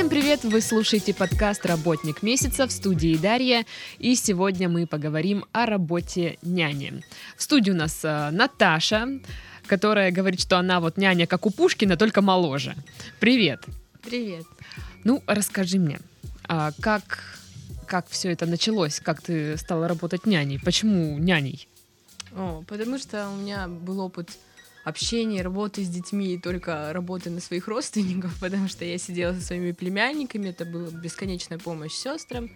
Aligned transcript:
Всем 0.00 0.08
привет! 0.08 0.44
Вы 0.44 0.62
слушаете 0.62 1.12
подкаст 1.12 1.66
«Работник 1.66 2.22
месяца» 2.22 2.66
в 2.66 2.72
студии 2.72 3.18
Дарья. 3.18 3.66
И 3.98 4.14
сегодня 4.14 4.66
мы 4.66 4.86
поговорим 4.86 5.44
о 5.52 5.66
работе 5.66 6.38
няни. 6.40 7.02
В 7.36 7.42
студии 7.42 7.70
у 7.70 7.74
нас 7.74 8.00
э, 8.02 8.30
Наташа, 8.30 9.20
которая 9.66 10.10
говорит, 10.10 10.40
что 10.40 10.56
она 10.56 10.80
вот 10.80 10.96
няня, 10.96 11.26
как 11.26 11.44
у 11.44 11.50
Пушкина, 11.50 11.98
только 11.98 12.22
моложе. 12.22 12.76
Привет! 13.18 13.66
Привет! 14.00 14.46
Ну, 15.04 15.22
расскажи 15.26 15.78
мне, 15.78 16.00
а 16.48 16.72
как, 16.80 17.36
как 17.84 18.08
все 18.08 18.32
это 18.32 18.46
началось? 18.46 19.00
Как 19.00 19.20
ты 19.20 19.58
стала 19.58 19.86
работать 19.86 20.24
няней? 20.24 20.58
Почему 20.58 21.18
няней? 21.18 21.68
О, 22.34 22.64
потому 22.66 22.96
что 22.96 23.28
у 23.28 23.36
меня 23.36 23.68
был 23.68 24.00
опыт 24.00 24.30
общения, 24.84 25.42
работы 25.42 25.84
с 25.84 25.88
детьми 25.88 26.34
и 26.34 26.38
только 26.38 26.92
работы 26.92 27.30
на 27.30 27.40
своих 27.40 27.68
родственников, 27.68 28.36
потому 28.40 28.68
что 28.68 28.84
я 28.84 28.98
сидела 28.98 29.34
со 29.34 29.40
своими 29.40 29.72
племянниками, 29.72 30.48
это 30.48 30.64
была 30.64 30.90
бесконечная 30.90 31.58
помощь 31.58 31.92
сестрам. 31.92 32.50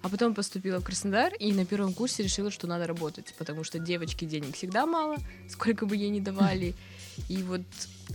А 0.00 0.08
потом 0.08 0.32
поступила 0.32 0.78
в 0.78 0.84
Краснодар 0.84 1.34
и 1.34 1.52
на 1.52 1.66
первом 1.66 1.92
курсе 1.92 2.22
решила, 2.22 2.52
что 2.52 2.68
надо 2.68 2.86
работать, 2.86 3.34
потому 3.36 3.64
что 3.64 3.80
девочки 3.80 4.24
денег 4.24 4.54
всегда 4.54 4.86
мало, 4.86 5.16
сколько 5.48 5.86
бы 5.86 5.96
ей 5.96 6.10
ни 6.10 6.20
давали. 6.20 6.74
И 7.28 7.42
вот 7.42 7.62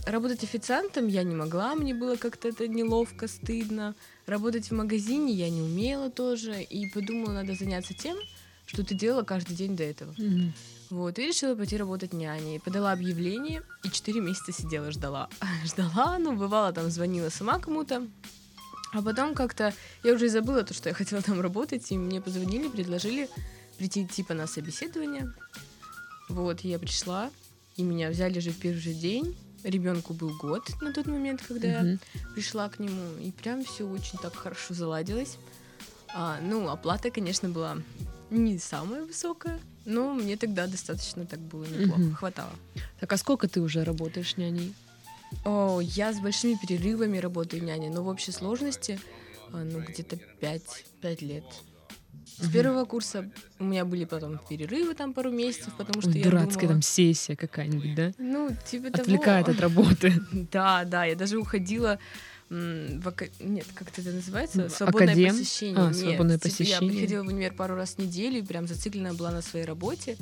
работать 0.06 0.42
официантом 0.42 1.08
я 1.08 1.22
не 1.24 1.34
могла, 1.34 1.74
мне 1.74 1.92
было 1.92 2.16
как-то 2.16 2.48
это 2.48 2.68
неловко, 2.68 3.28
стыдно. 3.28 3.94
Работать 4.26 4.70
в 4.70 4.74
магазине 4.74 5.34
я 5.34 5.50
не 5.50 5.60
умела 5.60 6.10
тоже, 6.10 6.62
и 6.62 6.88
подумала, 6.88 7.32
надо 7.32 7.54
заняться 7.54 7.92
тем, 7.92 8.16
что 8.66 8.82
ты 8.82 8.94
делала 8.94 9.22
каждый 9.22 9.54
день 9.54 9.76
до 9.76 9.82
этого. 9.84 10.14
Мгм. 10.16 10.54
Вот, 10.90 11.18
и 11.18 11.26
решила 11.26 11.54
пойти 11.54 11.76
работать 11.76 12.12
няней. 12.12 12.60
Подала 12.60 12.92
объявление 12.92 13.62
и 13.82 13.90
четыре 13.90 14.20
месяца 14.20 14.52
сидела, 14.52 14.90
ждала. 14.90 15.28
Ждала, 15.64 16.18
ну, 16.18 16.36
бывало, 16.36 16.72
там 16.72 16.90
звонила 16.90 17.30
сама 17.30 17.58
кому-то. 17.58 18.06
А 18.92 19.02
потом 19.02 19.34
как-то 19.34 19.74
я 20.04 20.12
уже 20.12 20.26
и 20.26 20.28
забыла 20.28 20.62
то, 20.62 20.74
что 20.74 20.88
я 20.88 20.94
хотела 21.00 21.22
там 21.22 21.40
работать, 21.40 21.90
и 21.90 21.96
мне 21.98 22.20
позвонили, 22.20 22.68
предложили 22.68 23.28
прийти 23.78 24.06
типа 24.06 24.34
на 24.34 24.46
собеседование. 24.46 25.32
Вот, 26.28 26.60
я 26.60 26.78
пришла, 26.78 27.30
и 27.76 27.82
меня 27.82 28.10
взяли 28.10 28.38
же 28.38 28.50
в 28.50 28.58
первый 28.58 28.80
же 28.80 28.92
день. 28.94 29.36
Ребенку 29.64 30.12
был 30.12 30.36
год 30.36 30.68
на 30.82 30.92
тот 30.92 31.06
момент, 31.06 31.42
когда 31.46 31.68
я 31.68 31.82
Мгм. 31.82 32.00
пришла 32.34 32.68
к 32.68 32.78
нему, 32.78 33.16
и 33.18 33.30
прям 33.32 33.64
все 33.64 33.88
очень 33.88 34.18
так 34.18 34.34
хорошо 34.36 34.74
заладилось. 34.74 35.38
А, 36.14 36.38
ну, 36.42 36.68
оплата, 36.68 37.10
конечно, 37.10 37.48
была 37.48 37.78
не 38.30 38.58
самая 38.58 39.04
высокая, 39.04 39.58
но 39.84 40.14
мне 40.14 40.36
тогда 40.36 40.66
достаточно 40.66 41.26
так 41.26 41.40
было 41.40 41.64
неплохо, 41.64 42.00
Мгм. 42.00 42.14
хватало. 42.14 42.52
Так 43.00 43.12
а 43.12 43.16
сколько 43.16 43.48
ты 43.48 43.60
уже 43.60 43.84
работаешь 43.84 44.36
няней? 44.36 44.74
О, 45.44 45.80
я 45.80 46.12
с 46.12 46.20
большими 46.20 46.54
перерывами 46.54 47.18
работаю 47.18 47.62
няней, 47.62 47.90
но 47.90 48.02
в 48.02 48.08
общей 48.08 48.32
сложности 48.32 49.00
а, 49.52 49.64
ну, 49.64 49.80
где-то 49.80 50.16
5, 50.40 50.84
5 51.00 51.22
лет. 51.22 51.44
С 52.38 52.44
Мгм. 52.44 52.52
первого 52.52 52.84
курса 52.84 53.30
у 53.60 53.64
меня 53.64 53.84
были 53.84 54.04
потом 54.04 54.38
перерывы 54.48 54.94
там 54.94 55.12
пару 55.14 55.30
месяцев, 55.30 55.74
потому 55.76 56.00
что 56.00 56.10
я 56.10 56.24
Дурацкая 56.24 56.54
думала... 56.62 56.68
там 56.74 56.82
сессия 56.82 57.36
какая-нибудь, 57.36 57.94
да? 57.94 58.12
Ну, 58.18 58.56
типа 58.68 58.90
того. 58.90 59.02
Отвлекает 59.02 59.48
от 59.48 59.60
работы. 59.60 60.12
Да, 60.52 60.84
да, 60.84 61.04
я 61.04 61.14
даже 61.14 61.38
уходила 61.38 61.98
м, 62.54 63.00
в 63.00 63.08
ака- 63.08 63.28
Нет, 63.40 63.66
как 63.74 63.88
это 63.96 64.10
называется? 64.10 64.68
Свободное 64.68 65.08
академ? 65.14 65.36
посещение. 65.38 65.76
А, 65.78 65.86
Нет, 65.88 65.96
свободное 65.96 66.38
типа 66.38 66.46
Я 66.46 66.50
посещение. 66.58 66.90
приходила 66.92 67.22
в 67.24 67.26
универ 67.28 67.52
пару 67.54 67.74
раз 67.74 67.94
в 67.94 67.98
неделю 67.98 68.38
и 68.38 68.42
прям 68.42 68.66
зациклена 68.68 69.14
была 69.14 69.30
на 69.30 69.42
своей 69.42 69.64
работе. 69.66 70.16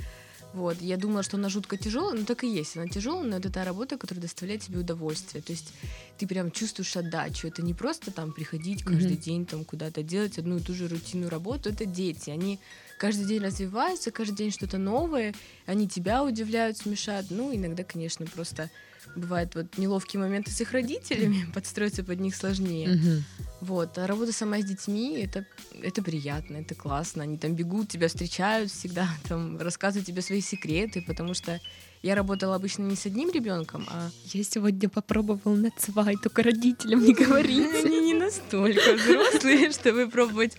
Вот. 0.54 0.82
Я 0.82 0.98
думала, 0.98 1.22
что 1.22 1.38
она 1.38 1.48
жутко 1.48 1.78
тяжелая, 1.78 2.14
но 2.14 2.26
так 2.26 2.44
и 2.44 2.46
есть. 2.48 2.76
Она 2.76 2.86
тяжелая, 2.86 3.24
но 3.24 3.36
это 3.38 3.50
та 3.50 3.64
работа, 3.64 3.96
которая 3.96 4.20
доставляет 4.20 4.60
тебе 4.60 4.80
удовольствие. 4.80 5.42
То 5.42 5.50
есть 5.52 5.72
ты 6.18 6.26
прям 6.26 6.50
чувствуешь 6.50 6.94
отдачу. 6.94 7.48
Это 7.48 7.62
не 7.62 7.72
просто 7.72 8.10
там 8.10 8.32
приходить 8.32 8.82
каждый 8.84 9.12
Мгм. 9.14 9.20
день 9.22 9.46
там 9.46 9.64
куда-то 9.64 10.02
делать 10.02 10.38
одну 10.38 10.58
и 10.58 10.60
ту 10.60 10.74
же 10.74 10.88
рутинную 10.88 11.30
работу. 11.30 11.70
Это 11.70 11.86
дети. 11.86 12.28
Они 12.28 12.58
каждый 12.98 13.24
день 13.24 13.40
развиваются, 13.40 14.10
каждый 14.10 14.36
день 14.36 14.50
что-то 14.50 14.76
новое. 14.76 15.34
Они 15.64 15.88
тебя 15.88 16.22
удивляют, 16.22 16.76
смешат. 16.76 17.26
Ну, 17.30 17.54
иногда, 17.54 17.82
конечно, 17.82 18.26
просто 18.26 18.70
бывают 19.16 19.54
вот 19.54 19.78
неловкие 19.78 20.20
моменты 20.20 20.50
с 20.50 20.60
их 20.60 20.72
родителями, 20.72 21.46
подстроиться 21.54 22.04
под 22.04 22.20
них 22.20 22.34
сложнее. 22.36 23.22
Вот, 23.60 23.96
а 23.98 24.06
работа 24.06 24.32
сама 24.32 24.60
с 24.60 24.64
детьми 24.64 25.20
это, 25.20 25.46
это 25.82 26.02
приятно, 26.02 26.56
это 26.56 26.74
классно. 26.74 27.22
Они 27.22 27.38
там 27.38 27.54
бегут, 27.54 27.88
тебя 27.88 28.08
встречают 28.08 28.70
всегда, 28.70 29.08
там 29.28 29.58
рассказывают 29.58 30.06
тебе 30.06 30.22
свои 30.22 30.40
секреты, 30.40 31.02
потому 31.02 31.34
что 31.34 31.60
я 32.02 32.16
работала 32.16 32.56
обычно 32.56 32.82
не 32.82 32.96
с 32.96 33.06
одним 33.06 33.30
ребенком, 33.30 33.86
а 33.88 34.10
Я 34.32 34.42
сегодня 34.42 34.88
попробовал 34.88 35.54
на 35.56 35.70
цвай, 35.70 36.16
только 36.16 36.42
родителям 36.42 37.04
не 37.04 37.14
говорите. 37.14 37.86
они 37.86 38.00
не 38.00 38.14
настолько 38.14 38.94
взрослые, 38.96 39.70
чтобы 39.72 40.08
пробовать 40.08 40.56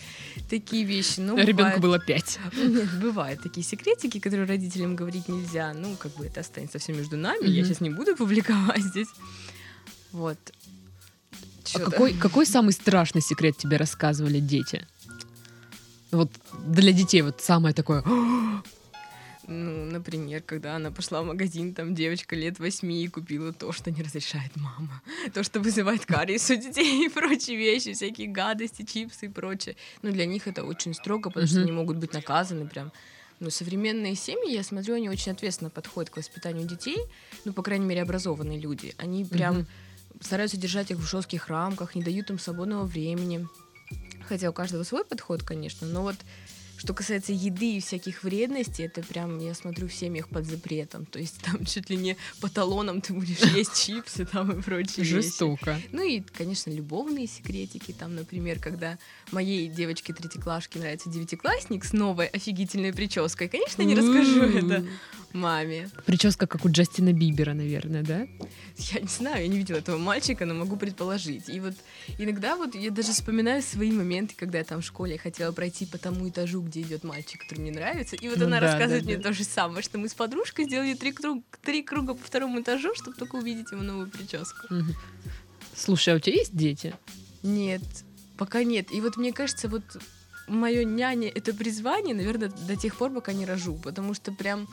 такие 0.50 0.86
вещи. 0.86 1.20
Ну, 1.20 1.38
Ребенку 1.38 1.82
было 1.82 2.00
пять. 2.00 2.40
Нет, 2.56 2.88
бывают 3.02 3.42
такие 3.44 3.66
секретики, 3.66 4.20
которые 4.20 4.48
родителям 4.48 4.96
говорить 4.96 5.28
нельзя. 5.28 5.74
Ну, 5.74 5.96
как 5.98 6.14
бы 6.16 6.26
это 6.26 6.40
останется 6.40 6.80
все 6.80 6.94
между 6.94 7.18
нами. 7.18 7.46
Я 7.48 7.66
сейчас 7.66 7.82
не 7.82 7.90
буду 7.90 8.16
публиковать 8.16 8.82
здесь. 8.82 9.10
Вот. 10.14 10.38
А 11.76 11.80
какой, 11.80 12.14
какой 12.14 12.46
самый 12.46 12.72
страшный 12.72 13.22
секрет 13.22 13.58
тебе 13.58 13.78
рассказывали 13.78 14.40
дети? 14.40 14.86
Вот 16.12 16.32
для 16.68 16.94
детей 16.94 17.22
вот 17.22 17.42
самое 17.42 17.74
такое. 17.74 18.04
Ну, 19.48 19.86
например, 19.86 20.42
когда 20.42 20.78
она 20.78 20.90
пошла 20.92 21.22
в 21.22 21.26
магазин, 21.26 21.74
там 21.74 21.94
девочка 21.94 22.36
лет 22.36 22.60
восьми 22.60 23.04
и 23.04 23.08
купила 23.08 23.52
то, 23.52 23.72
что 23.72 23.92
не 23.92 24.02
разрешает 24.02 24.56
мама. 24.56 25.02
То, 25.34 25.44
что 25.44 25.60
вызывает 25.60 26.06
кариес 26.06 26.50
у 26.50 26.56
детей 26.56 27.06
и 27.06 27.10
прочие 27.10 27.58
вещи, 27.58 27.94
всякие 27.94 28.28
гадости, 28.28 28.84
чипсы 28.84 29.26
и 29.26 29.30
прочее. 29.30 29.76
Ну, 30.02 30.12
для 30.12 30.26
них 30.26 30.48
это 30.48 30.64
очень 30.64 30.94
строго, 30.94 31.30
потому 31.30 31.48
что 31.48 31.62
они 31.62 31.72
могут 31.72 31.98
быть 31.98 32.14
наказаны 32.14 32.68
прям. 32.68 32.92
Но 33.40 33.50
современные 33.50 34.16
семьи, 34.16 34.54
я 34.54 34.64
смотрю, 34.64 34.96
они 34.96 35.10
очень 35.10 35.34
ответственно 35.34 35.70
подходят 35.70 36.10
к 36.10 36.18
воспитанию 36.18 36.66
детей, 36.66 37.00
ну, 37.44 37.52
по 37.52 37.62
крайней 37.64 37.86
мере, 37.86 38.04
образованные 38.04 38.60
люди. 38.60 38.96
Они 38.98 39.26
прям 39.26 39.66
стараются 40.22 40.56
держать 40.56 40.92
их 40.92 40.98
в 40.98 41.06
жестких 41.06 41.50
рамках, 41.50 41.96
не 41.96 42.04
дают 42.04 42.30
им 42.30 42.40
свободного 42.40 42.86
времени. 42.86 43.46
Хотя 44.28 44.50
у 44.50 44.54
каждого 44.54 44.84
свой 44.84 45.04
подход, 45.04 45.44
конечно, 45.44 45.86
но 45.86 46.04
вот 46.04 46.16
что 46.84 46.94
касается 46.94 47.32
еды 47.32 47.78
и 47.78 47.80
всяких 47.80 48.24
вредностей, 48.24 48.86
это 48.86 49.02
прям, 49.02 49.40
я 49.40 49.54
смотрю, 49.54 49.88
в 49.88 49.94
семьях 49.94 50.28
под 50.28 50.46
запретом. 50.46 51.06
То 51.06 51.18
есть 51.18 51.42
там 51.42 51.64
чуть 51.66 51.90
ли 51.90 51.96
не 51.96 52.18
по 52.42 52.50
талонам 52.50 53.00
ты 53.00 53.14
будешь 53.14 53.40
есть 53.56 53.86
чипсы 53.86 54.26
там 54.26 54.60
и 54.60 54.62
прочие 54.62 55.06
вещи. 55.06 55.14
Жестоко. 55.14 55.80
Ну 55.94 56.06
и, 56.06 56.20
конечно, 56.20 56.72
любовные 56.72 57.28
секретики. 57.28 57.94
Там, 57.94 58.16
например, 58.16 58.60
когда 58.60 58.98
моей 59.32 59.70
девочке 59.70 60.14
третьеклашке 60.14 60.80
нравится 60.80 61.10
девятиклассник 61.10 61.86
с 61.86 61.94
новой 61.94 62.28
офигительной 62.28 62.92
прической, 62.92 63.48
конечно, 63.48 63.82
не 63.84 63.96
расскажу 63.96 64.42
это 64.42 64.86
маме. 65.34 65.90
Прическа 66.06 66.48
как 66.48 66.66
у 66.66 66.70
Джастина 66.70 67.14
Бибера, 67.14 67.54
наверное, 67.54 68.04
да? 68.04 68.28
Я 68.78 69.02
не 69.02 69.08
знаю, 69.08 69.42
я 69.44 69.48
не 69.48 69.58
видела 69.58 69.78
этого 69.78 69.98
мальчика, 69.98 70.46
но 70.46 70.54
могу 70.54 70.78
предположить. 70.78 71.50
И 71.50 71.60
вот 71.60 71.74
иногда 72.18 72.56
вот 72.56 72.76
я 72.76 72.92
даже 72.92 73.12
вспоминаю 73.12 73.62
свои 73.62 73.92
моменты, 73.92 74.36
когда 74.38 74.60
я 74.60 74.64
там 74.64 74.82
в 74.82 74.86
школе 74.86 75.18
хотела 75.18 75.52
пройти 75.52 75.86
по 75.86 75.98
тому 75.98 76.30
этажу, 76.30 76.62
где 76.62 76.82
идет 76.82 77.04
мальчик, 77.04 77.42
который 77.42 77.60
мне 77.60 77.72
нравится. 77.72 78.16
И 78.16 78.30
вот 78.30 78.38
Ну 78.38 78.46
она 78.46 78.60
да, 78.60 78.68
рассказывает 78.68 79.04
да, 79.04 79.10
мне 79.10 79.18
да. 79.18 79.24
то 79.30 79.34
же 79.34 79.44
самое, 79.44 79.84
что 79.84 79.98
мы 79.98 80.08
с 80.10 80.14
подружкой 80.14 80.66
сделали 80.66 80.94
три, 80.94 81.12
круг- 81.12 81.44
три 81.64 81.84
круга 81.84 82.14
по 82.14 82.24
второму 82.24 82.62
этажу, 82.62 82.94
чтобы 82.96 83.18
только 83.18 83.36
увидеть 83.36 83.72
его 83.72 83.82
новую 83.82 84.10
прическу. 84.10 84.68
Мгм. 84.70 84.94
Слушай, 85.76 86.14
а 86.14 86.18
у 86.18 86.20
тебя 86.20 86.36
есть 86.36 86.56
дети? 86.56 86.94
Нет, 87.42 87.82
пока 88.38 88.64
нет. 88.64 88.92
И 88.92 89.02
вот 89.02 89.18
мне 89.18 89.34
кажется, 89.34 89.68
вот 89.68 89.84
мое 90.48 90.84
няня 90.84 91.30
это 91.34 91.54
призвание, 91.54 92.14
наверное, 92.16 92.50
до 92.50 92.76
тех 92.76 92.96
пор, 92.96 93.12
пока 93.12 93.34
не 93.34 93.46
рожу, 93.46 93.76
потому 93.76 94.14
что 94.14 94.32
прям 94.32 94.68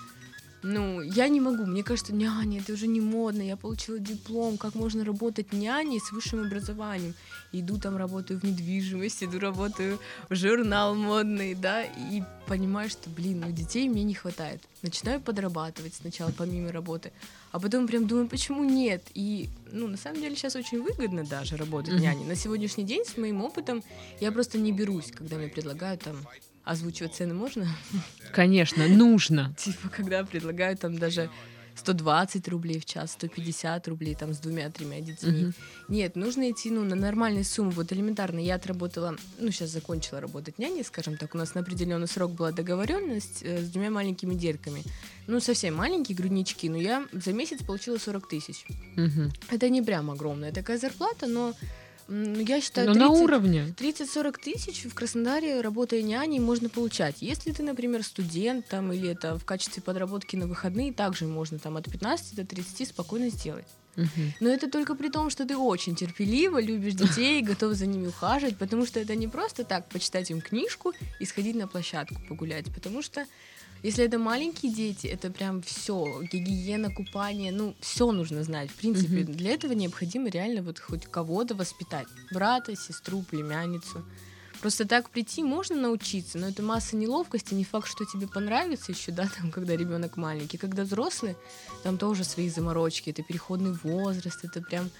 ну, 0.63 1.01
я 1.01 1.29
не 1.29 1.41
могу. 1.41 1.65
Мне 1.67 1.83
кажется, 1.83 2.15
няня, 2.15 2.61
это 2.61 2.73
уже 2.73 2.87
не 2.87 3.01
модно. 3.01 3.43
Я 3.43 3.57
получила 3.57 3.99
диплом. 3.99 4.59
Как 4.59 4.75
можно 4.75 5.05
работать 5.05 5.53
няней 5.53 6.01
с 6.01 6.13
высшим 6.13 6.43
образованием? 6.43 7.15
Иду 7.53 7.79
там, 7.79 7.97
работаю 7.97 8.39
в 8.41 8.45
недвижимости, 8.45 9.25
иду 9.25 9.39
работаю 9.39 9.99
в 10.29 10.35
журнал 10.35 10.95
модный, 10.95 11.55
да, 11.55 11.83
и 11.83 12.23
понимаю, 12.47 12.91
что, 12.91 13.11
блин, 13.11 13.41
ну 13.41 13.53
детей 13.53 13.89
мне 13.89 14.05
не 14.05 14.15
хватает. 14.15 14.61
Начинаю 14.83 15.21
подрабатывать 15.21 15.95
сначала 15.95 16.33
помимо 16.37 16.71
работы, 16.73 17.13
а 17.53 17.59
потом 17.59 17.87
прям 17.87 18.07
думаю, 18.07 18.29
почему 18.29 18.65
нет? 18.65 19.03
И, 19.15 19.49
ну, 19.73 19.89
на 19.89 19.97
самом 19.97 20.21
деле 20.21 20.37
сейчас 20.37 20.57
очень 20.57 20.83
выгодно 20.83 21.25
даже 21.25 21.57
работать 21.57 21.95
Мгм. 21.95 22.03
няней. 22.03 22.25
На 22.25 22.37
сегодняшний 22.37 22.85
день 22.85 23.05
с 23.05 23.17
моим 23.17 23.43
опытом 23.43 23.83
я 24.21 24.31
просто 24.31 24.59
не 24.59 24.73
берусь, 24.73 25.11
когда 25.11 25.37
мне 25.37 25.49
предлагают 25.49 26.03
там 26.03 26.17
озвучивать 26.71 27.15
цены 27.15 27.35
можно? 27.35 27.67
Конечно, 28.33 28.87
нужно. 28.89 29.55
Типа, 29.59 29.89
когда 29.89 30.25
предлагают 30.25 30.81
там 30.81 30.99
даже 30.99 31.31
120 31.75 32.49
рублей 32.49 32.79
в 32.79 32.85
час, 32.85 33.13
150 33.13 33.89
рублей 33.89 34.15
там 34.15 34.33
с 34.33 34.39
двумя-тремя 34.39 35.01
детьми. 35.01 35.53
Нет, 35.89 36.17
нужно 36.17 36.51
идти 36.51 36.71
ну, 36.71 36.85
на 36.85 36.95
нормальные 36.95 37.45
суммы. 37.45 37.71
Вот 37.71 37.93
элементарно, 37.93 38.39
я 38.39 38.55
отработала, 38.57 39.17
ну, 39.39 39.51
сейчас 39.51 39.71
закончила 39.71 40.21
работать 40.21 40.59
няней, 40.59 40.85
скажем 40.85 41.17
так. 41.17 41.35
У 41.35 41.39
нас 41.39 41.55
на 41.55 41.63
определенный 41.63 42.07
срок 42.07 42.33
была 42.33 42.53
договоренность 42.53 43.43
э, 43.43 43.63
с 43.63 43.71
двумя 43.71 43.91
маленькими 43.91 44.35
детками. 44.35 44.83
Ну, 45.27 45.41
совсем 45.41 45.75
маленькие 45.75 46.17
груднички, 46.17 46.69
но 46.69 46.77
я 46.77 47.07
за 47.13 47.33
месяц 47.33 47.63
получила 47.63 47.99
40 47.99 48.29
тысяч. 48.29 48.67
Это 49.51 49.69
не 49.69 49.83
прям 49.83 50.11
огромная 50.11 50.53
такая 50.53 50.79
зарплата, 50.79 51.27
но 51.27 51.55
я 52.11 52.61
считаю, 52.61 52.89
Ну, 52.89 52.95
на 52.95 53.09
30 53.09 53.23
уровне. 53.23 53.75
30-40 53.79 54.37
тысяч 54.43 54.85
в 54.85 54.95
Краснодаре, 54.95 55.61
работая 55.61 56.03
няней, 56.03 56.41
можно 56.41 56.69
получать. 56.69 57.23
Если 57.23 57.53
ты, 57.53 57.63
например, 57.63 58.03
студент 58.03 58.67
там, 58.67 58.93
или 58.93 59.11
это 59.11 59.39
в 59.39 59.45
качестве 59.45 59.83
подработки 59.83 60.37
на 60.37 60.47
выходные, 60.47 60.93
также 60.93 61.27
можно 61.27 61.59
там 61.59 61.77
от 61.77 61.91
15 61.91 62.35
до 62.35 62.45
30 62.45 62.89
спокойно 62.89 63.31
сделать. 63.31 63.67
Но 64.41 64.49
это 64.49 64.71
только 64.71 64.95
при 64.95 65.09
том, 65.09 65.31
что 65.31 65.45
ты 65.45 65.57
очень 65.57 65.95
терпеливо 65.95 66.61
любишь 66.61 66.95
детей, 66.95 67.43
готов 67.43 67.75
за 67.75 67.87
ними 67.87 68.07
ухаживать, 68.09 68.57
потому 68.57 68.87
что 68.87 68.99
это 69.01 69.15
не 69.15 69.29
просто 69.29 69.65
так 69.65 69.89
почитать 69.89 70.31
им 70.31 70.41
книжку 70.41 70.93
и 71.19 71.25
сходить 71.27 71.57
на 71.57 71.67
площадку 71.67 72.17
погулять, 72.29 72.67
потому 72.75 73.03
что 73.03 73.27
если 73.83 74.05
это 74.05 74.19
маленькие 74.19 74.73
дети, 74.73 75.07
это 75.07 75.31
прям 75.31 75.63
все, 75.63 76.23
гигиена, 76.31 76.93
купание, 76.93 77.53
ну, 77.53 77.75
все 77.81 78.13
нужно 78.13 78.43
знать. 78.45 78.71
В 78.71 78.75
принципе, 78.75 79.23
Мгм. 79.25 79.33
для 79.33 79.53
этого 79.53 79.73
необходимо 79.73 80.29
реально 80.29 80.63
вот 80.63 80.79
хоть 80.79 81.07
кого-то 81.07 81.55
воспитать. 81.55 82.07
Брата, 82.33 82.77
сестру, 82.77 83.23
племянницу. 83.23 84.05
Просто 84.61 84.85
так 84.87 85.09
прийти 85.09 85.43
можно 85.43 85.75
научиться, 85.77 86.37
но 86.37 86.49
это 86.49 86.63
масса 86.63 86.95
неловкости, 86.95 87.55
не 87.55 87.65
факт, 87.65 87.89
что 87.89 88.05
тебе 88.05 88.27
понравится 88.27 88.93
еще, 88.93 89.11
да, 89.11 89.27
там, 89.39 89.51
когда 89.51 89.75
ребенок 89.75 90.17
маленький. 90.19 90.59
Когда 90.59 90.83
взрослый, 90.85 91.37
там 91.83 91.97
тоже 91.97 92.25
свои 92.25 92.51
заморочки, 92.51 93.09
это 93.11 93.23
переходный 93.23 93.73
возраст, 93.83 94.45
это 94.45 94.61
прям... 94.61 94.91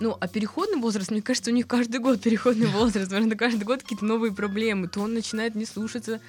Ну, 0.00 0.16
а 0.20 0.28
переходный 0.28 0.80
возраст, 0.80 1.10
мне 1.10 1.22
кажется, 1.22 1.50
у 1.50 1.54
них 1.54 1.66
каждый 1.66 1.98
год 2.00 2.20
переходный 2.20 2.66
возраст, 2.78 3.10
потому 3.10 3.26
что 3.26 3.36
каждый 3.36 3.64
год 3.64 3.82
какие-то 3.82 4.04
новые 4.04 4.32
проблемы. 4.32 4.86
То 4.88 5.00
он 5.00 5.12
начинает 5.14 5.54
не 5.56 5.66
слушаться, 5.66 6.20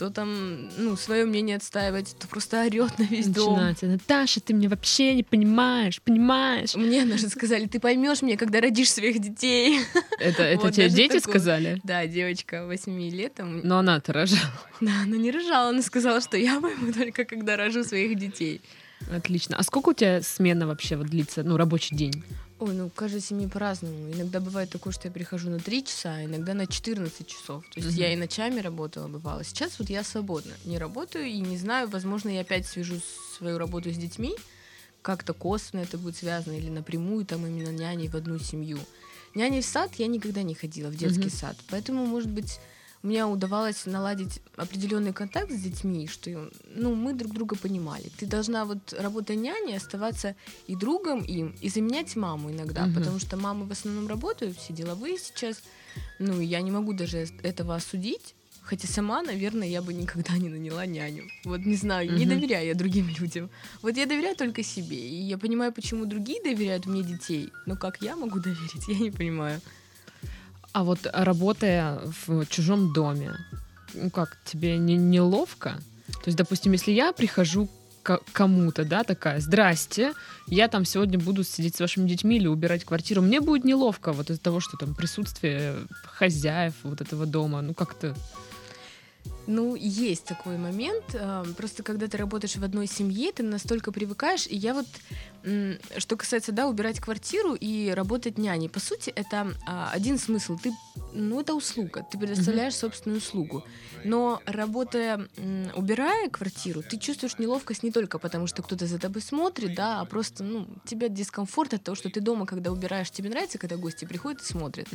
то 0.00 0.08
там, 0.08 0.70
ну, 0.78 0.96
свое 0.96 1.26
мнение 1.26 1.56
отстаивать, 1.56 2.16
то 2.18 2.26
просто 2.26 2.62
орет 2.64 2.98
на 2.98 3.02
весь 3.02 3.26
дом. 3.26 3.52
Начинается. 3.52 3.84
Наташа, 3.86 4.40
ты 4.40 4.54
меня 4.54 4.70
вообще 4.70 5.12
не 5.14 5.22
понимаешь, 5.22 6.00
понимаешь? 6.00 6.74
Мне 6.74 7.04
даже 7.04 7.28
сказали, 7.28 7.66
ты 7.66 7.78
поймешь 7.80 8.22
меня, 8.22 8.38
когда 8.38 8.62
родишь 8.62 8.90
своих 8.90 9.18
детей. 9.18 9.78
Это, 10.18 10.42
это 10.42 10.62
Вот 10.62 10.72
тебе 10.72 10.88
дети 10.88 11.18
такое. 11.18 11.34
сказали? 11.34 11.80
Да, 11.84 12.06
девочка 12.06 12.64
8 12.64 13.10
лет, 13.10 13.34
там, 13.34 13.60
Но 13.62 13.80
она-то 13.80 14.14
рожала. 14.14 14.40
да, 14.80 15.02
она 15.02 15.18
не 15.18 15.30
рожала, 15.30 15.68
она 15.68 15.82
сказала, 15.82 16.22
что 16.22 16.38
я 16.38 16.58
пойму 16.58 16.94
только 16.94 17.26
когда 17.26 17.58
рожу 17.58 17.84
своих 17.84 18.18
детей. 18.18 18.62
Отлично. 19.14 19.56
А 19.58 19.62
сколько 19.62 19.90
у 19.90 19.92
тебя 19.92 20.22
смена 20.22 20.66
вообще 20.66 20.96
вот 20.96 21.08
длится, 21.08 21.42
ну, 21.42 21.58
рабочий 21.58 21.94
день? 21.94 22.24
Ой, 22.60 22.74
ну, 22.74 22.90
каждой 22.90 23.22
семье 23.22 23.48
по-разному. 23.48 24.12
Иногда 24.12 24.38
бывает 24.38 24.68
такое, 24.68 24.92
что 24.92 25.08
я 25.08 25.12
прихожу 25.12 25.48
на 25.48 25.60
3 25.60 25.82
часа, 25.82 26.16
а 26.16 26.24
иногда 26.24 26.52
на 26.52 26.66
14 26.66 27.26
часов. 27.26 27.64
То 27.70 27.80
есть 27.80 27.92
Мгм. 27.92 27.98
я 27.98 28.12
и 28.12 28.16
ночами 28.16 28.60
работала, 28.60 29.08
бывало. 29.08 29.42
Сейчас 29.44 29.78
вот 29.78 29.88
я 29.88 30.04
свободна. 30.04 30.52
Не 30.66 30.76
работаю 30.78 31.24
и 31.24 31.38
не 31.40 31.56
знаю, 31.56 31.88
возможно, 31.88 32.28
я 32.28 32.42
опять 32.42 32.66
свяжу 32.66 33.00
свою 33.38 33.56
работу 33.56 33.90
с 33.90 33.96
детьми. 33.96 34.36
Как-то 35.00 35.32
косвенно 35.32 35.80
это 35.80 35.96
будет 35.96 36.16
связано 36.18 36.52
или 36.52 36.68
напрямую 36.68 37.24
там 37.24 37.46
именно 37.46 37.70
няней 37.70 38.08
в 38.08 38.14
одну 38.14 38.38
семью. 38.38 38.78
Няней 39.34 39.62
в 39.62 39.64
сад 39.66 39.94
я 39.96 40.06
никогда 40.06 40.42
не 40.42 40.54
ходила, 40.54 40.90
в 40.90 40.96
детский 40.96 41.28
Мгм. 41.28 41.30
сад. 41.30 41.56
Поэтому, 41.70 42.04
может 42.04 42.28
быть, 42.28 42.60
мне 43.02 43.24
удавалось 43.24 43.86
наладить 43.86 44.40
определенный 44.56 45.12
контакт 45.12 45.50
с 45.50 45.60
детьми, 45.60 46.06
что 46.06 46.50
ну, 46.74 46.94
мы 46.94 47.14
друг 47.14 47.32
друга 47.32 47.56
понимали. 47.56 48.10
Ты 48.18 48.26
должна, 48.26 48.64
вот 48.64 48.92
работая 48.92 49.36
няней, 49.36 49.76
оставаться 49.76 50.34
и 50.66 50.76
другом 50.76 51.22
им, 51.22 51.54
и 51.62 51.68
заменять 51.70 52.14
маму 52.16 52.50
иногда, 52.50 52.84
Мгм. 52.84 52.94
потому 52.94 53.18
что 53.18 53.36
мамы 53.36 53.64
в 53.66 53.72
основном 53.72 54.06
работают, 54.08 54.58
все 54.58 54.72
деловые 54.74 55.16
сейчас. 55.18 55.62
Ну, 56.18 56.40
я 56.40 56.60
не 56.60 56.70
могу 56.70 56.92
даже 56.92 57.26
этого 57.42 57.74
осудить. 57.74 58.34
Хотя 58.62 58.86
сама, 58.86 59.22
наверное, 59.22 59.66
я 59.66 59.80
бы 59.80 59.94
никогда 59.94 60.36
не 60.36 60.48
наняла 60.48 60.86
няню. 60.86 61.24
Вот 61.44 61.60
не 61.60 61.76
знаю, 61.76 62.12
не 62.12 62.26
Мгм. 62.26 62.28
доверяю 62.28 62.66
я 62.66 62.74
другим 62.74 63.08
людям. 63.08 63.48
Вот 63.82 63.96
я 63.96 64.06
доверяю 64.06 64.36
только 64.36 64.62
себе. 64.62 64.96
И 64.96 65.22
я 65.22 65.38
понимаю, 65.38 65.72
почему 65.72 66.04
другие 66.04 66.42
доверяют 66.42 66.86
мне 66.86 67.02
детей. 67.02 67.48
Но 67.66 67.76
как 67.76 68.02
я 68.02 68.14
могу 68.16 68.38
доверить, 68.38 68.86
я 68.88 68.98
не 68.98 69.10
понимаю. 69.10 69.60
А 70.72 70.84
вот 70.84 71.00
работая 71.12 72.00
в 72.26 72.46
чужом 72.46 72.92
доме, 72.92 73.34
ну 73.94 74.10
как, 74.10 74.38
тебе 74.44 74.78
не, 74.78 74.96
неловко? 74.96 75.80
То 76.06 76.26
есть, 76.26 76.38
допустим, 76.38 76.72
если 76.72 76.92
я 76.92 77.12
прихожу 77.12 77.68
к 78.02 78.20
кому-то, 78.32 78.84
да, 78.84 79.04
такая, 79.04 79.40
здрасте, 79.40 80.14
я 80.46 80.68
там 80.68 80.84
сегодня 80.84 81.18
буду 81.18 81.44
сидеть 81.44 81.76
с 81.76 81.80
вашими 81.80 82.08
детьми 82.08 82.36
или 82.36 82.46
убирать 82.46 82.84
квартиру, 82.84 83.20
мне 83.20 83.40
будет 83.40 83.64
неловко 83.64 84.12
вот 84.12 84.30
из-за 84.30 84.40
того, 84.40 84.60
что 84.60 84.76
там 84.76 84.94
присутствие 84.94 85.74
хозяев 86.04 86.74
вот 86.82 87.00
этого 87.00 87.26
дома, 87.26 87.60
ну 87.60 87.74
как-то... 87.74 88.14
Ну, 89.46 89.74
есть 89.74 90.24
такой 90.24 90.56
момент. 90.56 91.04
э, 91.12 91.44
Просто 91.56 91.82
когда 91.82 92.06
ты 92.06 92.16
работаешь 92.16 92.56
в 92.56 92.64
одной 92.64 92.86
семье, 92.86 93.32
ты 93.32 93.42
настолько 93.42 93.92
привыкаешь. 93.92 94.46
И 94.46 94.56
я 94.56 94.72
вот, 94.74 94.86
что 95.98 96.16
касается, 96.16 96.52
да, 96.52 96.68
убирать 96.68 97.00
квартиру 97.00 97.54
и 97.54 97.90
работать 97.90 98.38
няней, 98.38 98.68
по 98.68 98.80
сути, 98.80 99.10
это 99.10 99.54
а, 99.66 99.90
один 99.92 100.18
смысл. 100.18 100.56
Ты, 100.62 100.72
ну, 101.12 101.40
это 101.40 101.54
услуга. 101.54 102.04
Ты 102.10 102.18
предоставляешь 102.18 102.74
собственную 102.76 103.18
услугу. 103.18 103.64
Но 104.04 104.42
работая, 104.46 105.28
м, 105.36 105.70
убирая 105.74 106.28
квартиру, 106.28 106.82
ты 106.82 106.98
чувствуешь 106.98 107.38
неловкость 107.38 107.82
не 107.82 107.90
только 107.90 108.18
потому, 108.18 108.46
что 108.46 108.62
кто-то 108.62 108.86
за 108.86 108.98
тобой 108.98 109.22
смотрит, 109.22 109.74
да, 109.74 110.00
а 110.00 110.04
просто, 110.04 110.44
ну, 110.44 110.66
тебе 110.84 111.08
дискомфорт 111.08 111.74
от 111.74 111.82
того, 111.84 111.94
что 111.96 112.10
ты 112.10 112.20
дома, 112.20 112.46
когда 112.46 112.70
убираешь, 112.70 113.10
тебе 113.10 113.30
нравится, 113.30 113.58
когда 113.58 113.76
гости 113.76 114.04
приходят 114.04 114.42
и 114.42 114.44
смотрят. 114.44 114.88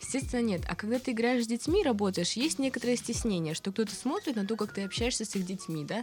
Естественно, 0.00 0.40
нет. 0.42 0.62
А 0.68 0.74
когда 0.74 0.98
ты 0.98 1.12
играешь 1.12 1.44
с 1.44 1.46
детьми, 1.46 1.82
работаешь, 1.82 2.32
есть 2.32 2.58
некоторое 2.58 2.96
стеснение, 2.96 3.54
что 3.54 3.72
кто-то 3.72 3.94
смотрит 3.94 4.36
на 4.36 4.46
то, 4.46 4.56
как 4.56 4.72
ты 4.72 4.82
общаешься 4.82 5.24
с 5.24 5.34
их 5.36 5.44
детьми, 5.46 5.84
да? 5.84 6.02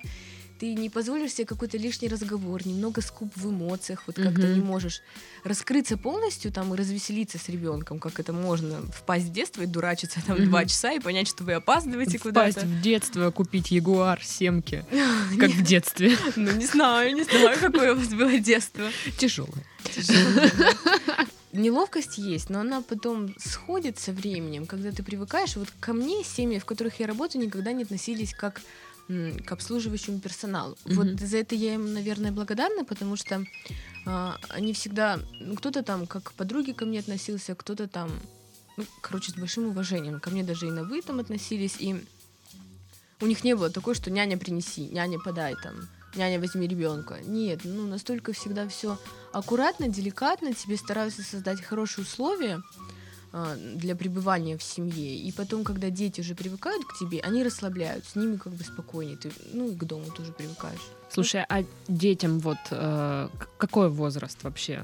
Ты 0.59 0.73
не 0.75 0.89
позволишь 0.89 1.33
себе 1.35 1.45
какой-то 1.45 1.77
лишний 1.77 2.09
разговор, 2.09 2.67
немного 2.67 3.01
скуп 3.01 3.31
в 3.37 3.49
эмоциях, 3.49 4.03
вот 4.07 4.17
как-то 4.17 4.41
Мгм. 4.41 4.53
не 4.55 4.59
можешь 4.59 5.01
раскрыться 5.45 5.95
полностью 5.95 6.51
там 6.51 6.73
и 6.73 6.77
развеселиться 6.77 7.37
с 7.37 7.47
ребенком, 7.47 7.97
как 7.99 8.19
это 8.19 8.33
можно 8.33 8.81
впасть 8.91 9.27
в 9.27 9.31
детство 9.31 9.61
и 9.61 9.65
дурачиться 9.67 10.19
там 10.27 10.35
Мгм. 10.37 10.49
два 10.49 10.65
часа 10.65 10.91
и 10.91 10.99
понять, 10.99 11.29
что 11.29 11.45
вы 11.45 11.53
опаздываете 11.53 12.17
Впасть 12.17 12.23
куда-то. 12.23 12.65
в 12.65 12.81
детство, 12.81 13.31
купить 13.31 13.71
ягуар, 13.71 14.21
семки, 14.21 14.83
как 15.39 15.51
в 15.51 15.63
детстве. 15.63 16.17
Ну, 16.35 16.51
не 16.51 16.65
знаю, 16.65 17.15
не 17.15 17.23
знаю, 17.23 17.57
какое 17.57 17.93
у 17.93 17.97
вас 17.97 18.09
было 18.09 18.37
детство. 18.37 18.83
Тяжелое. 19.17 19.63
Неловкость 21.51 22.19
есть, 22.19 22.49
но 22.51 22.59
она 22.59 22.81
потом 22.81 23.33
сходит 23.39 23.97
со 23.97 24.11
временем, 24.11 24.67
когда 24.67 24.91
ты 24.91 25.01
привыкаешь. 25.01 25.55
Вот 25.55 25.67
ко 25.79 25.93
мне 25.93 26.23
семьи, 26.23 26.59
в 26.59 26.65
которых 26.65 26.99
я 26.99 27.07
работаю, 27.07 27.43
никогда 27.43 27.71
не 27.71 27.83
относились 27.83 28.35
как 28.35 28.61
к 29.09 29.51
обслуживающему 29.51 30.19
персоналу. 30.19 30.77
Мгм. 30.85 30.95
Вот 30.95 31.19
за 31.19 31.37
это 31.37 31.55
я 31.55 31.73
им, 31.73 31.93
наверное, 31.93 32.31
благодарна, 32.31 32.85
потому 32.85 33.15
что 33.15 33.43
а, 34.05 34.37
они 34.49 34.73
всегда, 34.73 35.19
ну, 35.39 35.55
кто-то 35.55 35.81
там 35.81 36.05
как 36.05 36.33
подруги 36.33 36.73
ко 36.73 36.85
мне 36.85 36.99
относился, 36.99 37.55
кто-то 37.55 37.87
там, 37.87 38.11
ну, 38.77 38.85
короче, 39.01 39.31
с 39.31 39.35
большим 39.35 39.65
уважением. 39.65 40.19
Ко 40.19 40.29
мне 40.29 40.43
даже 40.43 40.67
и 40.67 40.71
на 40.71 40.83
вы 40.83 41.01
там 41.01 41.19
относились, 41.19 41.77
и 41.79 41.95
у 43.19 43.25
них 43.25 43.43
не 43.43 43.55
было 43.55 43.71
такого, 43.71 43.95
что 43.95 44.11
няня 44.11 44.37
принеси, 44.37 44.87
няня 44.89 45.17
подай 45.19 45.55
там, 45.61 45.89
няня 46.15 46.39
возьми 46.39 46.67
ребенка. 46.67 47.17
Нет, 47.25 47.61
ну 47.63 47.87
настолько 47.87 48.31
всегда 48.33 48.67
все 48.67 48.99
аккуратно, 49.33 49.87
деликатно, 49.87 50.53
тебе 50.53 50.77
стараются 50.77 51.23
создать 51.23 51.61
хорошие 51.61 52.03
условия 52.03 52.61
для 53.75 53.95
пребывания 53.95 54.57
в 54.57 54.63
семье. 54.63 55.15
И 55.15 55.31
потом, 55.31 55.63
когда 55.63 55.89
дети 55.89 56.21
уже 56.21 56.33
привыкают 56.35 56.83
к 56.85 56.97
тебе, 56.97 57.19
они 57.21 57.43
расслабляют, 57.43 58.05
с 58.05 58.15
ними 58.15 58.37
как 58.37 58.53
бы 58.53 58.63
спокойнее. 58.63 59.17
Ты, 59.17 59.31
ну 59.53 59.69
и 59.71 59.75
к 59.75 59.83
дому 59.83 60.05
тоже 60.11 60.31
привыкаешь. 60.31 60.81
Слушай, 61.09 61.45
а 61.47 61.63
детям 61.87 62.39
вот 62.39 62.57
э, 62.71 63.29
какой 63.57 63.89
возраст 63.89 64.43
вообще? 64.43 64.83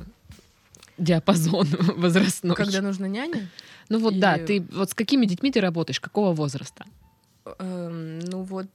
Диапазон 0.97 1.67
возрастной. 1.97 2.55
Когда 2.55 2.81
нужна 2.81 3.07
няня, 3.07 3.49
Ну 3.89 3.99
вот 3.99 4.19
да, 4.19 4.37
Или- 4.37 4.45
ты 4.45 4.61
вот 4.75 4.89
с 4.91 4.93
какими 4.93 5.25
детьми 5.25 5.51
ты 5.51 5.59
работаешь, 5.59 5.99
какого 5.99 6.33
возраста? 6.33 6.85
эм, 7.59 8.19
ну 8.19 8.43
вот 8.43 8.69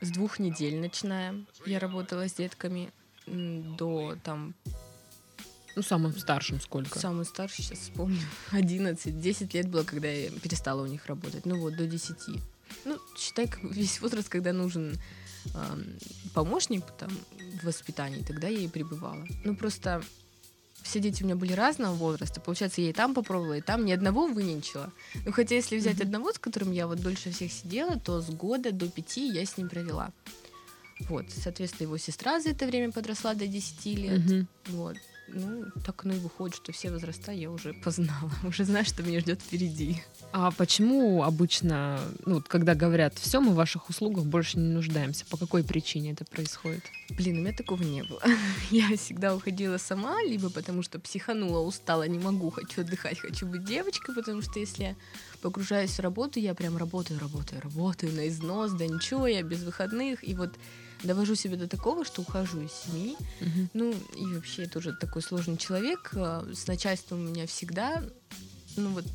с 0.00 0.10
двух 0.10 0.38
недель 0.38 0.76
начинаем. 0.80 1.46
Я 1.66 1.78
работала 1.78 2.28
с 2.28 2.34
детками 2.34 2.90
до 3.26 4.16
там 4.22 4.54
Ну, 5.76 5.82
самым 5.82 6.16
старшим 6.16 6.60
сколько? 6.60 6.98
Самый 6.98 7.24
старший, 7.24 7.64
сейчас 7.64 7.78
вспомню, 7.80 8.20
11, 8.52 9.20
10 9.20 9.54
лет 9.54 9.68
было, 9.68 9.82
когда 9.82 10.08
я 10.08 10.30
перестала 10.30 10.82
у 10.82 10.86
них 10.86 11.06
работать. 11.06 11.46
Ну 11.46 11.58
вот, 11.60 11.76
до 11.76 11.86
10. 11.86 12.16
Ну, 12.84 12.98
считай, 13.16 13.48
как 13.48 13.62
весь 13.64 14.00
возраст, 14.00 14.28
когда 14.28 14.52
нужен 14.52 14.96
ам, 15.54 15.84
помощник 16.32 16.84
там, 16.98 17.10
в 17.60 17.66
воспитании, 17.66 18.22
тогда 18.22 18.48
я 18.48 18.60
и 18.60 18.68
пребывала. 18.68 19.26
Ну, 19.44 19.54
просто 19.56 20.02
все 20.82 21.00
дети 21.00 21.22
у 21.22 21.26
меня 21.26 21.36
были 21.36 21.52
разного 21.52 21.94
возраста. 21.94 22.40
Получается, 22.40 22.80
я 22.82 22.90
и 22.90 22.92
там 22.92 23.14
попробовала, 23.14 23.54
и 23.58 23.60
там 23.62 23.84
ни 23.84 23.92
одного 23.92 24.26
выненчила. 24.26 24.92
Ну, 25.24 25.32
хотя, 25.32 25.54
если 25.54 25.78
взять 25.78 25.96
Мгм. 25.96 26.04
одного, 26.06 26.32
с 26.32 26.38
которым 26.38 26.72
я 26.72 26.86
вот 26.86 27.00
дольше 27.00 27.30
всех 27.32 27.52
сидела, 27.52 27.98
то 27.98 28.20
с 28.20 28.26
года 28.30 28.70
до 28.70 28.88
пяти 28.88 29.28
я 29.28 29.44
с 29.44 29.56
ним 29.56 29.68
провела. 29.68 30.12
Вот, 31.08 31.26
соответственно, 31.30 31.86
его 31.86 31.98
сестра 31.98 32.40
за 32.40 32.50
это 32.50 32.66
время 32.66 32.92
подросла 32.92 33.34
до 33.34 33.46
10 33.46 33.94
лет. 33.96 34.20
Мгм. 34.24 34.48
Вот. 34.66 34.96
Ну, 35.28 35.64
так 35.84 36.04
оно 36.04 36.14
и 36.14 36.18
выходит, 36.18 36.56
что 36.56 36.72
все 36.72 36.90
возраста 36.90 37.32
я 37.32 37.50
уже 37.50 37.72
познала, 37.72 38.30
уже 38.46 38.64
знаю, 38.64 38.84
что 38.84 39.02
меня 39.02 39.20
ждет 39.20 39.40
впереди. 39.40 40.02
А 40.32 40.50
почему 40.50 41.22
обычно, 41.22 42.00
ну, 42.26 42.34
вот 42.34 42.48
когда 42.48 42.74
говорят, 42.74 43.18
все, 43.18 43.40
мы 43.40 43.52
в 43.52 43.54
ваших 43.54 43.88
услугах 43.88 44.24
больше 44.24 44.58
не 44.58 44.72
нуждаемся, 44.72 45.24
по 45.26 45.36
какой 45.36 45.62
причине 45.62 46.12
это 46.12 46.24
происходит? 46.24 46.82
Блин, 47.10 47.38
у 47.38 47.40
меня 47.42 47.56
такого 47.56 47.82
не 47.82 48.02
было. 48.02 48.22
Я 48.70 48.96
всегда 48.96 49.34
уходила 49.34 49.78
сама, 49.78 50.22
либо 50.22 50.50
потому 50.50 50.82
что 50.82 50.98
психанула, 50.98 51.60
устала, 51.60 52.06
не 52.06 52.18
могу, 52.18 52.50
хочу 52.50 52.82
отдыхать, 52.82 53.18
хочу 53.18 53.46
быть 53.46 53.64
девочкой, 53.64 54.14
потому 54.14 54.42
что 54.42 54.58
если 54.58 54.82
я 54.84 54.96
погружаюсь 55.40 55.92
в 55.92 56.00
работу, 56.00 56.40
я 56.40 56.54
прям 56.54 56.76
работаю, 56.76 57.20
работаю, 57.20 57.60
работаю 57.62 58.12
на 58.12 58.28
износ, 58.28 58.72
да 58.72 58.86
ничего, 58.86 59.26
я 59.26 59.42
без 59.42 59.62
выходных, 59.62 60.26
и 60.26 60.34
вот 60.34 60.54
довожу 61.04 61.34
себя 61.34 61.56
до 61.56 61.68
такого, 61.68 62.04
что 62.04 62.22
ухожу 62.22 62.60
из 62.62 62.72
семьи. 62.72 63.16
Мгм. 63.40 63.70
Ну, 63.74 63.94
и 64.16 64.34
вообще 64.34 64.62
я 64.62 64.68
тоже 64.68 64.92
такой 64.92 65.22
сложный 65.22 65.56
человек. 65.56 66.10
а, 66.16 66.46
С 66.52 66.66
начальством 66.66 67.20
у 67.20 67.28
меня 67.28 67.46
всегда, 67.46 68.02
ну 68.76 68.90
вот, 68.90 69.06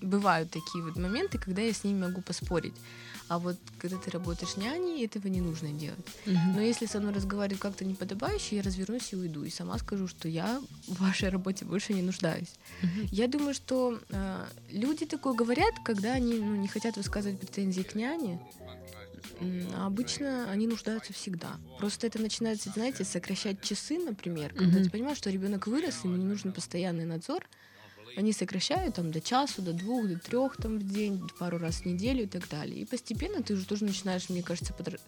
бывают 0.00 0.50
такие 0.50 0.84
вот 0.84 0.96
моменты, 0.96 1.38
когда 1.38 1.62
я 1.62 1.72
с 1.72 1.84
ними 1.84 2.00
могу 2.06 2.20
поспорить. 2.22 2.74
А 3.28 3.38
вот 3.38 3.56
когда 3.78 3.96
ты 3.98 4.10
работаешь 4.10 4.56
няней, 4.56 5.04
этого 5.04 5.26
не 5.28 5.40
нужно 5.40 5.70
делать. 5.72 6.06
Мгм. 6.24 6.52
Но 6.54 6.60
если 6.60 6.86
со 6.86 7.00
мной 7.00 7.12
разговаривают 7.12 7.60
как-то 7.60 7.84
неподобающе, 7.84 8.56
я 8.56 8.62
развернусь 8.62 9.12
и 9.12 9.16
уйду. 9.16 9.44
И 9.44 9.50
сама 9.50 9.76
скажу, 9.78 10.06
что 10.08 10.28
я 10.28 10.62
в 10.86 11.00
вашей 11.02 11.28
работе 11.28 11.64
больше 11.64 11.92
не 11.94 12.02
нуждаюсь. 12.02 12.54
Мгм. 12.82 13.08
Я 13.10 13.26
думаю, 13.26 13.54
что 13.54 13.98
э, 14.10 14.44
люди 14.70 15.04
такое 15.04 15.34
говорят, 15.34 15.74
когда 15.84 16.12
они 16.14 16.34
ну, 16.38 16.56
не 16.56 16.68
хотят 16.68 16.96
высказывать 16.96 17.40
претензии 17.40 17.82
к 17.82 17.94
няне. 17.94 18.40
А 19.74 19.86
обычно 19.86 20.50
они 20.50 20.66
нуждаются 20.66 21.12
всегда. 21.12 21.58
Просто 21.78 22.06
это 22.06 22.20
начинается, 22.20 22.70
знаете, 22.70 23.04
сокращать 23.04 23.60
часы, 23.62 23.98
например, 23.98 24.52
когда 24.52 24.78
Мгм. 24.78 24.84
ты 24.84 24.90
понимаешь, 24.90 25.18
что 25.18 25.30
ребенок 25.30 25.66
вырос, 25.66 26.04
ему 26.04 26.16
не 26.16 26.24
нужен 26.24 26.52
постоянный 26.52 27.04
надзор. 27.04 27.46
Они 28.16 28.32
сокращают 28.32 28.96
там 28.96 29.12
до 29.12 29.20
часу, 29.20 29.62
до 29.62 29.72
двух, 29.72 30.08
до 30.08 30.18
трех 30.18 30.56
там 30.56 30.78
в 30.78 30.82
день, 30.82 31.20
пару 31.38 31.58
раз 31.58 31.82
в 31.82 31.84
неделю 31.86 32.24
и 32.24 32.26
так 32.26 32.48
далее. 32.48 32.80
И 32.80 32.84
постепенно 32.84 33.42
ты 33.42 33.54
уже 33.54 33.64
тоже 33.64 33.84
начинаешь, 33.84 34.28
мне 34.28 34.42
кажется, 34.42 34.74
подр- 34.76 35.00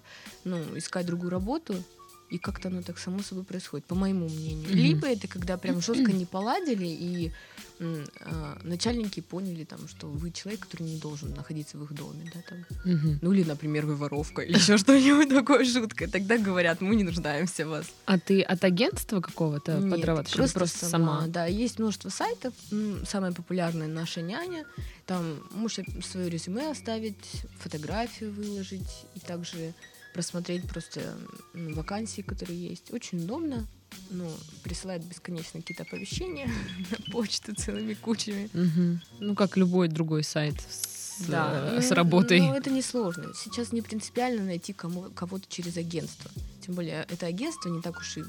ну, 0.44 0.78
искать 0.78 1.06
другую 1.06 1.30
работу, 1.30 1.82
и 2.30 2.38
как-то 2.38 2.68
оно 2.68 2.82
так 2.82 2.98
само 2.98 3.22
собой 3.22 3.44
происходит, 3.44 3.86
по 3.86 3.94
моему 3.94 4.28
мнению. 4.28 4.68
Мгм. 4.68 4.76
Либо 4.76 5.08
это 5.08 5.28
когда 5.28 5.56
прям 5.56 5.80
жестко 5.80 6.12
не 6.12 6.26
поладили, 6.26 6.86
и 6.86 7.32
а, 7.80 8.58
начальники 8.62 9.20
поняли, 9.20 9.64
там, 9.64 9.88
что 9.88 10.06
вы 10.06 10.30
человек, 10.30 10.60
который 10.60 10.82
не 10.82 10.98
должен 10.98 11.34
находиться 11.34 11.78
в 11.78 11.84
их 11.84 11.92
доме, 11.94 12.30
да, 12.34 12.42
там. 12.48 12.66
Мгм. 12.84 13.18
Ну 13.22 13.32
или, 13.32 13.42
например, 13.42 13.86
вы 13.86 13.96
воровка 13.96 14.42
или 14.42 14.56
еще 14.56 14.76
что-нибудь 14.76 15.30
такое 15.30 15.64
жуткое. 15.64 16.08
Тогда 16.08 16.36
говорят, 16.36 16.82
мы 16.82 16.94
не 16.94 17.04
нуждаемся 17.04 17.66
в 17.66 17.70
вас. 17.70 17.86
А 18.04 18.18
ты 18.18 18.42
от 18.42 18.62
агентства 18.64 19.20
какого-то 19.20 19.80
подрабатываешь? 19.80 20.32
просто, 20.32 20.58
просто 20.58 20.86
сама. 20.86 21.20
сама? 21.20 21.26
Да, 21.28 21.46
есть 21.46 21.78
множество 21.78 22.10
сайтов. 22.10 22.52
Самая 23.08 23.32
популярная 23.32 23.88
наша 23.88 24.20
няня. 24.20 24.66
Там 25.06 25.42
можешь 25.52 25.86
свое 26.04 26.28
резюме 26.28 26.70
оставить, 26.70 27.46
фотографию 27.58 28.30
выложить 28.32 29.06
и 29.14 29.20
также 29.20 29.74
просмотреть 30.12 30.66
просто 30.68 31.16
вакансии, 31.54 32.22
которые 32.22 32.68
есть. 32.68 32.92
Очень 32.92 33.24
удобно. 33.24 33.66
Ну, 34.10 34.30
присылают 34.62 35.02
бесконечно 35.04 35.60
какие-то 35.60 35.82
оповещения 35.82 36.48
на 36.90 37.12
почту 37.12 37.54
целыми 37.54 37.94
кучами. 37.94 38.48
Мгм. 38.52 39.00
Ну, 39.20 39.34
как 39.34 39.56
любой 39.56 39.88
другой 39.88 40.22
сайт 40.22 40.54
с, 40.60 41.24
Да, 41.26 41.74
э, 41.76 41.80
с 41.82 41.90
ну, 41.90 41.96
работой. 41.96 42.40
Но 42.40 42.56
это 42.56 42.70
несложно. 42.70 43.32
Сейчас 43.34 43.72
не 43.72 43.82
принципиально 43.82 44.44
найти 44.44 44.72
кому, 44.72 45.10
кого-то 45.10 45.44
через 45.48 45.76
агентство. 45.76 46.30
Тем 46.64 46.74
более, 46.76 47.04
это 47.08 47.26
агентство 47.26 47.68
не 47.68 47.82
так 47.82 47.98
уж 47.98 48.16
и 48.18 48.22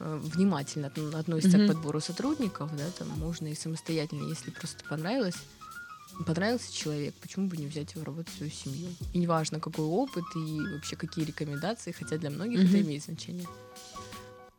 э, 0.00 0.20
внимательно 0.34 0.88
от- 0.88 1.14
относится 1.14 1.56
Мгм. 1.56 1.66
к 1.66 1.72
подбору 1.72 2.00
сотрудников, 2.00 2.76
да, 2.76 2.90
там 2.98 3.08
можно 3.10 3.46
и 3.46 3.54
самостоятельно, 3.54 4.28
если 4.28 4.50
просто 4.50 4.84
понравилось, 4.88 5.36
понравился 6.22 6.72
человек, 6.72 7.14
почему 7.16 7.48
бы 7.48 7.56
не 7.56 7.66
взять 7.66 7.94
его 7.94 8.04
работать 8.04 8.32
в 8.34 8.36
свою 8.36 8.52
семью? 8.52 8.88
И 9.12 9.18
неважно, 9.18 9.60
какой 9.60 9.84
опыт 9.84 10.24
и 10.36 10.60
вообще 10.74 10.96
какие 10.96 11.24
рекомендации, 11.24 11.92
хотя 11.92 12.16
для 12.18 12.30
многих 12.30 12.60
это 12.60 12.68
Мгм. 12.68 12.82
имеет 12.82 13.04
значение. 13.04 13.46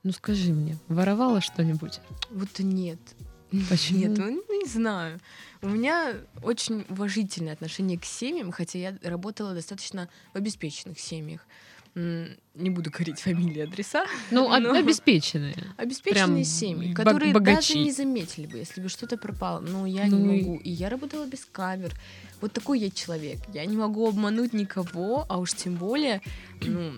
Ну, 0.04 0.12
скажи 0.12 0.52
мне, 0.54 0.78
воровала 0.88 1.42
что-нибудь? 1.42 2.00
Вот 2.30 2.60
нет. 2.60 3.00
Почему? 3.70 4.00
Нет, 4.00 4.18
ну 4.18 4.60
не 4.62 4.68
знаю. 4.68 5.20
У 5.62 5.70
меня 5.70 6.16
очень 6.44 6.86
уважительное 6.90 7.54
отношение 7.54 7.98
к 7.98 8.06
семьям, 8.06 8.52
хотя 8.52 8.78
я 8.80 8.98
работала 9.02 9.54
достаточно 9.54 10.10
в 10.34 10.38
обеспеченных 10.38 11.00
семьях. 11.00 11.42
Не 11.96 12.70
буду 12.70 12.92
говорить 12.92 13.20
фамилии, 13.22 13.62
адреса. 13.64 14.06
Ну, 14.32 14.52
от- 14.52 14.62
Но- 14.64 14.74
обеспеченные. 14.74 15.56
Обеспеченные 15.78 16.25
Прям 16.28 16.44
семьи, 16.44 16.94
которые 16.94 17.34
богачи. 17.34 17.74
даже 17.74 17.86
не 17.86 17.92
заметили 17.92 18.48
бы, 18.48 18.58
если 18.58 18.82
бы 18.82 18.90
что-то 18.90 19.18
пропало. 19.18 19.62
Но 19.62 19.86
я 19.86 20.06
Ну 20.08 20.18
не 20.18 20.40
и- 20.40 20.42
могу. 20.44 20.58
И 20.58 20.70
я 20.70 20.90
работала 20.90 21.25
без 21.25 21.46
камер. 21.46 21.94
Вот 22.42 22.52
такой 22.52 22.80
я 22.80 22.90
человек. 22.90 23.38
Я 23.54 23.66
не 23.66 23.78
могу 23.78 24.08
обмануть 24.10 24.52
никого, 24.54 25.25
а 25.30 25.38
уж 25.38 25.54
тем 25.54 25.75
более, 25.75 26.22
ну, 26.62 26.92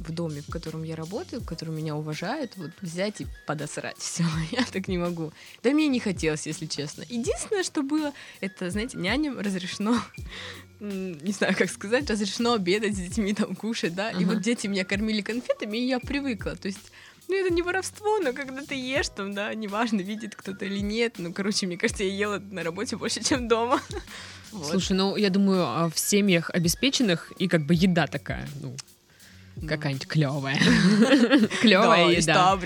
в 0.00 0.12
доме, 0.12 0.42
в 0.42 0.50
котором 0.50 0.82
я 0.82 0.96
работаю, 0.96 1.42
в 1.42 1.46
котором 1.46 1.76
меня 1.76 1.96
уважают, 1.96 2.52
вот 2.56 2.70
взять 2.80 3.20
и 3.20 3.26
подосрать 3.46 3.96
все. 3.98 4.24
Я 4.50 4.64
так 4.64 4.88
не 4.88 4.98
могу. 4.98 5.32
Да 5.62 5.70
мне 5.70 5.88
не 5.88 6.00
хотелось, 6.00 6.46
если 6.46 6.66
честно. 6.66 7.04
Единственное, 7.08 7.62
что 7.62 7.82
было, 7.82 8.12
это, 8.40 8.70
знаете, 8.70 8.98
няням 8.98 9.38
разрешено 9.38 9.96
не 10.80 11.32
знаю, 11.32 11.54
как 11.56 11.70
сказать, 11.70 12.10
разрешено 12.10 12.54
обедать 12.54 12.94
с 12.94 12.98
детьми, 12.98 13.32
там, 13.34 13.56
кушать, 13.56 13.94
да, 13.94 14.10
и 14.10 14.24
Ага. 14.24 14.34
вот 14.34 14.42
дети 14.42 14.66
меня 14.66 14.84
кормили 14.84 15.22
конфетами, 15.22 15.78
и 15.78 15.86
я 15.86 15.98
привыкла, 16.00 16.54
то 16.54 16.68
есть 16.68 16.92
ну, 17.28 17.34
это 17.34 17.52
не 17.52 17.62
воровство, 17.62 18.18
но 18.18 18.32
когда 18.32 18.62
ты 18.62 18.74
ешь 18.76 19.08
там, 19.08 19.34
да, 19.34 19.52
неважно, 19.52 20.00
видит 20.00 20.36
кто-то 20.36 20.64
или 20.64 20.78
нет. 20.78 21.14
Ну, 21.18 21.32
короче, 21.32 21.66
мне 21.66 21.76
кажется, 21.76 22.04
я 22.04 22.10
ела 22.12 22.38
на 22.38 22.62
работе 22.62 22.96
больше, 22.96 23.22
чем 23.22 23.48
дома. 23.48 23.80
Вот. 24.52 24.70
Слушай, 24.70 24.92
ну, 24.92 25.16
я 25.16 25.28
думаю, 25.28 25.64
а 25.66 25.90
в 25.90 25.98
семьях 25.98 26.50
обеспеченных 26.50 27.32
и 27.32 27.48
как 27.48 27.66
бы 27.66 27.74
еда 27.74 28.06
такая, 28.06 28.48
Ну. 28.62 28.76
Какая-нибудь 29.66 30.06
клевая. 30.06 30.58
Клевая 31.60 32.10
из 32.12 32.26
еда. 32.26 32.58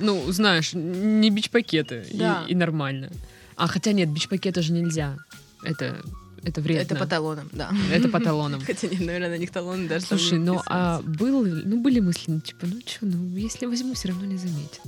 Ну, 0.00 0.30
знаешь, 0.32 0.72
не 0.74 1.30
бич-пакеты 1.30 2.04
и- 2.48 2.54
нормально. 2.54 3.10
А 3.56 3.66
хотя 3.66 3.92
нет, 3.92 4.08
бич-пакеты 4.08 4.62
же 4.62 4.72
нельзя. 4.72 5.16
Это, 5.62 6.00
это 6.44 6.60
вредно. 6.60 6.82
Это 6.82 6.94
по 6.96 7.06
талонам, 7.06 7.48
да. 7.52 7.70
Это 7.92 8.08
по 8.08 8.20
талонам. 8.20 8.60
Хотя 8.66 8.86
нет, 8.86 9.00
наверное, 9.00 9.30
на 9.30 9.38
них 9.38 9.50
талоны 9.50 9.88
даже 9.88 10.04
не 10.04 10.08
Слушай, 10.08 10.38
ну 10.38 10.62
а 10.66 11.00
был, 11.02 11.44
ну 11.44 11.80
были 11.80 11.98
мысли, 11.98 12.30
ну, 12.30 12.40
типа, 12.40 12.66
ну 12.66 12.80
что, 12.86 13.06
ну 13.06 13.36
если 13.36 13.66
возьму, 13.66 13.94
все 13.94 14.08
равно 14.08 14.26
не 14.26 14.36
заметят. 14.36 14.80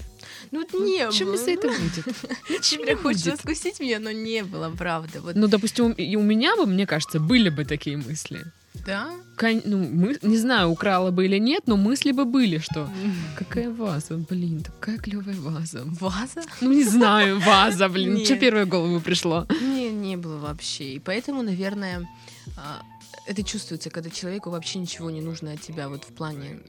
Ну, 0.53 0.61
вот 0.61 0.73
не 0.81 1.11
Что 1.11 1.25
было. 1.25 1.33
мне 1.35 1.43
за 1.45 1.51
это 1.51 1.69
будет? 1.69 2.07
Не 2.87 2.95
хочешь 2.97 3.23
будет. 3.25 3.33
раскусить 3.35 3.81
меня, 3.81 3.99
но 4.01 4.11
не 4.11 4.43
было, 4.43 4.71
правда. 4.71 5.21
Вот, 5.21 5.35
Ну, 5.37 5.47
допустим, 5.49 5.93
и 5.93 6.17
у 6.17 6.23
меня 6.23 6.57
бы, 6.57 6.67
мне 6.67 6.87
кажется, 6.87 7.21
были 7.21 7.51
бы 7.51 7.65
такие 7.65 7.97
мысли. 7.97 8.45
Да? 8.87 9.11
Кон- 9.37 9.63
Ну, 9.65 9.79
мы, 9.79 10.19
не 10.23 10.37
знаю, 10.39 10.69
украла 10.71 11.11
бы 11.11 11.25
или 11.27 11.39
нет, 11.39 11.63
но 11.67 11.77
мысли 11.77 12.13
бы 12.13 12.25
были, 12.25 12.59
что 12.59 12.89
какая 13.37 13.71
ваза, 13.71 14.17
блин, 14.17 14.63
такая 14.63 14.99
клевая 14.99 15.37
ваза. 15.37 15.83
Ваза? 16.01 16.43
Ну, 16.61 16.73
не 16.73 16.85
знаю, 16.85 17.41
ваза, 17.41 17.89
блин, 17.89 18.25
что 18.25 18.37
первое 18.37 18.65
в 18.67 18.69
голову 18.69 19.01
пришло? 19.01 19.47
Не, 19.61 19.91
не 19.91 20.17
было 20.17 20.39
вообще. 20.39 20.95
И 20.95 20.99
поэтому, 20.99 21.43
наверное, 21.43 22.09
а, 22.57 22.83
это 23.27 23.43
чувствуется, 23.43 23.91
когда 23.91 24.11
человеку 24.11 24.51
вообще 24.51 24.79
ничего 24.79 25.11
не 25.11 25.21
нужно 25.21 25.53
от 25.53 25.61
тебя, 25.61 25.89
вот 25.89 26.05
в 26.05 26.13
плане 26.15 26.61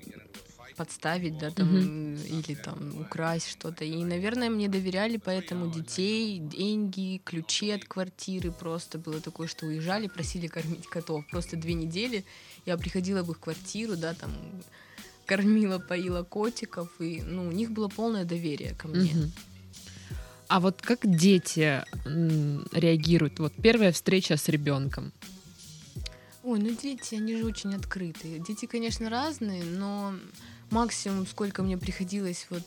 подставить, 0.81 1.37
да, 1.37 1.51
там, 1.51 2.15
или 2.15 2.55
там 2.55 3.01
украсть 3.01 3.47
что-то. 3.51 3.85
И, 3.85 4.03
наверное, 4.03 4.49
мне 4.49 4.67
доверяли 4.67 5.17
поэтому 5.17 5.71
детей, 5.71 6.39
деньги, 6.39 7.21
ключи 7.23 7.69
от 7.69 7.85
квартиры. 7.85 8.51
Просто 8.51 8.97
было 8.97 9.21
такое, 9.21 9.47
что 9.47 9.67
уезжали, 9.67 10.07
просили 10.07 10.47
кормить 10.47 10.87
котов. 10.87 11.23
Просто 11.29 11.55
две 11.55 11.75
недели 11.75 12.25
я 12.65 12.77
приходила 12.77 13.21
в 13.21 13.29
их 13.29 13.39
квартиру, 13.39 13.95
да, 13.95 14.15
там, 14.15 14.31
кормила, 15.27 15.77
поила 15.77 16.23
котиков, 16.23 16.89
и, 16.99 17.21
ну, 17.21 17.47
у 17.47 17.51
них 17.51 17.69
было 17.69 17.87
полное 17.87 18.25
доверие 18.25 18.73
ко 18.73 18.87
мне. 18.87 19.13
Мгм. 19.13 19.31
А 20.47 20.59
вот 20.59 20.81
как 20.81 20.99
дети 21.03 21.83
реагируют? 22.71 23.39
Вот 23.39 23.53
первая 23.61 23.91
встреча 23.91 24.35
с 24.35 24.49
ребенком. 24.49 25.11
Ой, 26.43 26.59
ну 26.59 26.75
дети, 26.75 27.15
они 27.15 27.37
же 27.37 27.45
очень 27.45 27.75
открытые. 27.75 28.39
Дети, 28.39 28.65
конечно, 28.65 29.11
разные, 29.11 29.63
но 29.63 30.15
максимум, 30.71 31.27
сколько 31.27 31.63
мне 31.63 31.77
приходилось 31.77 32.47
вот 32.49 32.63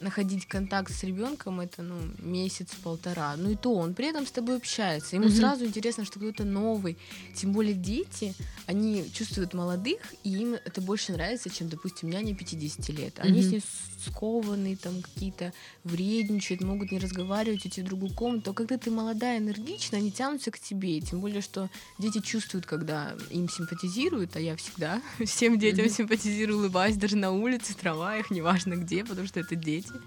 находить 0.00 0.46
контакт 0.46 0.92
с 0.92 1.04
ребенком, 1.04 1.60
это 1.60 1.82
ну 1.82 1.96
месяц-полтора. 2.18 3.36
Ну 3.36 3.50
и 3.50 3.56
то 3.56 3.74
он 3.74 3.94
при 3.94 4.06
этом 4.08 4.26
с 4.26 4.30
тобой 4.30 4.56
общается. 4.56 5.16
Ему 5.16 5.26
Мгм. 5.26 5.36
сразу 5.36 5.64
интересно, 5.66 6.04
что 6.04 6.18
кто-то 6.18 6.44
новый. 6.44 6.96
Тем 7.34 7.52
более 7.52 7.74
дети, 7.74 8.34
они 8.66 9.10
чувствуют 9.12 9.54
молодых, 9.54 9.98
и 10.24 10.30
им 10.30 10.54
это 10.54 10.80
больше 10.80 11.12
нравится, 11.12 11.50
чем, 11.50 11.68
допустим, 11.68 12.10
няне 12.10 12.34
50 12.34 12.88
лет. 12.92 13.18
Они 13.20 13.40
Мгм. 13.40 13.48
с 13.48 13.52
ней 13.52 13.62
скованные, 14.06 14.76
там 14.76 15.02
какие-то 15.02 15.52
вредничают, 15.84 16.62
могут 16.62 16.90
не 16.92 16.98
разговаривать, 16.98 17.66
идти 17.66 17.82
в 17.82 17.84
другую 17.84 18.12
комнату. 18.14 18.50
А 18.50 18.54
когда 18.54 18.78
ты 18.78 18.90
молодая, 18.90 19.38
энергичная, 19.38 20.00
они 20.00 20.10
тянутся 20.10 20.50
к 20.50 20.58
тебе. 20.58 21.00
Тем 21.00 21.20
более, 21.20 21.42
что 21.42 21.68
дети 21.98 22.20
чувствуют, 22.20 22.64
когда 22.66 23.14
им 23.30 23.48
симпатизируют, 23.48 24.36
а 24.36 24.40
я 24.40 24.56
всегда 24.56 25.02
всем 25.26 25.58
детям 25.58 25.84
Мгм. 25.86 25.94
симпатизирую, 25.94 26.58
улыбаюсь 26.58 26.96
даже 26.96 27.16
на 27.16 27.30
улице, 27.32 27.72
в 27.72 27.76
трамваях, 27.76 28.30
неважно 28.30 28.74
где, 28.76 29.04
потому 29.04 29.26
что 29.26 29.40
это 29.40 29.54
дети. 29.54 29.89
Дети. 29.92 30.04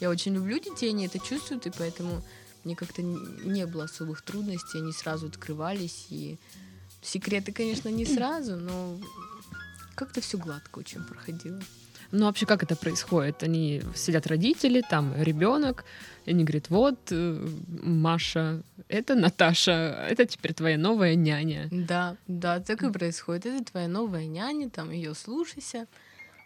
Я 0.00 0.10
очень 0.10 0.34
люблю 0.34 0.58
детей, 0.58 0.90
они 0.90 1.06
это 1.06 1.18
чувствуют, 1.18 1.66
и 1.66 1.70
поэтому 1.70 2.22
мне 2.64 2.76
как-то 2.76 3.02
не 3.02 3.66
было 3.66 3.84
особых 3.84 4.22
трудностей, 4.22 4.78
они 4.78 4.92
сразу 4.92 5.26
открывались, 5.26 6.06
и 6.10 6.38
секреты, 7.02 7.52
конечно, 7.52 7.88
не 7.88 8.04
сразу, 8.04 8.56
но 8.56 8.98
как-то 9.94 10.20
все 10.20 10.38
гладко 10.38 10.78
очень 10.78 11.02
проходило. 11.02 11.60
Ну, 12.10 12.24
вообще, 12.24 12.46
как 12.46 12.62
это 12.62 12.74
происходит? 12.74 13.42
Они 13.42 13.82
сидят 13.94 14.26
родители, 14.26 14.82
там 14.88 15.14
ребенок, 15.16 15.84
и 16.24 16.30
они 16.30 16.44
говорят, 16.44 16.70
вот, 16.70 16.98
э, 17.10 17.48
Маша, 17.82 18.62
это 18.88 19.14
Наташа, 19.14 20.06
это 20.08 20.24
теперь 20.24 20.54
твоя 20.54 20.78
новая 20.78 21.16
няня. 21.16 21.68
Да, 21.70 22.16
да, 22.26 22.60
так 22.60 22.82
и 22.82 22.90
происходит. 22.90 23.46
Это 23.46 23.64
твоя 23.64 23.88
новая 23.88 24.26
няня, 24.26 24.70
там 24.70 24.90
ее 24.90 25.14
слушайся. 25.14 25.86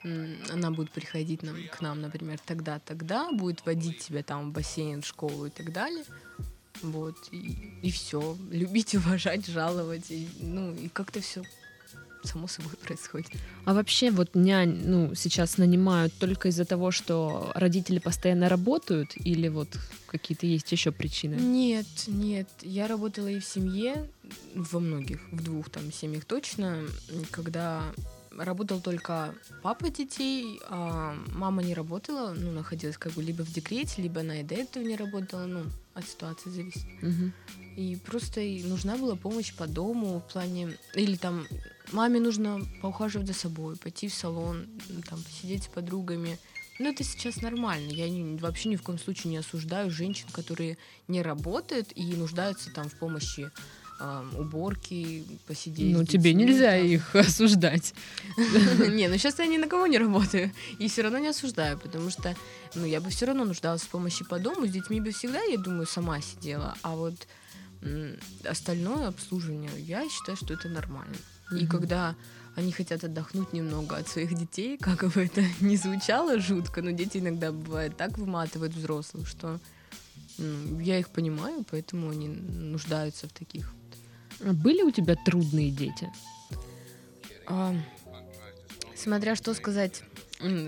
Она 0.05 0.71
будет 0.71 0.91
приходить 0.91 1.43
нам, 1.43 1.57
к 1.71 1.81
нам, 1.81 2.01
например, 2.01 2.39
тогда-тогда, 2.45 3.31
будет 3.33 3.65
водить 3.65 3.99
тебя 3.99 4.23
там 4.23 4.51
в 4.51 4.53
бассейн, 4.53 5.03
в 5.03 5.07
школу 5.07 5.47
и 5.47 5.51
так 5.51 5.73
далее. 5.73 6.05
Вот, 6.83 7.17
и, 7.31 7.79
и 7.83 7.91
все. 7.91 8.37
Любить, 8.51 8.95
уважать, 8.95 9.47
жаловать. 9.47 10.11
И, 10.11 10.29
ну, 10.41 10.75
и 10.75 10.89
как-то 10.89 11.21
все 11.21 11.43
само 12.25 12.47
собой 12.47 12.73
происходит. 12.83 13.31
А 13.65 13.75
вообще 13.75 14.11
вот 14.11 14.35
нянь, 14.35 14.83
ну, 14.85 15.15
сейчас 15.15 15.59
нанимают 15.59 16.13
только 16.15 16.49
из-за 16.49 16.65
того, 16.65 16.91
что 16.91 17.51
родители 17.55 17.99
постоянно 17.99 18.49
работают 18.49 19.13
или 19.17 19.49
вот 19.49 19.69
какие-то 20.07 20.47
есть 20.47 20.71
еще 20.73 20.93
причины? 20.93 21.35
Нет, 21.35 21.87
нет. 22.07 22.49
Я 22.63 22.87
работала 22.87 23.29
и 23.29 23.41
в 23.41 23.45
семье, 23.45 24.09
во 24.55 24.81
многих, 24.81 25.21
в 25.33 25.43
двух 25.43 25.71
там 25.71 25.93
семьях 25.93 26.25
точно, 26.25 26.85
когда 27.31 27.83
работал 28.39 28.81
только 28.81 29.35
папа 29.63 29.91
детей, 29.91 30.61
а 30.69 31.15
мама 31.29 31.63
не 31.63 31.75
работала, 31.75 32.35
ну, 32.35 32.51
находилась 32.53 32.99
как 32.99 33.13
бы 33.13 33.23
либо 33.23 33.43
в 33.43 33.53
декрете, 33.53 34.03
либо 34.03 34.21
она 34.21 34.41
и 34.41 34.43
до 34.43 34.55
этого 34.55 34.83
не 34.83 34.97
работала, 34.97 35.47
ну, 35.47 35.65
от 35.95 36.07
ситуации 36.07 36.51
зависит. 36.51 36.85
Угу. 37.03 37.33
И 37.77 37.97
просто 37.97 38.41
нужна 38.41 38.97
была 38.97 39.17
помощь 39.17 39.55
по 39.55 39.67
дому 39.67 40.21
в 40.21 40.33
плане... 40.33 40.77
Или 40.95 41.17
там 41.17 41.47
маме 41.93 42.21
нужно 42.21 42.61
поухаживать 42.81 43.27
за 43.27 43.35
собой, 43.35 43.77
пойти 43.77 44.09
в 44.09 44.15
салон, 44.15 44.67
там, 45.09 45.23
посидеть 45.23 45.65
с 45.65 45.69
подругами. 45.69 46.39
Но 46.79 46.89
это 46.89 47.05
сейчас 47.05 47.43
нормально. 47.43 47.91
Я 47.91 48.09
не, 48.09 48.37
вообще 48.39 48.69
ни 48.69 48.77
в 48.77 48.83
коем 48.83 48.99
случае 48.99 49.31
не 49.31 49.37
осуждаю 49.37 49.91
женщин, 49.91 50.29
которые 50.33 50.79
не 51.07 51.23
работают 51.23 51.93
и 51.95 52.15
нуждаются 52.15 52.73
там 52.73 52.89
в 52.89 52.95
помощи 52.99 53.51
э, 54.03 54.39
уборки, 54.39 55.25
посидеть. 55.47 55.97
Ну, 55.97 56.05
тебе 56.05 56.35
нельзя 56.35 56.77
их 56.77 57.15
осуждать. 57.17 57.95
Не, 58.37 59.09
ну 59.09 59.17
сейчас 59.19 59.39
я 59.39 59.47
ни 59.47 59.59
на 59.59 59.69
кого 59.69 59.87
не 59.87 59.99
работаю. 59.99 60.51
И 60.79 60.89
все 60.89 61.03
равно 61.03 61.19
не 61.19 61.29
осуждаю, 61.29 61.79
потому 61.79 62.11
что 62.11 62.35
ну, 62.75 62.85
я 62.85 63.01
бы 63.01 63.11
все 63.11 63.27
равно 63.27 63.45
нуждалась 63.45 63.83
в 63.83 63.89
помощи 63.89 64.25
по 64.25 64.39
дому. 64.39 64.67
С 64.67 64.71
детьми 64.71 65.01
бы 65.01 65.11
всегда, 65.11 65.43
я 65.43 65.59
думаю, 65.59 65.87
сама 65.87 66.21
сидела. 66.21 66.75
А 66.83 66.95
вот 66.95 67.15
остальное 68.45 69.09
обслуживание, 69.09 69.71
я 69.79 70.09
считаю, 70.09 70.37
что 70.37 70.55
это 70.55 70.69
нормально. 70.69 71.17
И 71.59 71.67
когда 71.67 72.15
они 72.55 72.73
хотят 72.73 73.05
отдохнуть 73.05 73.53
немного 73.53 73.97
от 73.97 74.09
своих 74.09 74.35
детей, 74.35 74.79
как 74.81 75.05
бы 75.05 75.25
это 75.25 75.45
ни 75.61 75.77
звучало 75.77 76.39
жутко, 76.39 76.83
но 76.83 76.91
дети 76.91 77.19
иногда 77.19 77.53
бывает 77.53 77.97
так 77.97 78.19
выматывают 78.19 78.75
взрослых, 78.75 79.29
что 79.29 79.59
я 80.39 80.99
их 80.99 81.09
понимаю, 81.11 81.65
поэтому 81.71 82.11
они 82.11 82.29
нуждаются 82.29 83.29
в 83.29 83.33
таких. 83.33 83.73
Были 84.43 84.83
у 84.83 84.91
тебя 84.91 85.17
трудные 85.17 85.71
дети? 85.71 86.11
А, 87.47 87.75
смотря 88.95 89.37
что 89.37 89.55
сказать 89.55 90.03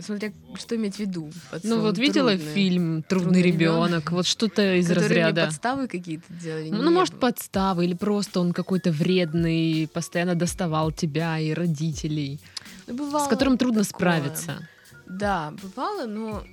Смотря 0.03 0.33
что 0.55 0.77
иметь 0.77 0.97
в 0.97 0.99
виду. 1.01 1.31
Ну 1.65 1.81
вот 1.81 1.99
видела 1.99 2.31
трудный, 2.31 2.55
фильм 2.55 3.03
Трудный, 3.03 3.43
ребенок, 3.43 4.13
вот 4.13 4.27
что-то 4.27 4.77
из 4.77 4.89
разряда. 4.91 5.47
подставы 5.47 5.89
какие-то 5.89 6.33
делали. 6.33 6.71
Ну, 6.71 6.91
может, 6.93 7.19
подставы, 7.19 7.85
или 7.85 7.95
просто 7.95 8.41
он 8.41 8.53
какой-то 8.53 8.93
вредный, 8.93 9.89
постоянно 9.93 10.37
доставал 10.37 10.93
тебя 10.93 11.41
и 11.41 11.53
родителей. 11.53 12.41
Ну, 12.87 12.95
бывало 12.95 13.27
с 13.27 13.29
которым 13.29 13.59
трудно 13.59 13.83
такое. 13.83 13.99
справиться. 13.99 14.69
Да, 15.07 15.53
бывало, 15.61 16.07
но 16.07 16.45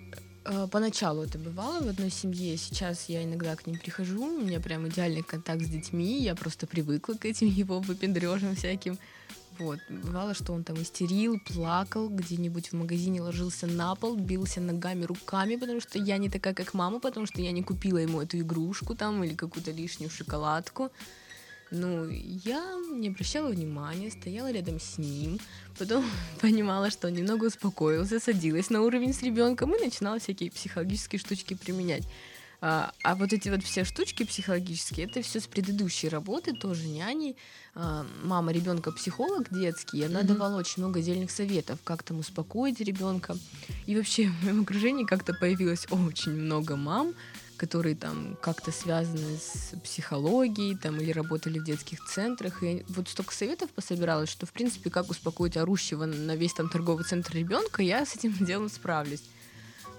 поначалу 0.72 1.24
это 1.24 1.38
бывало 1.38 1.82
в 1.82 1.88
одной 1.88 2.10
семье. 2.10 2.58
Сейчас 2.58 3.10
я 3.10 3.24
иногда 3.24 3.56
к 3.56 3.68
ним 3.68 3.78
прихожу, 3.78 4.24
у 4.24 4.42
меня 4.42 4.60
прям 4.60 4.88
идеальный 4.88 5.24
контакт 5.24 5.62
с 5.62 5.70
детьми, 5.70 6.22
я 6.22 6.36
просто 6.36 6.68
привыкла 6.68 7.14
к 7.14 7.26
этим 7.26 7.48
его 7.48 7.80
выпендрежам 7.80 8.56
всяким. 8.56 8.98
Вот. 9.60 9.80
Бывало, 9.90 10.34
что 10.34 10.54
он 10.54 10.64
там 10.64 10.82
истерил, 10.82 11.40
плакал, 11.40 12.10
где-нибудь 12.10 12.70
в 12.70 12.74
магазине 12.74 13.22
ложился 13.22 13.68
на 13.68 13.94
пол, 13.96 14.16
бился 14.16 14.60
ногами, 14.62 15.04
руками, 15.04 15.56
потому 15.56 15.82
что 15.82 16.00
я 16.00 16.18
не 16.18 16.30
такая, 16.30 16.54
как 16.54 16.74
мама, 16.74 17.00
потому 17.00 17.28
что 17.28 17.42
я 17.42 17.52
не 17.52 17.62
купила 17.62 18.00
ему 18.00 18.22
эту 18.22 18.40
игрушку 18.40 18.96
там 18.96 19.24
или 19.24 19.36
какую-то 19.36 19.72
лишнюю 19.72 20.10
шоколадку. 20.10 20.90
Ну, 21.72 22.10
я 22.10 22.76
не 22.92 23.08
обращала 23.08 23.50
внимания, 23.50 24.12
стояла 24.12 24.52
рядом 24.52 24.80
с 24.80 24.98
ним, 24.98 25.40
потом 25.80 26.04
понимала, 26.42 26.92
что 26.92 27.08
он 27.08 27.14
немного 27.14 27.46
успокоился, 27.46 28.20
садилась 28.20 28.70
на 28.70 28.82
уровень 28.82 29.14
с 29.14 29.24
ребенком 29.24 29.74
и 29.74 29.84
начинала 29.84 30.20
всякие 30.20 30.52
психологические 30.52 31.20
штучки 31.20 31.54
применять. 31.54 32.04
А, 32.64 32.92
а 33.04 33.16
вот 33.16 33.34
эти 33.34 33.50
вот 33.50 33.64
все 33.64 33.86
штучки 33.86 34.24
психологические, 34.24 35.08
это 35.08 35.24
все 35.24 35.40
с 35.40 35.48
предыдущей 35.48 36.10
работы, 36.10 36.54
тоже 36.54 36.88
няней. 36.88 37.36
А, 37.74 38.06
мама 38.24 38.52
ребенка 38.52 38.92
психолог 38.92 39.48
детский, 39.50 40.00
и 40.00 40.04
она 40.04 40.22
mm-hmm. 40.22 40.26
давала 40.26 40.58
очень 40.58 40.84
много 40.84 41.00
отдельных 41.00 41.32
советов, 41.32 41.80
как 41.84 42.04
там 42.04 42.20
успокоить 42.20 42.80
ребенка. 42.80 43.36
И 43.88 43.96
вообще 43.96 44.28
в 44.28 44.44
моем 44.44 44.62
окружении 44.62 45.06
как-то 45.06 45.34
появилось 45.34 45.88
очень 45.90 46.34
много 46.34 46.76
мам, 46.76 47.16
которые 47.62 47.94
там 47.94 48.40
как-то 48.42 48.72
связаны 48.72 49.38
с 49.38 49.80
психологией 49.84 50.76
там, 50.76 51.00
или 51.00 51.12
работали 51.12 51.60
в 51.60 51.64
детских 51.64 52.04
центрах. 52.06 52.64
И 52.64 52.84
вот 52.90 53.08
столько 53.08 53.36
советов 53.36 53.70
пособиралось, 53.70 54.30
что, 54.30 54.48
в 54.48 54.52
принципе, 54.52 54.90
как 54.90 55.12
успокоить 55.12 55.58
орущего 55.58 56.06
на 56.06 56.36
весь 56.36 56.56
там 56.56 56.70
торговый 56.70 57.06
центр 57.06 57.36
ребенка, 57.36 57.84
я 57.84 58.04
с 58.04 58.16
этим 58.16 58.34
делом 58.40 58.68
справлюсь. 58.68 59.24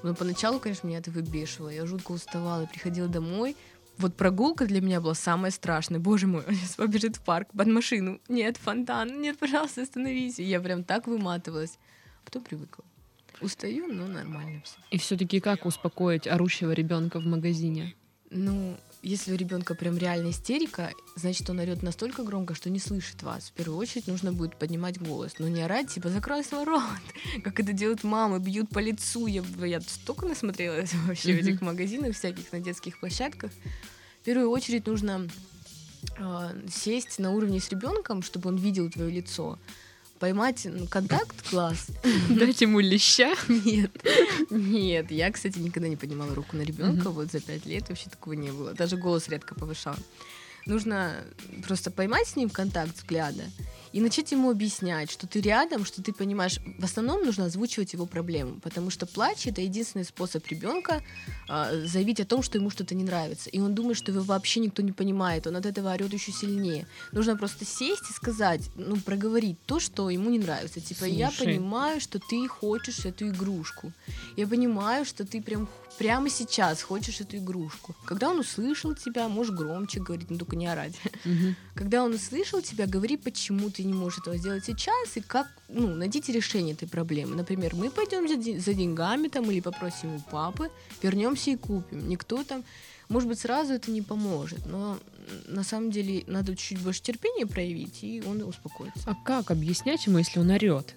Но 0.03 0.13
поначалу, 0.13 0.59
конечно, 0.59 0.89
меня 0.89 0.99
это 0.99 1.13
выбешивало. 1.13 1.69
Я 1.69 1.87
жутко 1.87 2.11
уставала, 2.11 2.67
приходила 2.67 3.07
домой. 3.07 3.57
Вот 3.97 4.17
прогулка 4.17 4.67
для 4.67 4.81
меня 4.81 5.01
была 5.01 5.15
самая 5.15 5.53
страшная. 5.53 6.01
Боже 6.01 6.27
мой, 6.27 6.43
он 6.49 6.57
сейчас 6.57 6.75
побежит 6.75 7.15
в 7.15 7.21
парк 7.21 7.47
под 7.57 7.69
машину. 7.69 8.21
Нет, 8.29 8.57
фонтан, 8.57 9.21
нет, 9.21 9.39
пожалуйста, 9.39 9.83
остановись. 9.83 10.41
И 10.41 10.43
я 10.43 10.61
прям 10.61 10.83
так 10.83 11.07
выматывалась. 11.07 11.79
Потом 12.25 12.43
привыкла. 12.43 12.85
Устаю, 13.43 13.93
но 13.93 14.07
нормально 14.07 14.63
все. 14.65 14.77
И 14.91 14.99
все-таки 14.99 15.41
как 15.41 15.67
успокоить 15.67 16.27
орущего 16.27 16.73
ребенка 16.73 17.19
в 17.19 17.27
магазине? 17.27 17.95
Ну, 18.31 18.77
если 19.03 19.33
у 19.33 19.37
ребенка 19.37 19.75
прям 19.75 19.99
реальная 19.99 20.31
истерика, 20.31 20.93
значит, 21.17 21.51
он 21.51 21.59
орет 21.59 21.83
настолько 21.83 22.23
громко, 22.23 22.55
что 22.55 22.71
не 22.71 22.79
слышит 22.79 23.23
вас. 23.23 23.51
В 23.51 23.53
первую 23.53 23.79
очередь 23.79 24.07
нужно 24.07 24.33
будет 24.33 24.57
поднимать 24.57 25.01
голос. 25.01 25.35
Но 25.39 25.49
не 25.49 25.61
орать, 25.63 25.89
типа, 25.89 26.09
закрой 26.09 26.45
свой 26.45 26.65
рот. 26.65 26.83
Как 27.45 27.59
это 27.59 27.73
делают 27.73 28.05
мамы, 28.05 28.39
бьют 28.39 28.71
по 28.71 28.79
лицу. 28.79 29.27
Я, 29.27 29.43
я 29.65 29.81
столько 29.81 30.27
насмотрелась 30.27 30.95
вообще 31.07 31.35
в 31.35 31.39
этих 31.39 31.61
магазинах 31.61 32.17
всяких 32.17 32.53
на 32.53 32.61
детских 32.61 33.01
площадках. 33.01 33.51
В 34.21 34.25
первую 34.25 34.51
очередь 34.51 34.87
нужно 34.87 35.29
э, 36.19 36.61
сесть 36.71 37.19
на 37.19 37.33
уровне 37.33 37.59
с 37.59 37.69
ребенком, 37.71 38.23
чтобы 38.23 38.51
он 38.51 38.57
видел 38.57 38.89
твое 38.89 39.11
лицо 39.11 39.59
поймать 40.23 40.69
ну, 40.71 40.87
контакт 40.87 41.51
глаз. 41.51 41.89
Дать 42.29 42.61
ему 42.61 42.79
леща? 42.79 43.35
Нет. 43.49 43.91
Нет. 44.51 45.11
Я, 45.11 45.33
кстати, 45.33 45.59
никогда 45.59 45.89
не 45.89 45.97
поднимала 45.97 46.33
руку 46.33 46.57
на 46.57 46.63
ребенка. 46.63 47.11
Вот 47.11 47.33
за 47.33 47.41
пять 47.41 47.67
лет 47.67 47.89
вообще 47.89 48.09
такого 48.09 48.35
не 48.35 48.53
было. 48.53 48.73
Даже 48.73 48.97
голос 48.97 49.29
редко 49.29 49.57
повышала. 49.57 49.99
Нужно 50.65 51.17
просто 51.67 51.91
поймать 51.91 52.29
с 52.29 52.37
ним 52.37 52.51
контакт 52.51 52.95
взгляда 52.99 53.43
и 53.93 54.01
начать 54.01 54.33
ему 54.33 54.51
объяснять, 54.51 55.11
что 55.11 55.27
ты 55.27 55.41
рядом, 55.41 55.85
что 55.85 56.03
ты 56.03 56.13
понимаешь. 56.13 56.59
В 56.79 56.85
основном 56.85 57.25
нужно 57.25 57.47
озвучивать 57.47 57.93
его 57.93 58.07
проблему, 58.07 58.61
потому 58.61 58.91
что 58.91 59.07
плач 59.07 59.47
это 59.47 59.61
единственный 59.61 60.05
способ 60.05 60.47
ребенка 60.49 61.03
э, 61.49 61.87
заявить 61.87 62.21
о 62.21 62.25
том, 62.25 62.43
что 62.43 62.59
ему 62.59 62.71
что-то 62.71 62.95
не 62.95 63.05
нравится. 63.05 63.51
И 63.51 63.61
он 63.61 63.75
думает, 63.75 63.99
что 63.99 64.13
его 64.13 64.23
вообще 64.23 64.61
никто 64.61 64.83
не 64.83 64.93
понимает, 64.93 65.47
он 65.47 65.57
от 65.57 65.67
этого 65.67 65.93
орет 65.93 66.13
еще 66.13 66.33
сильнее. 66.33 66.87
Нужно 67.13 67.37
просто 67.37 67.65
сесть 67.65 68.11
и 68.11 68.13
сказать, 68.13 68.63
ну, 68.77 68.97
проговорить 68.97 69.59
то, 69.67 69.81
что 69.81 70.11
ему 70.11 70.31
не 70.31 70.39
нравится. 70.39 70.81
Типа, 70.81 71.01
Слушай. 71.01 71.17
я 71.17 71.31
понимаю, 71.31 72.01
что 72.01 72.19
ты 72.19 72.49
хочешь 72.49 73.05
эту 73.05 73.29
игрушку. 73.29 73.93
Я 74.37 74.47
понимаю, 74.47 75.05
что 75.05 75.25
ты 75.25 75.43
прям 75.43 75.69
прямо 75.99 76.31
сейчас 76.31 76.83
хочешь 76.83 77.21
эту 77.21 77.37
игрушку. 77.37 77.95
Когда 78.05 78.31
он 78.31 78.39
услышал 78.41 78.95
тебя, 78.95 79.29
можешь 79.29 79.55
громче 79.55 80.01
говорить, 80.01 80.31
но 80.31 80.39
только 80.39 80.57
не 80.57 80.67
орать. 80.67 80.95
Угу. 81.25 81.55
Когда 81.75 82.05
он 82.05 82.15
услышал 82.15 82.63
тебя, 82.63 82.87
говори, 82.87 83.17
почему 83.17 83.71
ты 83.71 83.82
не 83.85 83.93
можешь 83.93 84.21
этого 84.21 84.37
сделать 84.37 84.65
сейчас, 84.65 85.17
и 85.17 85.21
как, 85.21 85.47
ну, 85.69 85.95
найдите 85.95 86.33
решение 86.33 86.75
этой 86.75 86.89
проблемы. 86.89 87.37
Например, 87.37 87.75
мы 87.75 87.91
пойдем 87.91 88.29
за, 88.29 88.61
за 88.61 88.75
деньгами 88.75 89.29
там 89.29 89.51
или 89.51 89.61
попросим 89.61 90.17
у 90.17 90.21
папы, 90.21 90.71
вернемся 91.03 91.51
и 91.51 91.57
купим. 91.57 92.09
Никто 92.09 92.45
там, 92.45 92.65
может 93.09 93.29
быть, 93.29 93.39
сразу 93.39 93.73
это 93.73 93.91
не 93.91 94.03
поможет, 94.03 94.67
но 94.67 94.99
на 95.47 95.65
самом 95.65 95.91
деле 95.91 96.25
надо 96.27 96.57
чуть 96.57 96.81
больше 96.81 97.03
терпения 97.03 97.47
проявить, 97.47 98.03
и 98.03 98.23
он 98.27 98.43
успокоится. 98.43 99.03
А 99.07 99.15
как 99.15 99.51
объяснять 99.51 100.07
ему, 100.07 100.19
если 100.19 100.41
он 100.41 100.51
орет? 100.51 100.95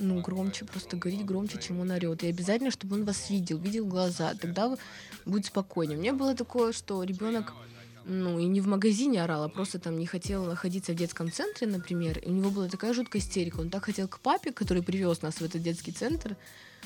ну, 0.00 0.20
громче 0.20 0.64
просто 0.64 0.96
говорить, 0.96 1.24
громче, 1.24 1.58
чем 1.60 1.80
он 1.80 1.90
орет. 1.90 2.22
И 2.22 2.28
обязательно, 2.28 2.70
чтобы 2.70 2.96
он 2.96 3.04
вас 3.04 3.30
видел, 3.30 3.58
видел 3.58 3.86
глаза. 3.86 4.34
Тогда 4.34 4.76
будет 5.24 5.46
спокойнее. 5.46 5.98
У 5.98 6.00
меня 6.00 6.12
было 6.12 6.34
такое, 6.34 6.72
что 6.72 7.02
ребенок 7.02 7.52
ну, 8.06 8.38
и 8.38 8.44
не 8.44 8.60
в 8.60 8.66
магазине 8.66 9.22
орал, 9.22 9.44
а 9.44 9.48
просто 9.48 9.78
там 9.78 9.98
не 9.98 10.06
хотел 10.06 10.44
находиться 10.44 10.92
в 10.92 10.96
детском 10.96 11.30
центре, 11.30 11.66
например, 11.66 12.18
и 12.18 12.28
у 12.28 12.32
него 12.32 12.50
была 12.50 12.68
такая 12.68 12.92
жуткая 12.92 13.22
истерика. 13.22 13.60
Он 13.60 13.70
так 13.70 13.84
хотел 13.84 14.08
к 14.08 14.20
папе, 14.20 14.52
который 14.52 14.82
привез 14.82 15.22
нас 15.22 15.36
в 15.36 15.42
этот 15.42 15.62
детский 15.62 15.92
центр, 15.92 16.36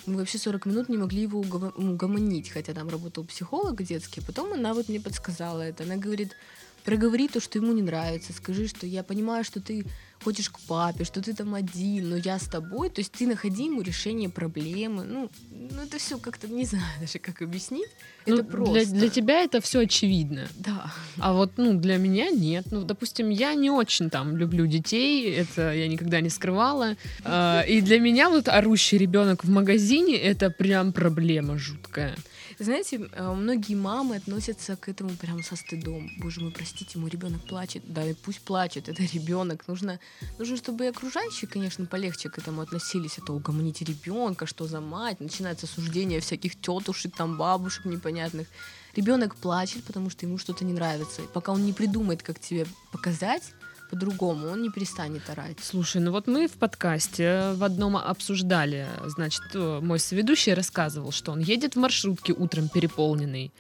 мы 0.06 0.16
вообще 0.16 0.38
40 0.38 0.66
минут 0.66 0.88
не 0.88 0.96
могли 0.96 1.22
его 1.22 1.40
угомонить, 1.40 2.50
хотя 2.50 2.72
там 2.72 2.88
работал 2.88 3.24
психолог 3.24 3.82
детский. 3.82 4.20
Потом 4.20 4.52
она 4.52 4.74
вот 4.74 4.88
мне 4.88 5.00
подсказала 5.00 5.62
это. 5.62 5.84
Она 5.84 5.96
говорит, 5.96 6.36
проговори 6.84 7.28
то, 7.28 7.40
что 7.40 7.58
ему 7.58 7.72
не 7.72 7.82
нравится, 7.82 8.32
скажи, 8.32 8.68
что 8.68 8.86
я 8.86 9.02
понимаю, 9.02 9.44
что 9.44 9.60
ты 9.60 9.84
ходишь 10.22 10.50
к 10.50 10.58
папе, 10.60 11.04
что 11.04 11.22
ты 11.22 11.34
там 11.34 11.54
один, 11.54 12.10
но 12.10 12.16
я 12.16 12.38
с 12.38 12.48
тобой, 12.48 12.90
то 12.90 13.00
есть 13.00 13.12
ты 13.12 13.26
находи 13.26 13.64
ему 13.64 13.82
решение 13.82 14.28
проблемы. 14.28 15.04
Ну, 15.04 15.30
ну 15.50 15.82
это 15.82 15.98
все 15.98 16.18
как-то 16.18 16.48
не 16.48 16.64
знаю 16.64 16.84
даже, 17.00 17.18
как 17.18 17.42
объяснить. 17.42 17.88
Ну, 18.26 18.34
это 18.34 18.44
просто. 18.44 18.86
Для, 18.86 18.98
для 19.00 19.08
тебя 19.08 19.42
это 19.42 19.60
все 19.60 19.80
очевидно. 19.80 20.48
Да. 20.56 20.92
А 21.18 21.32
вот, 21.32 21.52
ну, 21.56 21.74
для 21.74 21.96
меня 21.96 22.30
нет. 22.30 22.66
Ну, 22.70 22.82
допустим, 22.82 23.30
я 23.30 23.54
не 23.54 23.70
очень 23.70 24.10
там 24.10 24.36
люблю 24.36 24.66
детей, 24.66 25.32
это 25.34 25.72
я 25.72 25.88
никогда 25.88 26.20
не 26.20 26.28
скрывала. 26.28 26.96
А, 27.24 27.62
и 27.62 27.80
для 27.80 28.00
меня 28.00 28.28
вот 28.28 28.48
орущий 28.48 28.98
ребенок 28.98 29.44
в 29.44 29.50
магазине 29.50 30.16
это 30.16 30.50
прям 30.50 30.92
проблема 30.92 31.58
жуткая. 31.58 32.16
Знаете, 32.58 33.08
э, 33.12 33.32
многие 33.32 33.74
мамы 33.74 34.16
относятся 34.16 34.76
к 34.76 34.88
этому 34.88 35.10
прям 35.10 35.42
со 35.44 35.54
стыдом. 35.54 36.10
Боже 36.18 36.40
мой, 36.40 36.50
простите, 36.50 36.98
мой 36.98 37.08
ребенок 37.08 37.46
плачет. 37.46 37.82
Да, 37.86 38.04
и 38.04 38.14
пусть 38.14 38.40
плачет, 38.40 38.88
это 38.88 39.02
ребенок. 39.02 39.68
Нужно, 39.68 40.00
нужно, 40.38 40.56
чтобы 40.56 40.84
и 40.84 40.88
окружающие, 40.88 41.48
конечно, 41.48 41.86
полегче 41.86 42.30
к 42.30 42.38
этому 42.38 42.62
относились. 42.62 43.18
Это 43.18 43.32
угомоните 43.32 43.84
ребенка, 43.84 44.46
что 44.46 44.66
за 44.66 44.80
мать. 44.80 45.20
Начинается 45.20 45.68
суждение 45.68 46.18
всяких 46.18 46.60
тетушек, 46.60 47.14
там 47.16 47.38
бабушек 47.38 47.84
непонятных. 47.84 48.48
Ребенок 48.96 49.36
плачет, 49.36 49.84
потому 49.84 50.10
что 50.10 50.26
ему 50.26 50.38
что-то 50.38 50.64
не 50.64 50.72
нравится. 50.72 51.22
И 51.22 51.26
пока 51.26 51.52
он 51.52 51.64
не 51.64 51.72
придумает, 51.72 52.24
как 52.24 52.40
тебе 52.40 52.66
показать, 52.90 53.54
по-другому, 53.88 54.48
он 54.48 54.62
не 54.62 54.70
перестанет 54.70 55.28
орать. 55.30 55.58
Слушай, 55.62 56.00
ну 56.00 56.12
вот 56.12 56.26
мы 56.26 56.48
в 56.48 56.52
подкасте 56.52 57.52
в 57.54 57.64
одном 57.64 57.96
обсуждали, 57.96 58.86
значит, 59.06 59.42
э, 59.54 59.80
мой 59.82 59.98
соведущий 59.98 60.54
рассказывал, 60.54 61.12
что 61.12 61.32
он 61.32 61.40
едет 61.40 61.74
в 61.74 61.78
маршрутке 61.78 62.32
утром 62.32 62.68
переполненный, 62.68 63.52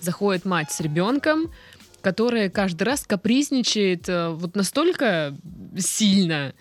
заходит 0.00 0.44
мать 0.44 0.70
с 0.70 0.80
ребенком, 0.80 1.52
которая 2.00 2.50
каждый 2.50 2.84
раз 2.84 3.06
капризничает 3.06 4.08
э, 4.08 4.30
вот 4.30 4.56
настолько 4.56 5.36
сильно, 5.78 6.54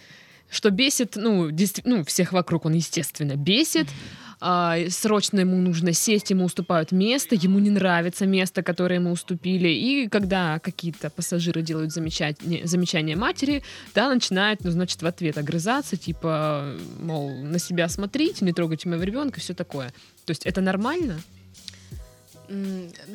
что 0.49 0.69
бесит, 0.69 1.15
ну, 1.15 1.49
ну 1.83 2.03
всех 2.03 2.31
вокруг 2.31 2.65
он, 2.65 2.73
естественно, 2.73 3.35
бесит. 3.35 3.87
Mm-hmm 3.87 4.24
а, 4.39 4.77
срочно 4.89 5.39
ему 5.39 5.57
нужно 5.57 5.93
сесть, 5.93 6.29
ему 6.29 6.45
уступают 6.45 6.91
место, 6.91 7.35
ему 7.35 7.59
не 7.59 7.69
нравится 7.69 8.25
место, 8.25 8.63
которое 8.63 8.95
ему 8.95 9.11
уступили, 9.11 9.69
и 9.69 10.07
когда 10.07 10.59
какие-то 10.59 11.09
пассажиры 11.09 11.61
делают 11.61 11.91
замечания, 11.91 12.65
замечания 12.65 13.15
матери, 13.15 13.63
да, 13.93 14.13
начинает, 14.13 14.63
ну, 14.63 14.71
значит, 14.71 15.01
в 15.01 15.05
ответ 15.05 15.37
огрызаться, 15.37 15.97
типа, 15.97 16.75
мол, 16.99 17.35
на 17.43 17.59
себя 17.59 17.87
смотрите, 17.89 18.45
не 18.45 18.53
трогайте 18.53 18.89
моего 18.89 19.03
ребенка, 19.03 19.39
все 19.39 19.53
такое. 19.53 19.89
То 20.25 20.31
есть 20.31 20.45
это 20.45 20.61
нормально? 20.61 21.19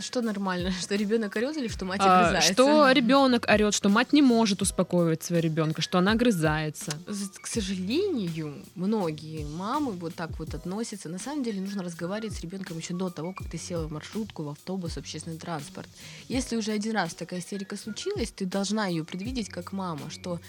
Что 0.00 0.22
нормально? 0.22 0.70
Что 0.80 0.94
ребенок 0.94 1.36
орет 1.36 1.56
или 1.56 1.68
что 1.68 1.84
мать 1.84 2.00
а, 2.02 2.20
огрызается? 2.20 2.52
Что 2.52 2.90
ребенок 2.90 3.46
орет, 3.48 3.74
что 3.74 3.88
мать 3.88 4.12
не 4.12 4.22
может 4.22 4.62
успокоить 4.62 5.22
своего 5.22 5.42
ребенка, 5.42 5.82
что 5.82 5.98
она 5.98 6.12
огрызается. 6.12 6.92
К 7.40 7.46
сожалению, 7.46 8.64
многие 8.74 9.44
мамы 9.44 9.92
вот 9.92 10.14
так 10.14 10.38
вот 10.38 10.54
относятся. 10.54 11.08
На 11.08 11.18
самом 11.18 11.42
деле 11.44 11.60
нужно 11.60 11.82
разговаривать 11.82 12.36
с 12.36 12.40
ребенком 12.40 12.78
еще 12.78 12.94
до 12.94 13.10
того, 13.10 13.32
как 13.32 13.48
ты 13.48 13.58
села 13.58 13.86
в 13.86 13.92
маршрутку, 13.92 14.42
в 14.42 14.48
автобус, 14.48 14.92
в 14.92 14.98
общественный 14.98 15.38
транспорт. 15.38 15.88
Если 16.28 16.56
уже 16.56 16.72
один 16.72 16.92
раз 16.92 17.14
такая 17.14 17.40
истерика 17.40 17.76
случилась, 17.76 18.30
ты 18.30 18.46
должна 18.46 18.86
ее 18.86 19.04
предвидеть 19.04 19.48
как 19.48 19.72
мама, 19.72 20.10
что 20.10 20.40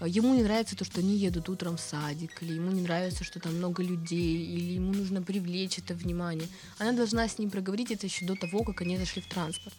э, 0.00 0.08
ему 0.08 0.34
не 0.34 0.42
нравится 0.42 0.76
то, 0.76 0.84
что 0.84 1.00
они 1.00 1.16
едут 1.16 1.48
утром 1.48 1.76
в 1.76 1.80
садик, 1.80 2.42
или 2.42 2.54
ему 2.54 2.70
не 2.70 2.82
нравится, 2.82 3.24
что 3.24 3.40
там 3.40 3.54
много 3.56 3.82
людей, 3.82 4.44
или 4.44 4.74
ему 4.74 4.92
нужно 4.92 5.22
привлечь 5.22 5.78
это 5.78 5.94
внимание. 5.94 6.48
Она 6.78 6.92
должна 6.92 7.28
с 7.28 7.38
ним 7.38 7.50
проговорить 7.50 7.90
это 7.90 8.06
еще 8.06 8.24
до 8.34 8.40
того, 8.40 8.64
как 8.64 8.82
они 8.82 8.96
зашли 8.96 9.22
в 9.22 9.26
транспорт. 9.26 9.74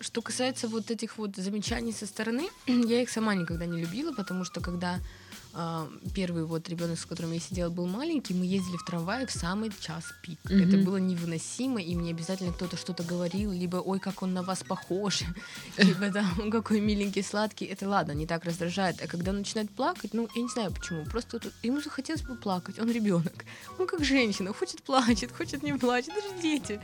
Что 0.00 0.22
касается 0.22 0.68
вот 0.68 0.90
этих 0.90 1.18
вот 1.18 1.34
замечаний 1.36 1.92
со 1.92 2.06
стороны, 2.06 2.48
я 2.66 3.02
их 3.02 3.10
сама 3.10 3.34
никогда 3.34 3.66
не 3.66 3.80
любила, 3.80 4.12
потому 4.12 4.44
что 4.44 4.60
когда 4.60 5.00
первый 6.14 6.44
вот 6.44 6.68
ребенок, 6.68 6.98
с 6.98 7.06
которым 7.06 7.32
я 7.32 7.40
сидела, 7.40 7.70
был 7.70 7.86
маленький, 7.86 8.34
мы 8.34 8.46
ездили 8.46 8.76
в 8.76 8.84
трамвае 8.84 9.26
в 9.26 9.30
самый 9.30 9.72
час 9.80 10.04
пик. 10.22 10.38
Mm-hmm. 10.44 10.68
Это 10.68 10.84
было 10.84 10.98
невыносимо, 10.98 11.82
и 11.82 11.96
мне 11.96 12.10
обязательно 12.10 12.52
кто-то 12.52 12.76
что-то 12.76 13.02
говорил, 13.02 13.50
либо 13.50 13.76
ой, 13.76 13.98
как 13.98 14.22
он 14.22 14.34
на 14.34 14.42
вас 14.42 14.62
похож, 14.62 15.22
либо 15.78 16.10
там 16.12 16.50
какой 16.50 16.80
миленький, 16.80 17.22
сладкий. 17.22 17.64
Это 17.64 17.88
ладно, 17.88 18.12
не 18.12 18.26
так 18.26 18.44
раздражает. 18.44 19.02
А 19.02 19.08
когда 19.08 19.32
он 19.32 19.38
начинает 19.38 19.70
плакать, 19.70 20.14
ну, 20.14 20.28
я 20.34 20.42
не 20.42 20.48
знаю 20.48 20.72
почему, 20.72 21.04
просто 21.04 21.40
ему 21.62 21.80
захотелось 21.80 22.22
бы 22.22 22.36
плакать, 22.36 22.78
он 22.78 22.90
ребенок. 22.90 23.44
Он 23.78 23.86
как 23.86 24.04
женщина, 24.04 24.52
хочет 24.52 24.82
плачет, 24.82 25.32
хочет 25.32 25.62
не 25.62 25.72
плачет, 25.76 26.14
даже 26.14 26.42
дети. 26.42 26.80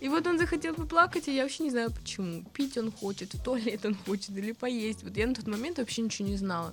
И 0.00 0.08
вот 0.08 0.26
он 0.26 0.38
захотел 0.38 0.74
поплакать, 0.74 1.26
и 1.26 1.34
я 1.34 1.42
вообще 1.42 1.64
не 1.64 1.70
знаю 1.70 1.90
почему. 1.90 2.44
Пить 2.52 2.78
он 2.78 2.92
хочет, 2.92 3.34
в 3.34 3.42
туалет 3.42 3.84
он 3.84 3.96
хочет 4.06 4.30
или 4.30 4.52
поесть. 4.52 5.02
Вот 5.02 5.16
я 5.16 5.26
на 5.26 5.34
тот 5.34 5.48
момент 5.48 5.78
вообще 5.78 6.02
ничего 6.02 6.28
не 6.28 6.36
знала. 6.36 6.72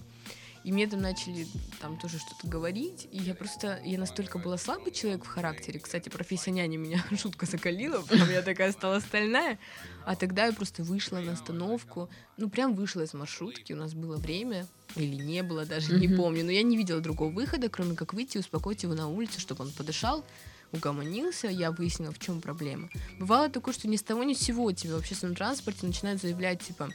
И 0.66 0.72
мне 0.72 0.88
там 0.88 1.00
начали 1.00 1.48
там 1.80 1.96
тоже 1.96 2.18
что-то 2.18 2.48
говорить, 2.48 3.08
и 3.12 3.20
я 3.20 3.36
просто, 3.36 3.80
я 3.86 4.00
настолько 4.00 4.40
была 4.40 4.58
слабый 4.58 4.92
человек 4.92 5.24
в 5.24 5.28
характере, 5.28 5.80
кстати, 5.80 6.10
профессия 6.10 6.50
няни 6.50 6.76
меня 6.76 7.06
жутко 7.12 7.46
закалила, 7.46 8.02
потом 8.02 8.32
я 8.32 8.42
такая 8.42 8.72
стала 8.72 9.00
стальная, 9.00 9.60
а 10.08 10.16
тогда 10.16 10.48
я 10.48 10.54
просто 10.54 10.82
вышла 10.82 11.20
на 11.20 11.34
остановку, 11.34 12.10
ну 12.38 12.50
прям 12.50 12.74
вышла 12.74 13.02
из 13.02 13.14
маршрутки, 13.14 13.74
у 13.74 13.76
нас 13.76 13.94
было 13.94 14.18
время, 14.18 14.66
или 14.96 15.14
не 15.14 15.44
было, 15.44 15.68
даже 15.68 15.94
не 15.94 16.08
помню, 16.08 16.44
но 16.44 16.50
я 16.50 16.64
не 16.64 16.78
видела 16.78 17.00
другого 17.00 17.30
выхода, 17.30 17.70
кроме 17.70 17.96
как 17.96 18.16
выйти 18.16 18.38
и 18.38 18.40
успокоить 18.40 18.82
его 18.82 18.96
на 18.96 19.08
улице, 19.08 19.40
чтобы 19.40 19.66
он 19.66 19.72
подышал, 19.72 20.26
угомонился, 20.72 21.48
я 21.48 21.72
выяснила, 21.72 22.12
в 22.12 22.18
чем 22.18 22.42
проблема. 22.42 22.90
Бывало 23.20 23.50
такое, 23.50 23.76
что 23.76 23.88
ни 23.88 23.98
с 23.98 24.02
того 24.02 24.24
ни 24.24 24.34
с 24.34 24.40
сего 24.40 24.72
тебе 24.72 24.94
в 24.94 24.98
общественном 24.98 25.36
транспорте 25.36 25.86
начинают 25.86 26.20
заявлять, 26.20 26.64
типа, 26.64 26.90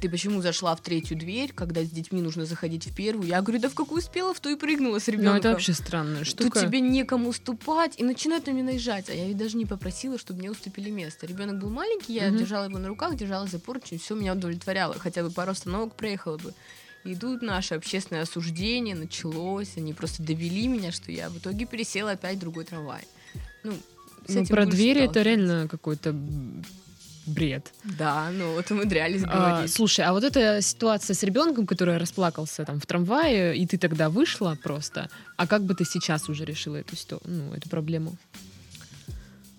ты 0.00 0.08
почему 0.08 0.42
зашла 0.42 0.76
в 0.76 0.80
третью 0.80 1.16
дверь, 1.16 1.52
когда 1.52 1.82
с 1.82 1.90
детьми 1.90 2.20
нужно 2.20 2.44
заходить 2.44 2.86
в 2.86 2.94
первую? 2.94 3.26
Я 3.26 3.42
говорю, 3.42 3.60
да 3.60 3.68
в 3.68 3.74
какую 3.74 3.98
успела, 3.98 4.34
в 4.34 4.40
ту 4.40 4.50
и 4.50 4.56
прыгнула 4.56 4.98
с 4.98 5.08
ребенком. 5.08 5.32
Ну, 5.32 5.38
это 5.38 5.50
вообще 5.50 5.72
странная 5.72 6.24
штука. 6.24 6.60
Тут 6.60 6.62
тебе 6.62 6.80
некому 6.80 7.30
уступать, 7.30 7.94
и 7.98 8.04
начинают 8.04 8.46
на 8.46 8.52
меня 8.52 8.64
наезжать. 8.64 9.08
А 9.10 9.14
я 9.14 9.26
ведь 9.26 9.36
даже 9.36 9.56
не 9.56 9.66
попросила, 9.66 10.18
чтобы 10.18 10.40
мне 10.40 10.50
уступили 10.50 10.90
место. 10.90 11.26
Ребенок 11.26 11.58
был 11.58 11.70
маленький, 11.70 12.14
я 12.14 12.28
угу. 12.28 12.38
держала 12.38 12.64
его 12.64 12.78
на 12.78 12.88
руках, 12.88 13.16
держала 13.16 13.46
за 13.46 13.58
поручень, 13.58 13.98
все 13.98 14.14
меня 14.14 14.34
удовлетворяло. 14.34 14.94
Хотя 14.98 15.22
бы 15.22 15.30
пару 15.30 15.52
остановок 15.52 15.94
проехала 15.94 16.38
бы. 16.38 16.54
И 17.04 17.14
тут 17.14 17.42
наше 17.42 17.74
общественное 17.74 18.22
осуждение 18.22 18.94
началось, 18.94 19.76
они 19.76 19.94
просто 19.94 20.22
довели 20.22 20.68
меня, 20.68 20.92
что 20.92 21.10
я 21.10 21.30
в 21.30 21.38
итоге 21.38 21.64
пересела 21.64 22.12
опять 22.12 22.36
в 22.36 22.40
другой 22.40 22.64
трамвай. 22.64 23.02
Ну, 23.64 23.72
ну 24.28 24.46
про 24.46 24.66
двери 24.66 25.02
это 25.02 25.22
реально 25.22 25.68
какой-то 25.68 26.14
бред. 27.28 27.72
Да, 27.84 28.30
ну 28.32 28.54
вот 28.54 28.70
умудрялись 28.70 29.22
а, 29.24 29.26
говорить. 29.26 29.70
А, 29.70 29.74
слушай, 29.74 30.04
а 30.04 30.12
вот 30.12 30.24
эта 30.24 30.60
ситуация 30.62 31.14
с 31.14 31.22
ребенком, 31.22 31.66
который 31.66 31.98
расплакался 31.98 32.64
там 32.64 32.80
в 32.80 32.86
трамвае, 32.86 33.56
и 33.56 33.66
ты 33.66 33.78
тогда 33.78 34.08
вышла 34.08 34.56
просто, 34.62 35.08
а 35.36 35.46
как 35.46 35.62
бы 35.62 35.74
ты 35.74 35.84
сейчас 35.84 36.28
уже 36.28 36.44
решила 36.44 36.76
эту, 36.76 36.96
ну, 37.24 37.52
эту 37.54 37.68
проблему? 37.68 38.16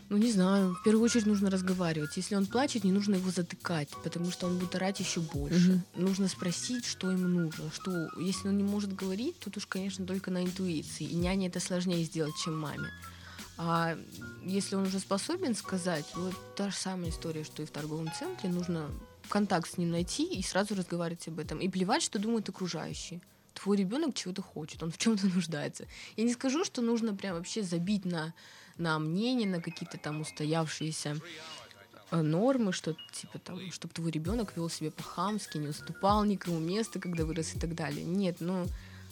Ну, 0.10 0.18
не 0.18 0.32
знаю. 0.32 0.74
В 0.74 0.84
первую 0.84 1.04
очередь 1.04 1.28
нужно 1.28 1.52
разговаривать. 1.52 2.18
Если 2.18 2.36
он 2.36 2.48
плачет, 2.48 2.84
не 2.84 2.92
нужно 2.92 3.16
его 3.16 3.30
затыкать, 3.30 3.90
потому 4.04 4.32
что 4.32 4.48
он 4.48 4.58
будет 4.58 4.74
орать 4.74 5.00
еще 5.00 5.20
больше. 5.20 5.84
Угу. 5.94 6.02
Нужно 6.02 6.28
спросить, 6.28 6.86
что 6.86 7.12
ему 7.12 7.28
нужно. 7.28 7.66
Что, 7.72 8.10
если 8.20 8.48
он 8.48 8.58
не 8.58 8.64
может 8.64 8.96
говорить, 8.96 9.38
тут 9.40 9.58
уж, 9.58 9.68
конечно, 9.68 10.06
только 10.08 10.32
на 10.32 10.44
интуиции. 10.44 11.06
И 11.06 11.16
няне 11.16 11.48
это 11.48 11.60
сложнее 11.60 12.04
сделать, 12.04 12.34
чем 12.44 12.58
маме. 12.58 12.90
А 13.62 13.98
если 14.46 14.76
он 14.76 14.84
уже 14.84 15.00
способен 15.00 15.54
сказать, 15.54 16.06
вот 16.16 16.34
та 16.56 16.70
же 16.70 16.78
самая 16.78 17.10
история, 17.10 17.44
что 17.44 17.62
и 17.62 17.66
в 17.66 17.72
торговом 17.72 18.10
центре, 18.18 18.50
нужно 18.50 18.90
контакт 19.28 19.70
с 19.70 19.78
ним 19.78 19.92
найти 19.92 20.24
и 20.24 20.42
сразу 20.42 20.76
разговаривать 20.76 21.28
об 21.28 21.40
этом. 21.40 21.60
И 21.60 21.68
плевать, 21.68 22.02
что 22.02 22.20
думают 22.20 22.48
окружающие. 22.48 23.20
Твой 23.54 23.76
ребенок 23.76 24.16
чего-то 24.16 24.42
хочет, 24.42 24.82
он 24.82 24.92
в 24.92 24.98
чем-то 24.98 25.28
нуждается. 25.36 25.88
Я 26.16 26.24
не 26.24 26.32
скажу, 26.32 26.64
что 26.64 26.82
нужно 26.82 27.14
прям 27.14 27.36
вообще 27.36 27.62
забить 27.62 28.06
на, 28.06 28.34
на 28.78 28.98
мнение, 28.98 29.46
на 29.46 29.62
какие-то 29.62 29.98
там 29.98 30.22
устоявшиеся 30.22 31.18
э, 32.12 32.22
нормы, 32.22 32.72
что 32.72 32.96
типа 33.12 33.40
там, 33.40 33.60
чтобы 33.74 33.94
твой 33.94 34.12
ребенок 34.12 34.56
вел 34.56 34.70
себя 34.70 34.90
по-хамски, 34.90 35.58
не 35.58 35.68
уступал 35.68 36.24
никому 36.24 36.60
места, 36.60 37.02
когда 37.02 37.26
вырос 37.26 37.56
и 37.56 37.60
так 37.60 37.76
далее. 37.76 38.06
Нет, 38.06 38.38
ну 38.40 38.68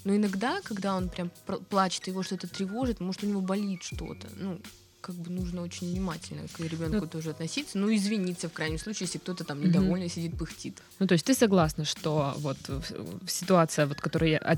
но 0.07 0.15
иногда, 0.15 0.61
когда 0.63 0.95
он 0.95 1.09
прям 1.09 1.29
плачет, 1.69 2.07
его 2.07 2.23
что-то 2.23 2.47
тревожит, 2.47 3.01
может, 3.01 3.23
у 3.23 3.27
него 3.27 3.41
болит 3.41 3.83
что-то. 3.83 4.29
Ну, 4.37 4.57
как 5.01 5.15
бы 5.15 5.29
нужно 5.29 5.61
очень 5.61 5.91
внимательно 5.91 6.47
к 6.47 6.59
ребенку 6.61 7.01
ну, 7.01 7.07
тоже 7.07 7.31
относиться, 7.31 7.77
ну 7.77 7.93
извиниться 7.93 8.47
в 8.47 8.53
крайнем 8.53 8.79
случае, 8.79 9.07
если 9.07 9.17
кто-то 9.17 9.43
там 9.43 9.61
недовольный 9.61 10.05
угу. 10.05 10.13
сидит 10.13 10.37
пыхтит. 10.37 10.81
Ну 10.99 11.07
то 11.07 11.13
есть 11.13 11.25
ты 11.25 11.33
согласна, 11.33 11.83
что 11.83 12.33
вот 12.37 12.57
ситуация, 13.27 13.85
вот 13.85 13.99
которая 13.99 14.37
о, 14.37 14.57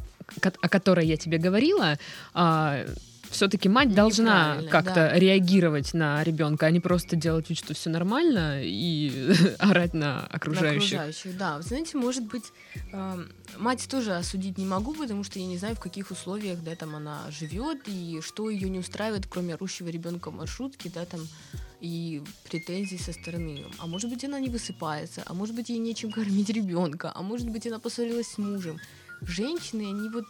о 0.61 0.69
которой 0.69 1.07
я 1.07 1.17
тебе 1.17 1.39
говорила, 1.39 1.97
а, 2.33 2.85
все-таки 3.29 3.69
мать 3.69 3.93
должна 3.93 4.61
как-то 4.69 4.93
да. 4.93 5.19
реагировать 5.19 5.93
на 5.93 6.23
ребенка, 6.23 6.65
а 6.65 6.71
не 6.71 6.79
просто 6.79 7.15
делать 7.15 7.49
вид, 7.49 7.57
что 7.57 7.73
все 7.73 7.89
нормально 7.89 8.61
и 8.63 9.33
орать 9.59 9.93
на 9.93 10.25
окружающих. 10.27 10.97
На 10.97 11.03
окружающих, 11.03 11.37
да. 11.37 11.57
Вы 11.57 11.63
знаете, 11.63 11.97
может 11.97 12.23
быть, 12.25 12.45
э, 12.91 13.25
мать 13.57 13.87
тоже 13.89 14.15
осудить 14.15 14.57
не 14.57 14.65
могу, 14.65 14.93
потому 14.93 15.23
что 15.23 15.39
я 15.39 15.45
не 15.45 15.57
знаю, 15.57 15.75
в 15.75 15.79
каких 15.79 16.11
условиях, 16.11 16.63
да, 16.63 16.75
там 16.75 16.95
она 16.95 17.19
живет 17.31 17.87
и 17.87 18.19
что 18.21 18.49
ее 18.49 18.69
не 18.69 18.79
устраивает, 18.79 19.27
кроме 19.27 19.53
орущего 19.53 19.89
ребенка 19.89 20.31
в 20.31 20.35
маршрутке, 20.35 20.91
да, 20.93 21.05
там 21.05 21.21
и 21.81 22.21
претензий 22.49 22.97
со 22.97 23.13
стороны. 23.13 23.63
А 23.77 23.87
может 23.87 24.09
быть, 24.09 24.23
она 24.25 24.39
не 24.39 24.49
высыпается, 24.49 25.23
а 25.25 25.33
может 25.33 25.55
быть, 25.55 25.69
ей 25.69 25.79
нечем 25.79 26.11
кормить 26.11 26.49
ребенка, 26.49 27.11
а 27.13 27.21
может 27.21 27.49
быть, 27.49 27.65
она 27.67 27.79
поссорилась 27.79 28.27
с 28.27 28.37
мужем. 28.37 28.79
Женщины, 29.21 29.81
они 29.81 30.09
вот 30.09 30.25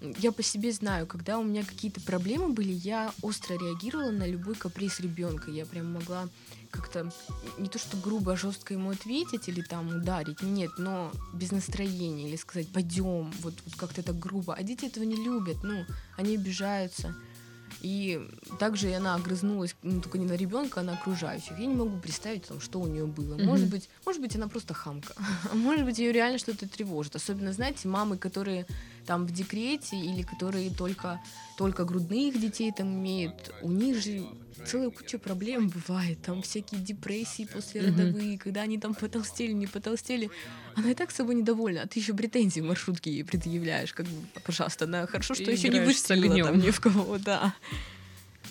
я 0.00 0.32
по 0.32 0.42
себе 0.42 0.72
знаю, 0.72 1.06
когда 1.06 1.38
у 1.38 1.44
меня 1.44 1.64
какие-то 1.64 2.00
проблемы 2.00 2.50
были, 2.50 2.72
я 2.72 3.12
остро 3.22 3.54
реагировала 3.54 4.10
на 4.10 4.26
любой 4.26 4.54
каприз 4.54 5.00
ребенка. 5.00 5.50
Я 5.50 5.66
прям 5.66 5.92
могла 5.92 6.28
как-то 6.70 7.12
не 7.58 7.68
то 7.68 7.78
что 7.78 7.96
грубо, 7.96 8.32
а 8.32 8.36
жестко 8.36 8.74
ему 8.74 8.90
ответить 8.90 9.48
или 9.48 9.60
там 9.60 9.88
ударить, 9.88 10.40
нет, 10.42 10.70
но 10.78 11.10
без 11.34 11.50
настроения 11.50 12.28
или 12.28 12.36
сказать 12.36 12.68
пойдем, 12.68 13.32
вот, 13.40 13.54
вот 13.64 13.74
как-то 13.76 14.02
так 14.02 14.18
грубо. 14.18 14.54
А 14.54 14.62
дети 14.62 14.86
этого 14.86 15.04
не 15.04 15.16
любят, 15.16 15.58
ну, 15.62 15.84
они 16.16 16.36
обижаются. 16.36 17.14
И 17.82 18.20
также 18.58 18.92
она 18.94 19.14
огрызнулась, 19.14 19.74
ну, 19.82 20.00
только 20.00 20.18
не 20.18 20.26
на 20.26 20.34
ребенка, 20.34 20.80
а 20.80 20.82
на 20.82 20.94
окружающих. 20.94 21.58
Я 21.58 21.66
не 21.66 21.74
могу 21.74 21.98
представить, 21.98 22.44
там, 22.44 22.60
что 22.60 22.80
у 22.80 22.86
нее 22.86 23.06
было. 23.06 23.36
Mm-hmm. 23.36 23.44
Может 23.44 23.68
быть, 23.68 23.88
может 24.04 24.20
быть, 24.20 24.36
она 24.36 24.48
просто 24.48 24.74
хамка. 24.74 25.14
Может 25.54 25.84
быть, 25.84 25.98
ее 25.98 26.12
реально 26.12 26.38
что-то 26.38 26.68
тревожит. 26.68 27.16
Особенно, 27.16 27.52
знаете, 27.52 27.88
мамы, 27.88 28.18
которые 28.18 28.66
там 29.06 29.26
в 29.26 29.32
декрете 29.32 29.96
или 29.96 30.22
которые 30.22 30.70
только, 30.70 31.20
только 31.56 31.84
грудных 31.84 32.40
детей 32.40 32.72
там 32.72 32.88
имеют, 32.88 33.52
у 33.62 33.70
них 33.70 34.02
же 34.02 34.24
целая 34.66 34.90
куча 34.90 35.18
проблем 35.18 35.68
бывает, 35.68 36.20
там 36.22 36.42
всякие 36.42 36.80
депрессии 36.80 37.48
послеродовые, 37.52 38.34
mm-hmm. 38.34 38.38
когда 38.38 38.62
они 38.62 38.78
там 38.78 38.94
потолстели, 38.94 39.52
не 39.52 39.66
потолстели. 39.66 40.30
Она 40.74 40.90
и 40.90 40.94
так 40.94 41.10
собой 41.10 41.34
недовольна, 41.34 41.82
а 41.82 41.86
ты 41.86 41.98
еще 41.98 42.14
претензии 42.14 42.60
в 42.60 42.64
маршрутке 42.64 43.10
ей 43.10 43.24
предъявляешь, 43.24 43.92
как 43.92 44.06
бы, 44.06 44.26
пожалуйста, 44.44 44.84
она 44.84 45.06
хорошо, 45.06 45.34
что 45.34 45.50
еще 45.50 45.68
не 45.68 45.80
выстрелила 45.80 46.44
там 46.44 46.58
ни 46.58 46.70
в 46.70 46.80
кого, 46.80 47.18
да. 47.24 47.54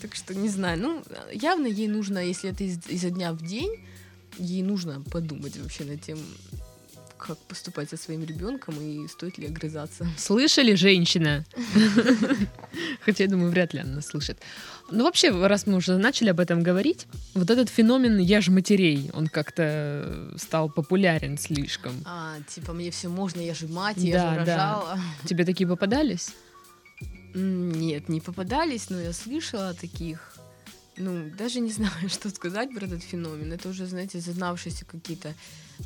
Так 0.01 0.15
что 0.15 0.33
не 0.33 0.49
знаю, 0.49 0.79
ну, 0.79 1.03
явно 1.33 1.67
ей 1.67 1.87
нужно, 1.87 2.19
если 2.19 2.49
это 2.49 2.63
из, 2.63 2.79
изо 2.87 3.09
дня 3.09 3.33
в 3.33 3.41
день, 3.41 3.83
ей 4.37 4.63
нужно 4.63 5.01
подумать 5.01 5.57
вообще 5.57 5.83
над 5.83 6.01
тем, 6.01 6.19
как 7.19 7.37
поступать 7.37 7.89
со 7.89 7.97
своим 7.97 8.23
ребенком 8.23 8.79
и 8.81 9.07
стоит 9.07 9.37
ли 9.37 9.47
огрызаться. 9.47 10.07
Слышали, 10.17 10.75
женщина? 10.75 11.45
Хотя, 13.05 13.25
я 13.25 13.29
думаю, 13.29 13.51
вряд 13.51 13.73
ли 13.73 13.81
она 13.81 14.01
слышит. 14.01 14.37
Ну, 14.91 15.03
вообще, 15.03 15.29
раз 15.29 15.67
мы 15.67 15.75
уже 15.75 15.97
начали 15.97 16.29
об 16.29 16.39
этом 16.39 16.63
говорить, 16.63 17.07
вот 17.35 17.49
этот 17.49 17.69
феномен 17.69 18.17
«я 18.17 18.41
же 18.41 18.51
матерей», 18.51 19.11
он 19.13 19.27
как-то 19.27 20.33
стал 20.37 20.69
популярен 20.69 21.37
слишком. 21.37 21.93
А, 22.05 22.37
типа, 22.47 22.73
мне 22.73 22.89
все 22.89 23.09
можно, 23.09 23.41
я 23.41 23.53
же 23.53 23.67
мать, 23.67 23.97
я 23.97 24.33
же 24.33 24.39
рожала. 24.39 24.99
Тебе 25.25 25.45
такие 25.45 25.67
попадались? 25.67 26.29
Нет, 27.33 28.09
не 28.09 28.21
попадались, 28.21 28.89
но 28.89 28.99
я 28.99 29.13
слышала 29.13 29.69
о 29.69 29.73
таких. 29.73 30.38
Ну, 30.99 31.31
даже 31.37 31.59
не 31.59 31.71
знаю, 31.79 32.09
что 32.09 32.29
сказать 32.29 32.73
про 32.73 32.85
этот 32.85 33.03
феномен. 33.03 33.51
Это 33.51 33.69
уже, 33.69 33.85
знаете, 33.85 34.19
зазнавшиеся 34.19 34.85
какие-то 34.85 35.33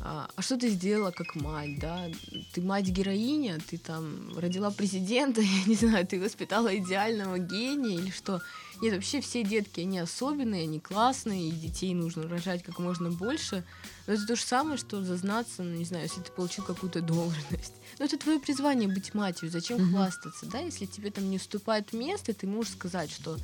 а, 0.00 0.28
а 0.34 0.42
что 0.42 0.56
ты 0.56 0.68
сделала 0.70 1.10
как 1.10 1.34
мать, 1.36 1.78
да? 1.78 2.10
Ты 2.52 2.60
мать-героиня, 2.62 3.58
ты 3.60 3.78
там 3.78 4.36
родила 4.36 4.70
президента, 4.70 5.40
я 5.40 5.64
не 5.66 5.74
знаю, 5.74 6.06
ты 6.06 6.20
воспитала 6.20 6.76
идеального 6.76 7.38
гения 7.38 7.98
или 7.98 8.10
что? 8.10 8.40
Нет, 8.82 8.94
вообще 8.94 9.20
все 9.20 9.44
детки, 9.44 9.80
они 9.80 9.98
особенные, 9.98 10.64
они 10.64 10.80
классные, 10.80 11.48
и 11.48 11.52
детей 11.52 11.94
нужно 11.94 12.28
рожать 12.28 12.62
как 12.64 12.78
можно 12.80 13.10
больше. 13.10 13.64
Но 14.06 14.14
это 14.14 14.26
то 14.26 14.36
же 14.36 14.42
самое, 14.42 14.76
что 14.76 15.02
зазнаться, 15.02 15.62
ну, 15.62 15.76
не 15.76 15.84
знаю, 15.84 16.04
если 16.04 16.20
ты 16.20 16.32
получил 16.32 16.64
какую-то 16.64 17.00
должность. 17.00 17.74
Но 17.98 18.06
это 18.06 18.18
твое 18.18 18.40
призвание 18.40 18.88
быть 18.88 19.14
матерью, 19.14 19.52
зачем 19.52 19.78
mm-hmm. 19.78 19.90
хвастаться, 19.90 20.46
да? 20.46 20.58
Если 20.58 20.86
тебе 20.86 21.10
там 21.10 21.30
не 21.30 21.36
уступает 21.36 21.92
место, 21.92 22.34
ты 22.34 22.46
можешь 22.48 22.72
сказать, 22.72 23.10
что 23.12 23.38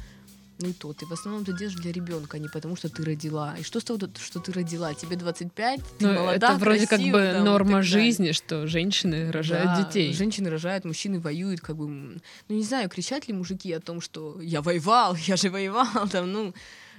ну 0.60 0.68
и 0.68 0.72
то, 0.72 0.92
ты 0.92 1.06
в 1.06 1.12
основном 1.12 1.42
это 1.42 1.52
делаешь 1.52 1.76
для 1.76 1.92
ребенка, 1.92 2.36
а 2.36 2.40
не 2.40 2.48
потому 2.48 2.76
что 2.76 2.88
ты 2.88 3.04
родила. 3.04 3.56
И 3.58 3.62
что 3.62 3.80
с 3.80 3.84
того, 3.84 3.98
что 4.18 4.40
ты 4.40 4.52
родила? 4.52 4.94
Тебе 4.94 5.16
25, 5.16 5.80
ты 5.98 6.06
ну, 6.06 6.12
молода, 6.14 6.48
Это 6.48 6.58
вроде 6.58 6.86
красива, 6.86 7.18
как 7.18 7.28
бы 7.28 7.32
там, 7.34 7.44
норма 7.44 7.82
жизни, 7.82 8.32
что 8.32 8.66
женщины 8.66 9.30
рожают 9.32 9.66
да, 9.66 9.84
детей. 9.84 10.12
женщины 10.12 10.50
рожают, 10.50 10.84
мужчины 10.84 11.20
воюют, 11.20 11.60
как 11.60 11.76
бы... 11.76 11.86
Ну 11.88 12.20
не 12.48 12.62
знаю, 12.62 12.88
кричат 12.88 13.28
ли 13.28 13.34
мужики 13.34 13.72
о 13.72 13.80
том, 13.80 14.00
что 14.00 14.40
я 14.40 14.60
воевал, 14.62 15.16
я 15.26 15.36
же 15.36 15.50
воевал, 15.50 16.08
там, 16.10 16.30
ну 16.32 16.54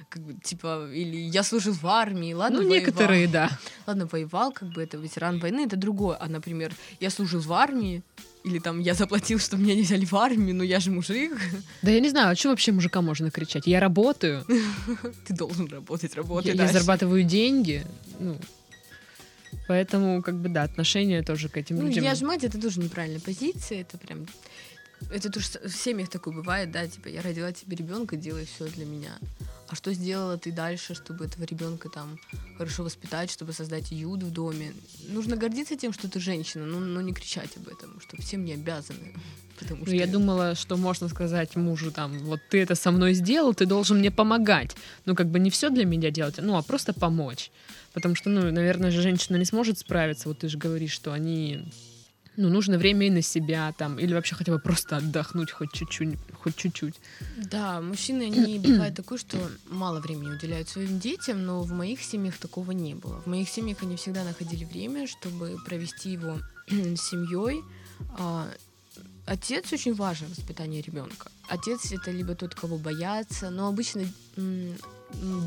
как 0.10 0.24
бы, 0.24 0.34
типа, 0.34 0.90
или 0.92 1.16
я 1.16 1.42
служил 1.44 1.74
в 1.74 1.86
армии, 1.88 2.34
ладно, 2.34 2.58
Ну, 2.58 2.64
воевал. 2.64 2.80
некоторые, 2.80 3.28
да. 3.28 3.50
Ладно, 3.88 4.08
воевал, 4.12 4.52
как 4.52 4.70
бы, 4.70 4.84
это 4.84 4.98
ветеран 4.98 5.40
войны, 5.40 5.66
это 5.66 5.78
другое. 5.78 6.18
А, 6.18 6.28
например, 6.28 6.74
я 7.00 7.10
служил 7.10 7.40
в 7.40 7.54
армии, 7.54 8.04
или 8.44 8.60
там 8.60 8.80
я 8.80 8.94
заплатил, 8.94 9.40
что 9.40 9.58
меня 9.58 9.76
не 9.76 9.84
взяли 9.84 10.06
в 10.06 10.14
армию, 10.16 10.56
но 10.56 10.64
я 10.64 10.80
же 10.80 10.92
мужик. 10.92 11.40
Да 11.82 11.92
я 11.92 12.00
не 12.00 12.10
знаю, 12.10 12.32
а 12.32 12.36
что 12.36 12.50
вообще 12.50 12.72
мужика 12.72 13.02
можно 13.02 13.30
кричать? 13.30 13.68
Я 13.68 13.80
работаю. 13.80 14.46
Ты 15.28 15.34
должен 15.34 15.68
работать, 15.68 16.16
работать. 16.16 16.56
Я, 16.56 16.64
я 16.64 16.72
зарабатываю 16.72 17.24
деньги. 17.24 17.86
Ну, 18.20 18.38
поэтому, 19.68 20.22
как 20.24 20.36
бы, 20.36 20.50
да, 20.50 20.64
отношение 20.64 21.22
тоже 21.22 21.50
к 21.50 21.58
этим 21.58 21.78
ну, 21.78 21.88
людям. 21.88 22.04
Я 22.04 22.16
же 22.16 22.26
мать, 22.26 22.44
это 22.44 22.60
тоже 22.60 22.80
неправильная 22.80 23.22
позиция. 23.22 23.82
Это 23.82 23.98
прям 23.98 24.26
это 25.10 25.32
тоже 25.32 25.48
в 25.64 25.72
семьях 25.72 26.10
такое 26.10 26.34
бывает, 26.34 26.72
да, 26.72 26.88
типа 26.88 27.08
я 27.08 27.22
родила 27.22 27.52
тебе 27.52 27.76
ребенка, 27.76 28.16
делай 28.16 28.46
все 28.46 28.68
для 28.68 28.86
меня. 28.86 29.18
А 29.72 29.76
что 29.76 29.94
сделала 29.94 30.38
ты 30.38 30.52
дальше, 30.52 30.94
чтобы 30.94 31.26
этого 31.26 31.46
ребенка 31.46 31.88
там 31.88 32.20
хорошо 32.58 32.84
воспитать, 32.84 33.32
чтобы 33.32 33.54
создать 33.54 33.92
уют 33.94 34.22
в 34.22 34.30
доме? 34.30 34.74
Нужно 35.08 35.38
гордиться 35.38 35.78
тем, 35.78 35.94
что 35.94 36.10
ты 36.10 36.20
женщина, 36.20 36.66
но, 36.66 36.80
но 36.80 37.00
не 37.00 37.14
кричать 37.14 37.56
об 37.56 37.70
этом, 37.70 38.02
что 38.02 38.22
всем 38.22 38.44
не 38.44 38.54
обязаны. 38.54 39.14
Потому 39.60 39.80
ну, 39.80 39.86
что... 39.86 39.96
Я 39.96 40.08
думала, 40.08 40.56
что 40.56 40.76
можно 40.76 41.08
сказать 41.08 41.56
мужу 41.56 41.90
там, 41.92 42.20
вот 42.20 42.42
ты 42.50 42.62
это 42.62 42.76
со 42.76 42.92
мной 42.92 43.14
сделал, 43.14 43.54
ты 43.54 43.66
должен 43.66 44.00
мне 44.00 44.12
помогать. 44.12 44.76
Ну, 45.06 45.16
как 45.16 45.28
бы 45.28 45.40
не 45.40 45.50
все 45.50 45.70
для 45.70 45.86
меня 45.86 46.12
делать, 46.12 46.36
ну, 46.42 46.58
а 46.58 46.64
просто 46.64 46.92
помочь. 46.92 47.50
Потому 47.94 48.16
что, 48.16 48.30
ну, 48.30 48.52
наверное, 48.52 48.92
же 48.92 49.02
женщина 49.02 49.38
не 49.38 49.46
сможет 49.46 49.80
справиться. 49.80 50.28
Вот 50.28 50.40
ты 50.40 50.50
же 50.50 50.58
говоришь, 50.58 50.92
что 50.92 51.14
они 51.14 51.64
ну, 52.38 52.50
нужно 52.50 52.78
время 52.78 53.08
и 53.08 53.10
на 53.10 53.22
себя 53.22 53.74
там, 53.78 54.00
или 54.00 54.14
вообще 54.14 54.36
хотя 54.36 54.52
бы 54.52 54.60
просто 54.60 54.98
отдохнуть 54.98 55.52
хоть 55.52 55.74
чуть-чуть, 55.74 56.18
хоть 56.40 56.56
чуть-чуть. 56.56 56.96
Да, 57.38 57.82
мужчины, 57.82 58.24
они 58.24 58.60
бывают 58.64 58.96
такое, 58.96 59.18
что 59.18 59.38
мало 59.70 60.00
времени 60.00 60.32
уделяют 60.32 60.70
своим 60.70 61.00
детям, 61.00 61.46
но 61.46 61.62
в 61.62 61.72
моих 61.72 62.02
семьях 62.02 62.38
такого 62.38 62.72
не 62.72 62.96
было. 62.96 63.22
В 63.22 63.28
моих 63.28 63.50
семьях 63.50 63.84
они 63.84 63.96
всегда 63.96 64.24
находили 64.24 64.66
время, 64.66 65.08
чтобы 65.08 65.58
провести 65.66 66.12
его 66.12 66.40
с 66.70 67.02
семьей. 67.02 67.64
А, 68.18 68.48
отец 69.26 69.74
очень 69.74 69.94
важен 69.94 70.28
в 70.28 70.38
воспитании 70.38 70.82
ребенка. 70.82 71.32
Отец 71.50 71.92
это 71.92 72.12
либо 72.12 72.36
тот, 72.36 72.56
кого 72.56 72.78
боятся, 72.78 73.50
но 73.50 73.68
обычно 73.68 74.04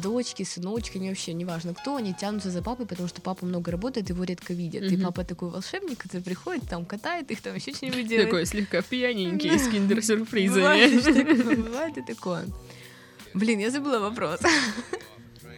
дочки, 0.03 0.43
сыночки, 0.43 0.99
не 0.99 1.09
вообще, 1.09 1.33
неважно 1.33 1.75
кто, 1.75 1.97
они 1.97 2.15
тянутся 2.15 2.51
за 2.51 2.63
папой, 2.63 2.87
потому 2.87 3.09
что 3.09 3.21
папа 3.21 3.47
много 3.47 3.71
работает, 3.71 4.09
его 4.09 4.25
редко 4.25 4.53
видят. 4.53 4.85
Mm-hmm. 4.85 4.95
И 4.95 5.03
папа 5.03 5.25
такой 5.25 5.51
волшебник, 5.51 5.99
который 5.99 6.23
приходит, 6.23 6.69
там 6.69 6.85
катает 6.85 7.31
их, 7.31 7.41
там 7.41 7.55
еще 7.55 7.73
что-нибудь 7.73 8.07
делает. 8.07 8.29
Такой 8.29 8.47
слегка 8.47 8.83
пьяненький, 8.83 9.59
с 9.59 9.69
киндер-сюрпризами. 9.69 11.55
Бывает 11.57 11.99
и 11.99 12.03
такое. 12.03 12.45
Блин, 13.35 13.59
я 13.59 13.71
забыла 13.71 13.99
вопрос. 13.99 14.41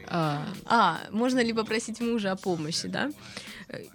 А, 0.08 0.46
а, 0.64 1.00
можно 1.10 1.40
ли 1.40 1.52
попросить 1.52 2.00
мужа 2.00 2.32
о 2.32 2.36
помощи, 2.36 2.86
да? 2.86 3.10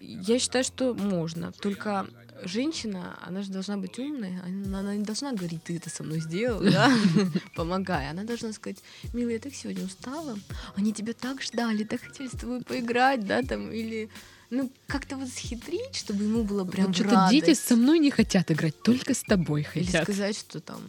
Я 0.02 0.40
считаю, 0.40 0.64
что 0.64 0.94
можно. 0.94 1.54
Только 1.54 2.06
женщина, 2.44 3.18
она 3.22 3.42
же 3.42 3.52
должна 3.52 3.78
быть 3.78 3.98
умная, 4.00 4.42
она, 4.46 4.80
она 4.80 4.96
не 4.96 5.04
должна 5.04 5.34
говорить, 5.34 5.64
ты 5.64 5.78
это 5.78 5.90
со 5.90 6.04
мной 6.04 6.20
сделал, 6.20 6.62
да, 6.62 6.92
помогай. 7.56 8.10
Она 8.10 8.24
должна 8.24 8.54
сказать, 8.54 8.78
милая, 9.14 9.34
я 9.34 9.40
так 9.40 9.54
сегодня 9.54 9.86
устала, 9.86 10.38
они 10.76 10.94
тебя 10.94 11.14
так 11.14 11.42
ждали, 11.42 11.84
так 11.84 12.02
хотели 12.02 12.28
с 12.28 12.32
тобой 12.40 12.62
поиграть, 12.62 13.26
да, 13.26 13.42
там, 13.42 13.72
или 13.72 14.10
ну, 14.52 14.70
как-то 14.86 15.16
вот 15.16 15.30
схитрить, 15.30 15.96
чтобы 15.96 16.26
ему 16.26 16.44
было 16.44 16.66
прям 16.66 16.88
вот 16.88 16.96
Что-то 16.96 17.30
дети 17.32 17.54
со 17.54 17.78
мной 17.78 18.00
не 18.00 18.12
хотят 18.12 18.52
играть, 18.52 18.80
только 18.84 19.14
с 19.14 19.22
тобой 19.22 19.64
хотят. 19.64 19.96
Или 19.96 20.04
сказать, 20.04 20.38
что 20.38 20.60
там 20.60 20.82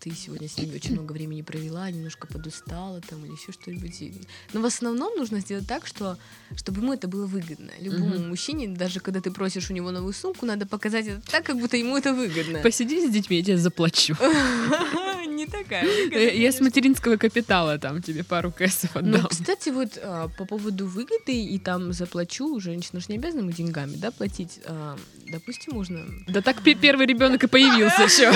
ты 0.00 0.10
сегодня 0.10 0.48
с 0.48 0.58
ними 0.58 0.74
очень 0.74 0.94
много 0.94 1.12
времени 1.12 1.42
провела, 1.42 1.88
немножко 1.88 2.26
подустала 2.26 3.00
там 3.00 3.24
или 3.24 3.32
еще 3.32 3.52
что-нибудь. 3.52 4.26
Но 4.52 4.60
в 4.60 4.64
основном 4.64 5.16
нужно 5.16 5.38
сделать 5.38 5.68
так, 5.68 5.86
что 5.86 6.18
чтобы 6.56 6.80
ему 6.80 6.92
это 6.92 7.06
было 7.06 7.26
выгодно. 7.26 7.70
Любому 7.78 8.16
угу. 8.16 8.24
мужчине, 8.24 8.66
даже 8.68 8.98
когда 8.98 9.20
ты 9.20 9.30
просишь 9.30 9.70
у 9.70 9.74
него 9.74 9.92
новую 9.92 10.12
сумку, 10.12 10.44
надо 10.44 10.66
показать 10.66 11.06
это 11.06 11.22
так, 11.30 11.46
как 11.46 11.56
будто 11.56 11.76
ему 11.76 11.96
это 11.96 12.12
выгодно. 12.12 12.58
Посиди 12.60 13.06
с 13.06 13.10
детьми, 13.10 13.36
я 13.36 13.44
тебе 13.44 13.58
заплачу. 13.58 14.16
Не 15.34 15.46
такая. 15.46 15.84
Э, 16.12 16.36
Я 16.36 16.52
с 16.52 16.60
материнского 16.60 17.16
капитала 17.16 17.78
там 17.78 18.02
тебе 18.02 18.22
пару 18.24 18.50
кэсов 18.52 18.94
Ну, 18.94 19.00
отдам. 19.00 19.26
кстати, 19.28 19.70
вот 19.70 19.98
а, 20.02 20.28
по 20.38 20.44
поводу 20.44 20.86
выгоды 20.86 21.32
и 21.32 21.58
там 21.58 21.92
заплачу, 21.92 22.60
женщина 22.60 23.00
же 23.00 23.06
не 23.08 23.16
обязана 23.16 23.40
ему 23.40 23.50
деньгами, 23.52 23.96
да, 23.96 24.10
платить. 24.10 24.60
А, 24.66 24.96
допустим, 25.30 25.74
можно. 25.74 26.04
Да 26.28 26.40
так 26.40 26.62
пе- 26.62 26.74
первый 26.74 27.06
ребенок 27.06 27.42
и 27.44 27.46
появился 27.46 28.02
еще. 28.04 28.32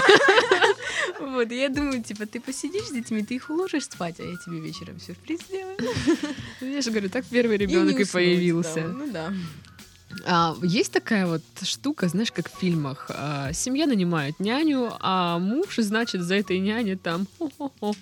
Вот, 1.21 1.51
я 1.51 1.69
думаю, 1.69 2.03
типа, 2.03 2.27
ты 2.27 2.41
посидишь 2.41 2.87
с 2.89 2.93
детьми, 2.93 3.23
ты 3.23 3.35
их 3.37 3.51
уложишь 3.51 3.85
спать, 3.85 4.17
а 4.21 4.23
я 4.23 4.37
тебе 4.45 4.61
вечером 4.61 5.01
сюрприз 5.01 5.41
сделаю. 5.49 5.77
Я 6.61 6.81
же 6.81 6.91
говорю, 6.91 7.09
так 7.09 7.25
первый 7.27 7.57
ребенок 7.57 7.99
и 8.01 8.05
появился. 8.05 8.83
Ну 8.83 9.11
да. 9.13 9.33
А, 10.27 10.57
есть 10.63 10.93
такая 10.93 11.27
вот 11.27 11.43
штука, 11.63 12.09
знаешь, 12.09 12.33
как 12.33 12.51
в 12.51 12.59
фильмах. 12.59 13.07
а, 13.11 13.53
семья 13.53 13.87
нанимает 13.87 14.41
няню, 14.41 14.93
а 15.01 15.39
муж, 15.39 15.77
значит, 15.79 16.23
за 16.23 16.37
этой 16.37 16.59
няней 16.59 16.97
там... 16.97 17.27
хо-хо-хо. 17.39 17.95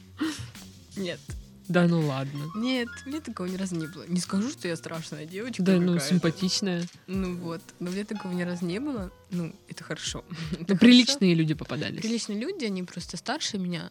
Нет. 0.97 1.21
Да 1.69 1.88
ну 1.88 2.01
ладно. 2.07 2.45
Нет, 2.55 2.88
мне 3.07 3.21
такого 3.21 3.49
ни 3.49 3.57
разу 3.57 3.75
не 3.75 3.88
было. 3.88 4.05
Не 4.07 4.21
скажу, 4.21 4.51
что 4.51 4.69
я 4.69 4.77
страшная 4.77 5.27
девочка. 5.27 5.62
Да 5.64 5.73
ну, 5.81 5.99
симпатичная. 5.99 6.87
Ну 7.09 7.37
вот. 7.38 7.61
Но 7.81 7.90
мне 7.90 8.05
такого 8.05 8.33
ни 8.33 8.42
разу 8.42 8.64
не 8.64 8.79
было. 8.79 9.11
Ну, 9.33 9.53
это 9.69 9.83
хорошо. 9.83 10.25
Это 10.53 10.61
Ну, 10.61 10.64
хорошо. 10.66 10.79
приличные 10.81 11.35
люди 11.35 11.55
попадались. 11.55 12.01
Приличные 12.01 12.38
люди, 12.38 12.64
они 12.66 12.85
просто 12.85 13.16
старше 13.16 13.59
меня 13.59 13.90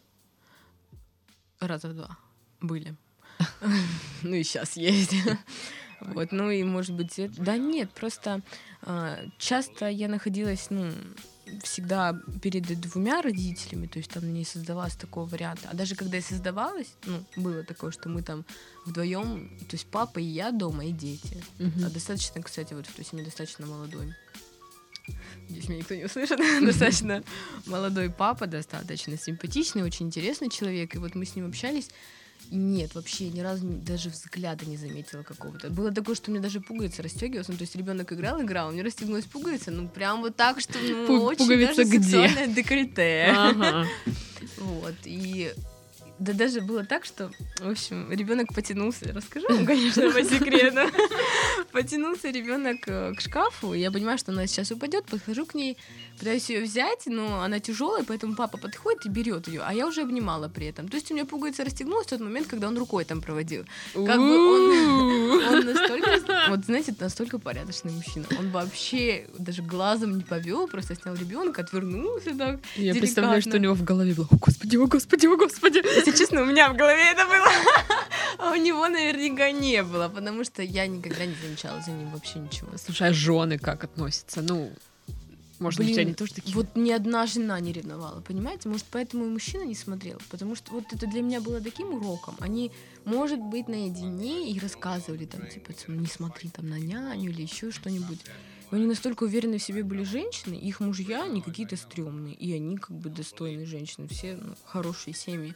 раза 1.60 1.88
в 1.88 1.94
два 1.94 2.16
были. 2.62 2.94
Ну 4.22 4.34
и 4.34 4.42
сейчас 4.42 4.76
есть. 4.78 5.12
Вот, 6.00 6.32
ну 6.32 6.50
и 6.50 6.62
может 6.62 6.94
быть, 6.94 7.18
это- 7.18 7.42
да 7.42 7.56
нет, 7.56 7.90
просто 7.90 8.42
а, 8.82 9.18
часто 9.38 9.88
я 9.88 10.08
находилась, 10.08 10.66
ну, 10.70 10.90
всегда 11.62 12.20
перед 12.42 12.64
двумя 12.80 13.22
родителями, 13.22 13.86
то 13.86 13.98
есть 13.98 14.10
там 14.10 14.32
не 14.32 14.44
создавалось 14.44 14.96
такого 14.96 15.26
варианта. 15.26 15.68
А 15.70 15.74
даже 15.76 15.94
когда 15.94 16.16
я 16.16 16.22
создавалась, 16.22 16.92
ну, 17.04 17.22
было 17.36 17.62
такое, 17.62 17.92
что 17.92 18.08
мы 18.08 18.22
там 18.22 18.44
вдвоем, 18.84 19.48
то 19.68 19.74
есть 19.76 19.86
папа 19.86 20.18
и 20.18 20.24
я 20.24 20.50
дома, 20.50 20.84
и 20.86 20.92
дети. 20.92 21.42
Мгм. 21.58 21.84
А 21.84 21.90
достаточно, 21.90 22.42
кстати, 22.42 22.74
вот 22.74 22.86
то 22.86 22.98
есть 22.98 23.12
я 23.12 23.20
недостаточно 23.20 23.66
молодой. 23.66 24.12
Надеюсь, 25.48 25.68
меня 25.68 25.78
никто 25.78 25.94
не 25.94 26.04
услышит. 26.04 26.38
достаточно 26.64 27.22
молодой 27.66 28.10
папа, 28.10 28.46
достаточно 28.46 29.16
симпатичный, 29.16 29.84
очень 29.84 30.06
интересный 30.06 30.50
человек. 30.50 30.94
И 30.94 30.98
вот 30.98 31.14
мы 31.14 31.24
с 31.24 31.36
ним 31.36 31.46
общались. 31.46 31.90
И 32.50 32.56
нет, 32.56 32.94
вообще 32.94 33.28
ни 33.30 33.40
разу 33.40 33.66
даже 33.66 34.10
взгляда 34.10 34.66
не 34.66 34.76
заметила 34.76 35.22
какого-то. 35.22 35.70
Было 35.70 35.90
такое, 35.92 36.14
что 36.14 36.30
мне 36.30 36.40
даже 36.40 36.60
пуговица 36.60 37.02
расстегивалась. 37.02 37.48
Ну, 37.48 37.54
то 37.56 37.62
есть 37.62 37.74
ребенок 37.76 38.12
играл, 38.12 38.40
играл, 38.42 38.68
у 38.68 38.72
меня 38.72 38.84
расстегнулась 38.84 39.24
пуговица, 39.24 39.70
ну, 39.70 39.88
прям 39.88 40.20
вот 40.20 40.36
так, 40.36 40.60
что 40.60 40.78
ну, 40.78 41.06
Пу- 41.06 41.24
очень 41.24 41.38
пуговица 41.38 41.84
даже 41.84 41.96
где? 41.96 42.46
декольте. 42.48 43.32
Ага. 43.34 43.86
Вот, 44.58 44.94
и 45.04 45.52
да 46.18 46.32
даже 46.32 46.60
было 46.60 46.84
так, 46.84 47.04
что, 47.04 47.30
в 47.60 47.68
общем, 47.70 48.10
ребенок 48.10 48.54
потянулся, 48.54 49.12
расскажу 49.12 49.46
вам, 49.48 49.66
конечно, 49.66 50.10
по 50.10 50.22
секрету. 50.24 50.80
Потянулся 51.72 52.30
ребенок 52.30 52.78
э, 52.86 53.12
к 53.14 53.20
шкафу, 53.20 53.74
я 53.74 53.90
понимаю, 53.90 54.18
что 54.18 54.32
она 54.32 54.46
сейчас 54.46 54.70
упадет, 54.70 55.04
подхожу 55.04 55.44
к 55.46 55.54
ней, 55.54 55.76
пытаюсь 56.18 56.48
ее 56.48 56.62
взять, 56.64 57.02
но 57.06 57.42
она 57.42 57.60
тяжелая, 57.60 58.04
поэтому 58.04 58.34
папа 58.34 58.56
подходит 58.58 59.04
и 59.06 59.08
берет 59.08 59.48
ее, 59.48 59.62
а 59.66 59.74
я 59.74 59.86
уже 59.86 60.02
обнимала 60.02 60.48
при 60.48 60.66
этом. 60.68 60.88
То 60.88 60.96
есть 60.96 61.10
у 61.10 61.14
меня 61.14 61.24
пуговица 61.26 61.64
расстегнулась 61.64 62.06
в 62.06 62.10
тот 62.10 62.20
момент, 62.20 62.46
когда 62.46 62.68
он 62.68 62.78
рукой 62.78 63.04
там 63.04 63.20
проводил. 63.20 63.64
Как 63.94 64.16
бы 64.18 64.54
он- 64.54 65.46
Он 65.46 65.64
настолько, 65.66 66.20
вот 66.48 66.64
знаете, 66.64 66.94
настолько 66.98 67.38
порядочный 67.38 67.92
мужчина. 67.92 68.26
Он 68.38 68.50
вообще 68.50 69.26
даже 69.38 69.62
глазом 69.62 70.16
не 70.16 70.24
повел, 70.24 70.66
просто 70.68 70.94
снял 70.94 71.14
ребенка, 71.14 71.62
отвернулся 71.62 72.34
так. 72.36 72.60
Я 72.76 72.94
представляю, 72.94 73.40
что 73.42 73.50
у 73.50 73.52
деликатно. 73.52 73.62
него 73.64 73.74
в 73.74 73.84
голове 73.84 74.14
было 74.14 74.26
«О, 74.30 74.36
господи, 74.36 74.76
о, 74.76 74.86
господи, 74.86 75.26
о, 75.26 75.36
господи!» 75.36 75.82
Если 76.06 76.18
честно, 76.18 76.42
у 76.42 76.44
меня 76.44 76.72
в 76.72 76.76
голове 76.76 77.10
это 77.10 77.26
было. 77.26 77.46
А 78.38 78.52
у 78.52 78.54
него 78.54 78.86
наверняка 78.86 79.50
не 79.50 79.82
было, 79.82 80.10
потому 80.10 80.44
что 80.44 80.62
я 80.62 80.86
никогда 80.86 81.24
не 81.24 81.34
замечала 81.42 81.80
за 81.80 81.90
ним 81.90 82.10
вообще 82.10 82.38
ничего. 82.38 82.68
Слушай, 82.76 83.08
а 83.08 83.12
жены 83.14 83.58
как 83.58 83.82
относятся? 83.82 84.42
Ну, 84.42 84.70
может 85.58 85.78
быть, 85.78 85.88
Блин, 85.88 86.00
они 86.00 86.14
тоже 86.14 86.34
такие... 86.34 86.54
Вот 86.54 86.76
ни 86.76 86.90
одна 86.90 87.26
жена 87.26 87.58
не 87.60 87.72
ревновала, 87.72 88.20
понимаете? 88.20 88.68
Может, 88.68 88.84
поэтому 88.90 89.24
и 89.24 89.28
мужчина 89.28 89.62
не 89.62 89.74
смотрел. 89.74 90.20
Потому 90.28 90.54
что 90.54 90.72
вот 90.72 90.84
это 90.92 91.06
для 91.06 91.22
меня 91.22 91.40
было 91.40 91.62
таким 91.62 91.94
уроком. 91.94 92.36
Они, 92.40 92.70
может 93.06 93.40
быть, 93.40 93.68
наедине 93.68 94.50
и 94.50 94.60
рассказывали 94.60 95.24
там, 95.24 95.46
типа, 95.48 95.72
не 95.88 96.06
смотри 96.06 96.50
там 96.50 96.68
на 96.68 96.78
няню 96.78 97.30
или 97.30 97.42
еще 97.42 97.70
что-нибудь. 97.70 98.20
Но 98.70 98.78
они 98.78 98.86
настолько 98.86 99.24
уверены 99.24 99.58
в 99.58 99.62
себе 99.62 99.84
были 99.84 100.02
женщины, 100.02 100.54
их 100.54 100.80
мужья 100.80 101.26
не 101.28 101.40
какие-то 101.40 101.76
стрёмные, 101.76 102.34
и 102.34 102.52
они 102.52 102.76
как 102.76 102.96
бы 102.96 103.10
достойные 103.10 103.66
женщины, 103.66 104.08
все 104.08 104.36
ну, 104.36 104.54
хорошие 104.64 105.14
семьи. 105.14 105.54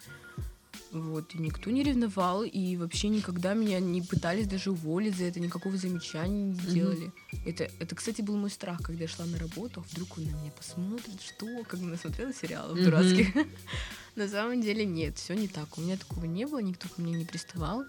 Вот, 0.93 1.35
и 1.35 1.39
никто 1.39 1.71
не 1.71 1.83
ревновал, 1.85 2.43
и 2.43 2.77
вообще 2.77 3.09
никогда 3.09 3.55
меня 3.55 3.79
не 3.79 4.03
пытались 4.03 4.49
даже 4.49 4.73
уволить 4.73 5.17
за 5.17 5.25
это, 5.25 5.39
никакого 5.39 5.77
замечания 5.77 6.45
не 6.45 6.53
делали. 6.55 7.13
Это, 7.47 7.71
это, 7.79 7.95
кстати, 7.95 8.23
был 8.23 8.37
мой 8.37 8.51
страх, 8.51 8.83
когда 8.83 9.03
я 9.03 9.09
шла 9.09 9.25
на 9.25 9.39
работу, 9.39 9.81
а 9.81 9.85
вдруг 9.93 10.19
он 10.19 10.25
на 10.25 10.31
меня 10.31 10.51
посмотрит, 10.51 11.21
что, 11.23 11.63
как 11.65 11.81
бы 11.81 11.87
насмотрела 11.87 12.33
сериалов 12.33 12.77
Мгм. 12.77 12.85
дурацких. 12.85 13.29
На 14.17 14.29
самом 14.29 14.61
деле 14.61 14.85
нет, 14.85 15.17
все 15.17 15.35
не 15.35 15.47
так. 15.47 15.79
У 15.79 15.81
меня 15.81 15.97
такого 15.97 16.25
не 16.25 16.45
было, 16.45 16.59
никто 16.59 16.89
ко 16.89 17.01
мне 17.01 17.13
не 17.13 17.25
приставал. 17.25 17.85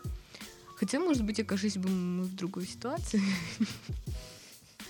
Хотя, 0.78 1.00
может 1.00 1.24
быть, 1.24 1.40
окажись 1.40 1.78
бы 1.78 1.90
мы 1.90 2.24
в 2.26 2.36
другой 2.36 2.68
ситуации. 2.68 3.22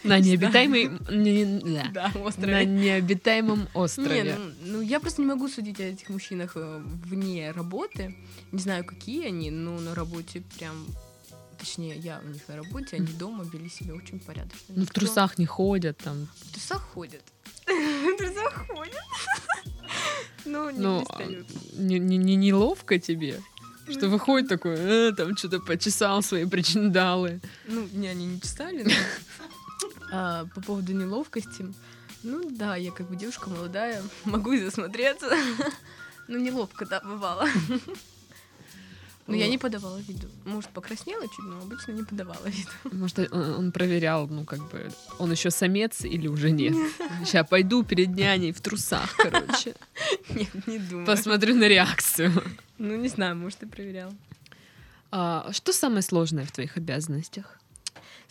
На 0.03 0.19
необитаемой... 0.19 0.89
не- 1.11 1.43
не- 1.43 1.73
да. 1.75 1.89
Да, 1.93 2.11
На 2.15 2.21
острове. 2.25 2.65
необитаемом 2.65 3.59
Не, 3.61 3.67
острове. 3.73 4.35
ну, 4.37 4.51
ну, 4.65 4.81
я 4.81 4.99
просто 4.99 5.21
не 5.21 5.27
могу 5.27 5.47
судить 5.47 5.79
о 5.79 5.83
этих 5.83 6.09
мужчинах 6.09 6.53
э, 6.55 6.81
вне 7.05 7.51
работы. 7.51 8.15
Не 8.51 8.59
знаю, 8.59 8.83
какие 8.85 9.27
они, 9.27 9.51
но 9.51 9.79
на 9.79 9.93
работе 9.95 10.41
прям... 10.57 10.85
Точнее, 11.59 11.95
я 11.97 12.19
у 12.25 12.27
них 12.27 12.41
на 12.47 12.55
работе, 12.55 12.95
они 12.95 13.05
дома 13.07 13.45
вели 13.53 13.69
себя 13.69 13.93
очень 13.93 14.19
порядочно. 14.19 14.57
Ну, 14.69 14.83
в 14.85 14.89
трусах 14.89 15.37
не 15.37 15.45
ходят 15.45 15.97
там. 15.97 16.27
В 16.35 16.51
трусах 16.53 16.81
ходят. 16.81 17.21
В 17.67 18.17
трусах 18.17 18.65
ходят. 18.67 18.95
Ну, 20.45 20.69
не 20.71 20.79
Ну, 20.79 21.05
не, 21.77 21.99
не, 21.99 22.17
не 22.17 22.35
неловко 22.35 22.97
тебе? 22.97 23.39
Что 23.91 24.07
выходит 24.09 24.49
такой, 24.49 24.75
«Э, 24.75 25.11
там 25.15 25.35
что-то 25.37 25.59
почесал 25.59 26.23
свои 26.23 26.45
причиндалы. 26.45 27.41
Ну, 27.67 27.87
не, 27.93 28.07
они 28.07 28.25
не 28.25 28.41
читали, 28.41 28.83
но 28.83 28.89
а, 30.11 30.45
по 30.53 30.61
поводу 30.61 30.93
неловкости. 30.93 31.65
Ну 32.23 32.49
да, 32.51 32.75
я 32.75 32.91
как 32.91 33.07
бы 33.07 33.15
девушка 33.15 33.49
молодая, 33.49 34.03
могу 34.25 34.51
и 34.51 34.63
засмотреться. 34.63 35.31
Ну, 36.27 36.37
неловко, 36.37 36.85
да, 36.85 37.01
бывало. 37.01 37.45
Но 39.27 39.35
я 39.35 39.49
не 39.49 39.57
подавала 39.57 39.97
виду. 39.97 40.29
Может, 40.45 40.69
покраснела 40.69 41.23
чуть, 41.23 41.45
но 41.45 41.59
обычно 41.59 41.91
не 41.91 42.03
подавала 42.03 42.45
виду. 42.45 42.95
Может, 42.95 43.33
он, 43.33 43.49
он 43.55 43.71
проверял, 43.71 44.27
ну, 44.27 44.45
как 44.45 44.59
бы, 44.69 44.91
он 45.19 45.31
еще 45.31 45.51
самец 45.51 46.05
или 46.05 46.27
уже 46.27 46.51
нет. 46.51 46.73
Сейчас 47.25 47.47
пойду 47.47 47.83
перед 47.83 48.09
няней 48.09 48.53
в 48.53 48.61
трусах, 48.61 49.13
короче. 49.17 49.75
Нет, 50.29 50.67
не 50.67 50.79
думаю. 50.79 51.05
Посмотрю 51.05 51.55
на 51.55 51.67
реакцию. 51.67 52.31
Ну, 52.77 52.95
не 52.95 53.09
знаю, 53.09 53.35
может, 53.35 53.63
и 53.63 53.65
проверял. 53.65 54.13
А, 55.11 55.49
что 55.51 55.73
самое 55.73 56.01
сложное 56.01 56.45
в 56.45 56.51
твоих 56.51 56.77
обязанностях? 56.77 57.59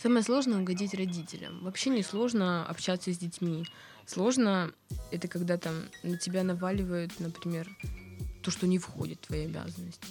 Самое 0.01 0.23
сложное 0.23 0.59
угодить 0.59 0.93
родителям. 0.93 1.59
Вообще 1.63 1.89
не 1.91 2.03
сложно 2.03 2.65
общаться 2.65 3.13
с 3.13 3.17
детьми. 3.17 3.65
Сложно 4.07 4.71
это 5.11 5.27
когда 5.27 5.57
там 5.57 5.75
на 6.03 6.17
тебя 6.17 6.43
наваливают, 6.43 7.19
например, 7.19 7.69
то, 8.41 8.49
что 8.51 8.65
не 8.67 8.79
входит 8.79 9.19
в 9.21 9.27
твои 9.27 9.45
обязанности. 9.45 10.07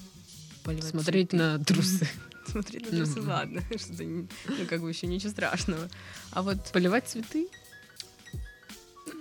Поливать 0.62 0.90
Смотреть 0.90 1.30
цветы. 1.30 1.36
на 1.42 1.64
трусы. 1.64 2.06
Смотреть 2.46 2.90
на 2.92 2.98
Ну. 2.98 3.04
трусы, 3.04 3.22
ладно. 3.22 3.62
Что-то, 3.78 4.04
ну, 4.04 4.28
как 4.68 4.80
бы 4.80 4.88
еще 4.90 5.06
ничего 5.06 5.30
страшного. 5.30 5.88
А 6.30 6.42
вот, 6.42 6.70
Поливать 6.72 7.08
цветы? 7.08 7.48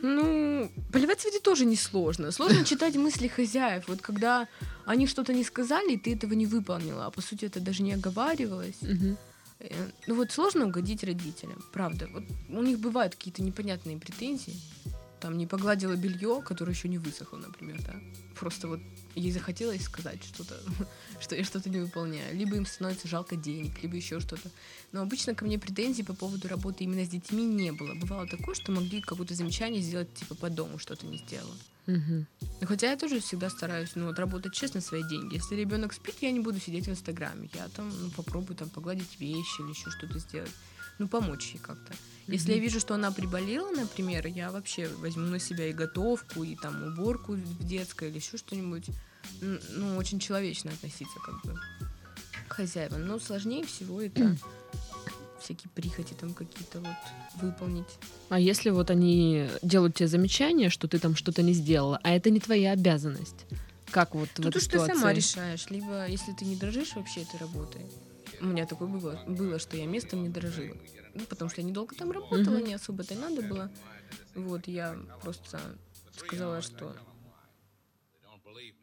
ну, 0.01 0.71
поливать 0.93 1.19
цветы 1.19 1.39
тоже 1.39 1.65
несложно. 1.65 2.31
Сложно 2.31 2.63
читать 2.63 2.95
мысли 2.95 3.27
хозяев. 3.27 3.87
Вот 3.87 4.01
когда 4.01 4.47
они 4.85 5.07
что-то 5.07 5.33
не 5.33 5.43
сказали, 5.43 5.93
и 5.93 5.97
ты 5.97 6.13
этого 6.13 6.33
не 6.33 6.45
выполнила, 6.45 7.05
а 7.07 7.11
по 7.11 7.21
сути 7.21 7.45
это 7.45 7.59
даже 7.59 7.83
не 7.83 7.93
оговаривалось. 7.93 8.77
Мгм. 8.81 9.17
Ну 10.07 10.15
вот 10.15 10.31
сложно 10.31 10.67
угодить 10.67 11.03
родителям, 11.03 11.61
правда. 11.73 12.07
Вот 12.13 12.23
у 12.49 12.61
них 12.63 12.79
бывают 12.79 13.15
какие-то 13.15 13.41
непонятные 13.41 13.97
претензии. 13.97 14.55
Там 15.19 15.37
не 15.37 15.47
погладила 15.47 15.95
белье, 15.95 16.41
которое 16.41 16.71
еще 16.71 16.87
не 16.87 16.97
высохло, 16.97 17.37
например, 17.37 17.81
да. 17.81 17.95
Просто 18.39 18.69
вот 18.69 18.79
ей 19.15 19.31
захотелось 19.33 19.83
сказать 19.83 20.23
что-то, 20.23 20.55
что 21.19 21.35
я 21.35 21.43
что-то 21.43 21.69
не 21.69 21.79
выполняю. 21.79 22.33
Либо 22.37 22.55
им 22.55 22.65
становится 22.65 23.09
жалко 23.09 23.35
денег, 23.35 23.83
либо 23.83 23.97
еще 23.97 24.21
что-то. 24.21 24.49
Но 24.93 25.01
обычно 25.01 25.35
ко 25.35 25.43
мне 25.43 25.59
претензий 25.59 26.03
по 26.03 26.13
поводу 26.13 26.47
работы 26.47 26.85
именно 26.85 27.03
с 27.03 27.09
детьми 27.09 27.43
не 27.45 27.73
было. 27.73 27.95
Бывало 27.95 28.27
такое, 28.27 28.55
что 28.55 28.71
могли 28.71 29.01
какое-то 29.01 29.35
замечание 29.35 29.81
сделать, 29.81 30.13
типа 30.13 30.35
по 30.35 30.49
дому 30.49 30.79
что-то 30.79 31.05
не 31.05 31.17
сделала. 31.17 31.55
Ну, 32.61 32.67
хотя 32.67 32.91
я 32.91 32.97
тоже 32.97 33.19
всегда 33.19 33.49
стараюсь, 33.49 33.91
ну, 33.95 34.07
вот 34.07 34.19
работать 34.19 34.53
честно 34.53 34.81
свои 34.81 35.03
деньги. 35.03 35.35
Если 35.35 35.55
ребенок 35.55 35.93
спит, 35.93 36.15
я 36.21 36.31
не 36.31 36.39
буду 36.39 36.59
сидеть 36.59 36.87
в 36.87 36.91
Инстаграме. 36.91 37.49
Я 37.53 37.67
там, 37.69 37.89
ну, 37.89 38.11
попробую 38.11 38.55
там 38.55 38.69
погладить 38.69 39.19
вещи 39.19 39.61
или 39.61 39.69
еще 39.69 39.89
что-то 39.89 40.19
сделать. 40.19 40.51
Ну, 40.99 41.07
помочь 41.07 41.51
ей 41.53 41.59
как-то. 41.59 41.93
Если 42.27 42.51
я 42.53 42.59
вижу, 42.59 42.79
что 42.79 42.93
она 42.93 43.11
приболела, 43.11 43.71
например, 43.71 44.27
я 44.27 44.51
вообще 44.51 44.87
возьму 44.97 45.25
на 45.25 45.39
себя 45.39 45.67
и 45.67 45.73
готовку, 45.73 46.43
и 46.43 46.55
там 46.55 46.83
уборку 46.83 47.33
в 47.33 47.65
детской 47.65 48.09
или 48.09 48.17
еще 48.17 48.37
что-нибудь. 48.37 48.85
ну, 49.41 49.95
очень 49.95 50.19
человечно 50.19 50.71
относиться 50.71 51.17
как 51.19 51.41
бы 51.43 51.57
к 52.47 52.53
хозяевам. 52.53 53.07
Но 53.07 53.19
сложнее 53.19 53.65
всего 53.65 54.01
это 54.01 54.35
всякие 55.39 55.69
прихоти 55.73 56.13
там 56.13 56.33
какие-то 56.33 56.79
вот 56.79 56.95
выполнить. 57.41 57.87
А 58.29 58.39
если 58.39 58.69
вот 58.69 58.89
они 58.89 59.47
делают 59.61 59.95
тебе 59.95 60.07
замечание, 60.07 60.69
что 60.69 60.87
ты 60.87 60.99
там 60.99 61.15
что-то 61.15 61.41
не 61.41 61.53
сделала, 61.53 61.99
а 62.03 62.11
это 62.11 62.29
не 62.29 62.39
твоя 62.39 62.71
обязанность? 62.73 63.45
Как 63.91 64.13
вот 64.13 64.29
в 64.29 64.33
Тут 64.35 64.45
этой 64.47 64.57
уж 64.57 64.63
ты 64.65 64.69
ситуации? 64.71 64.93
сама 64.93 65.13
решаешь. 65.13 65.69
Либо, 65.69 66.07
если 66.07 66.31
ты 66.33 66.45
не 66.45 66.55
дрожишь 66.55 66.95
вообще 66.95 67.21
этой 67.23 67.39
работой. 67.39 67.81
У 68.39 68.45
меня 68.45 68.65
такое 68.65 68.87
было, 68.87 69.19
было, 69.25 69.57
что 69.59 69.75
я 69.77 69.85
местом 69.85 70.21
не 70.23 70.29
дорожила. 70.29 70.75
Ну, 71.15 71.25
потому 71.25 71.49
что 71.49 71.61
я 71.61 71.67
недолго 71.67 71.95
там 71.95 72.11
работала, 72.11 72.57
Мгм. 72.57 72.65
не 72.65 72.73
особо-то 72.75 73.15
и 73.15 73.17
надо 73.17 73.41
было. 73.41 73.71
Вот, 74.35 74.67
я 74.67 74.95
просто 75.21 75.59
сказала, 76.15 76.61
что 76.61 76.95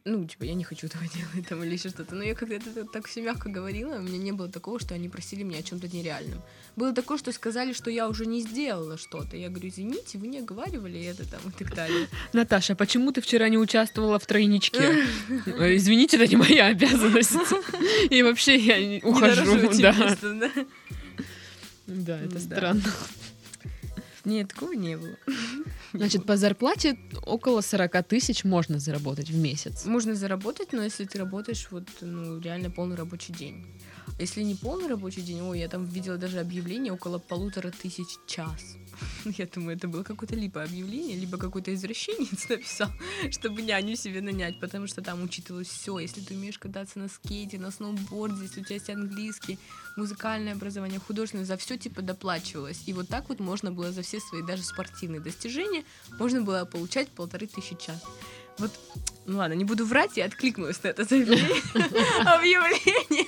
ну, 0.05 0.25
типа, 0.25 0.45
я 0.45 0.55
не 0.55 0.63
хочу 0.65 0.87
этого 0.87 1.03
делать 1.15 1.49
там 1.49 1.63
или 1.65 1.73
еще 1.75 1.89
что-то. 1.89 2.15
Но 2.15 2.23
я 2.23 2.35
когда-то 2.35 2.85
так- 2.85 3.07
все 3.09 3.23
мягко 3.23 3.49
говорила, 3.49 3.97
у 3.97 4.03
меня 4.03 4.19
не 4.19 4.33
было 4.33 4.49
такого, 4.49 4.79
что 4.79 4.95
они 4.95 5.09
просили 5.09 5.43
меня 5.43 5.59
о 5.59 5.63
чем-то 5.63 5.89
нереальном. 5.89 6.41
Было 6.77 6.93
такое, 6.93 7.19
что 7.19 7.33
сказали, 7.33 7.73
что 7.73 7.91
я 7.91 8.09
уже 8.09 8.27
не 8.27 8.41
сделала 8.43 8.99
что-то. 8.99 9.37
Я 9.37 9.49
говорю, 9.49 9.69
извините, 9.69 10.19
вы 10.19 10.29
не 10.29 10.39
оговаривали 10.39 11.03
это 11.05 11.29
там 11.29 11.41
и 11.49 11.51
так 11.53 11.75
далее. 11.75 12.07
Наташа, 12.33 12.75
почему 12.77 13.11
ты 13.13 13.21
вчера 13.21 13.49
не 13.49 13.59
участвовала 13.59 14.19
в 14.19 14.27
тройничке? 14.27 15.05
Э, 15.47 15.75
Извините, 15.77 16.17
это 16.17 16.27
не 16.29 16.37
моя 16.37 16.67
обязанность. 16.67 17.33
И 18.11 18.23
вообще 18.23 18.57
я 18.57 19.01
ухожу. 19.07 19.71
Да, 21.87 22.21
это 22.21 22.39
странно. 22.41 22.83
Нет, 24.27 24.49
такого 24.49 24.73
не 24.73 24.97
было. 24.97 25.17
Значит, 25.93 26.27
по 26.27 26.37
зарплате 26.37 26.99
около 27.25 27.61
40 27.61 28.09
тысяч 28.09 28.43
можно 28.43 28.81
заработать 28.81 29.31
в 29.31 29.37
месяц. 29.37 29.85
Можно 29.85 30.17
заработать, 30.17 30.73
но 30.73 30.83
если 30.83 31.05
ты 31.05 31.19
работаешь 31.19 31.69
вот, 31.71 31.85
ну, 32.01 32.41
реально 32.41 32.69
полный 32.71 32.97
рабочий 32.97 33.33
день. 33.33 33.65
Если 34.19 34.43
не 34.43 34.57
полный 34.57 34.89
рабочий 34.89 35.23
день, 35.23 35.41
ой, 35.43 35.61
я 35.61 35.69
там 35.69 35.85
видела 35.85 36.17
даже 36.17 36.41
объявление 36.41 36.93
около 36.93 37.19
полутора 37.19 37.71
тысяч 37.71 38.07
час. 38.27 38.77
Я 39.39 39.47
думаю, 39.47 39.77
это 39.77 39.87
было 39.89 40.03
какое-то 40.03 40.35
либо 40.35 40.63
объявление, 40.63 41.17
либо 41.17 41.39
какой-то 41.39 41.73
извращенец 41.73 42.49
написал, 42.49 42.89
чтобы 43.31 43.63
няню 43.63 43.95
себе 43.95 44.21
нанять, 44.21 44.59
потому 44.59 44.87
что 44.87 45.03
там 45.03 45.23
учитывалось 45.23 45.69
все. 45.69 45.99
Если 45.99 46.21
ты 46.21 46.35
умеешь 46.35 46.59
кататься 46.59 46.99
на 46.99 47.09
скейте, 47.09 47.59
на 47.59 47.71
сноуборде, 47.71 48.43
если 48.43 48.61
у 48.61 48.65
тебя 48.65 48.75
есть 48.75 48.91
английский, 48.91 49.59
музыкальное 49.97 50.53
образование, 50.53 51.01
художественное, 51.01 51.45
за 51.47 51.57
все 51.57 51.77
типа 51.77 52.03
доплачивалось. 52.03 52.83
И 52.87 52.93
вот 52.93 53.09
так 53.09 53.29
вот 53.29 53.41
можно 53.41 53.71
было 53.73 53.93
за 53.93 54.03
все 54.03 54.21
свои 54.21 54.43
даже 54.43 54.63
спортивные 54.63 55.21
достижения, 55.21 55.85
можно 56.19 56.43
было 56.43 56.65
получать 56.65 57.09
полторы 57.09 57.47
тысячи 57.47 57.77
час. 57.77 58.03
Вот, 58.59 58.71
ну 59.27 59.39
ладно, 59.39 59.55
не 59.55 59.65
буду 59.65 59.85
врать, 59.85 60.17
я 60.17 60.27
откликнулась 60.27 60.83
на 60.83 60.89
это 60.89 61.03
объявление. 62.37 63.27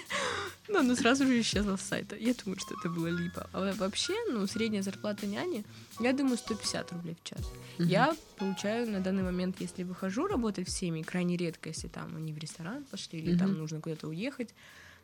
Но 0.68 0.80
оно 0.80 0.94
сразу 0.96 1.26
же 1.26 1.40
исчезло 1.40 1.76
с 1.76 1.80
сайта. 1.82 2.14
Я 2.16 2.34
думаю, 2.34 2.60
что 2.60 2.74
это 2.78 2.90
было 2.90 3.06
либо. 3.08 3.48
А 3.52 3.72
вообще, 3.74 4.12
ну, 4.30 4.46
средняя 4.46 4.82
зарплата 4.82 5.26
няни, 5.26 5.64
я 5.98 6.12
думаю, 6.12 6.36
150 6.36 6.92
рублей 6.92 7.16
в 7.22 7.26
час. 7.26 7.40
Мгм. 7.78 7.88
Я 7.88 8.14
получаю 8.36 8.90
на 8.90 9.00
данный 9.00 9.22
момент, 9.22 9.56
если 9.60 9.82
выхожу 9.82 10.26
работать 10.26 10.68
в 10.68 10.70
семьи, 10.70 11.02
крайне 11.02 11.36
редко, 11.38 11.70
если 11.70 11.88
там 11.88 12.14
они 12.16 12.34
в 12.34 12.38
ресторан 12.38 12.84
пошли 12.84 13.18
или 13.18 13.36
там 13.36 13.50
Мгм. 13.50 13.58
нужно 13.58 13.80
куда-то 13.80 14.08
уехать, 14.08 14.50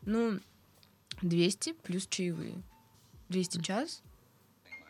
ну, 0.03 0.39
200 1.29 1.72
плюс 1.83 2.07
чаевые. 2.07 2.62
200 3.31 3.62
час 3.62 4.03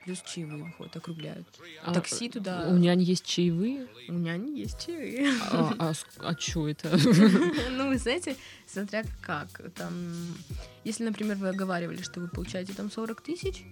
плюс 0.04 0.20
чаевые 0.22 0.64
выходят, 0.64 0.96
округляют. 0.96 1.46
А 1.82 1.94
Такси 1.94 2.28
туда. 2.28 2.66
У 2.68 2.76
няни 2.76 3.04
есть 3.04 3.24
чаевые? 3.24 3.86
У 4.08 4.12
меня 4.12 4.36
не 4.36 4.58
есть 4.58 4.84
чаевые. 4.84 5.32
А, 5.50 5.94
что 6.38 6.68
это? 6.68 6.90
Ну, 7.70 7.88
вы 7.88 7.98
знаете, 7.98 8.36
смотря 8.66 9.04
как. 9.22 9.48
Там, 9.74 10.34
если, 10.82 11.04
например, 11.04 11.36
вы 11.36 11.48
оговаривали, 11.48 12.02
что 12.02 12.20
вы 12.20 12.28
получаете 12.28 12.74
там 12.74 12.90
40 12.90 13.20
тысяч, 13.22 13.62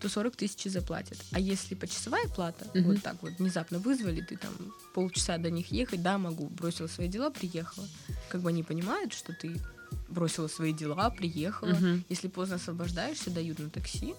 то 0.00 0.08
40 0.08 0.36
тысяч 0.36 0.64
заплатят. 0.70 1.18
А 1.32 1.40
если 1.40 1.74
почасовая 1.74 2.26
плата, 2.28 2.66
Мгм. 2.74 2.84
вот 2.84 3.02
так 3.02 3.22
вот 3.22 3.32
внезапно 3.38 3.78
вызвали, 3.78 4.20
ты 4.22 4.36
там 4.36 4.52
полчаса 4.94 5.38
до 5.38 5.50
них 5.50 5.72
ехать, 5.72 6.02
да, 6.02 6.18
могу, 6.18 6.48
бросила 6.48 6.86
свои 6.86 7.08
дела, 7.08 7.30
приехала. 7.30 7.86
Как 8.30 8.40
бы 8.40 8.48
они 8.48 8.62
понимают, 8.62 9.12
что 9.12 9.32
ты 9.32 9.60
бросила 10.08 10.48
свои 10.48 10.72
дела, 10.72 11.10
приехала. 11.10 11.74
Мгм. 11.74 12.04
Если 12.08 12.28
поздно 12.28 12.56
освобождаешься, 12.56 13.30
дают 13.30 13.58
на 13.58 13.70
такси. 13.70 14.14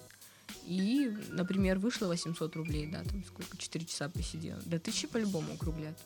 И, 0.66 1.10
например, 1.30 1.78
вышло 1.78 2.06
800 2.06 2.56
рублей, 2.56 2.86
да, 2.86 3.02
там 3.02 3.22
сколько, 3.26 3.56
4 3.56 3.84
часа 3.84 4.08
посидела. 4.08 4.58
До 4.64 4.76
1000 4.76 5.08
по-любому 5.08 5.52
округлят. 5.54 5.98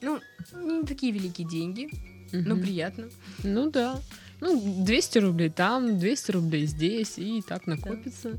Ну, 0.00 0.20
не 0.54 0.84
такие 0.84 1.12
великие 1.12 1.48
деньги, 1.48 1.88
но 2.32 2.54
Мгм. 2.54 2.60
приятно. 2.62 3.08
Ну 3.44 3.70
да. 3.70 4.00
Ну, 4.40 4.84
200 4.84 5.18
рублей 5.18 5.50
там, 5.50 5.98
200 5.98 6.32
рублей 6.32 6.66
здесь, 6.66 7.18
и 7.18 7.42
так 7.42 7.66
накопится. 7.68 8.38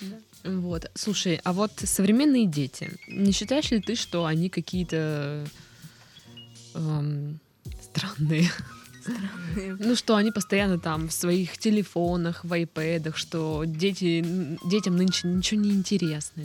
Да. 0.00 0.18
Вот. 0.44 0.90
Слушай, 0.94 1.40
а 1.44 1.52
вот 1.52 1.72
современные 1.76 2.46
дети, 2.46 2.90
не 3.06 3.32
считаешь 3.32 3.70
ли 3.70 3.80
ты, 3.80 3.94
что 3.94 4.24
они 4.24 4.48
какие-то 4.48 5.46
эм, 6.74 7.38
странные? 7.82 8.50
Ну, 9.78 9.96
что 9.96 10.16
они 10.16 10.30
постоянно 10.30 10.78
там 10.78 11.08
в 11.08 11.12
своих 11.12 11.58
телефонах, 11.58 12.44
в 12.44 12.52
айпэдах, 12.52 13.16
что 13.16 13.64
дети, 13.64 14.24
детям 14.64 14.96
нынче 14.96 15.28
ничего 15.28 15.60
не 15.60 15.70
интересно, 15.70 16.44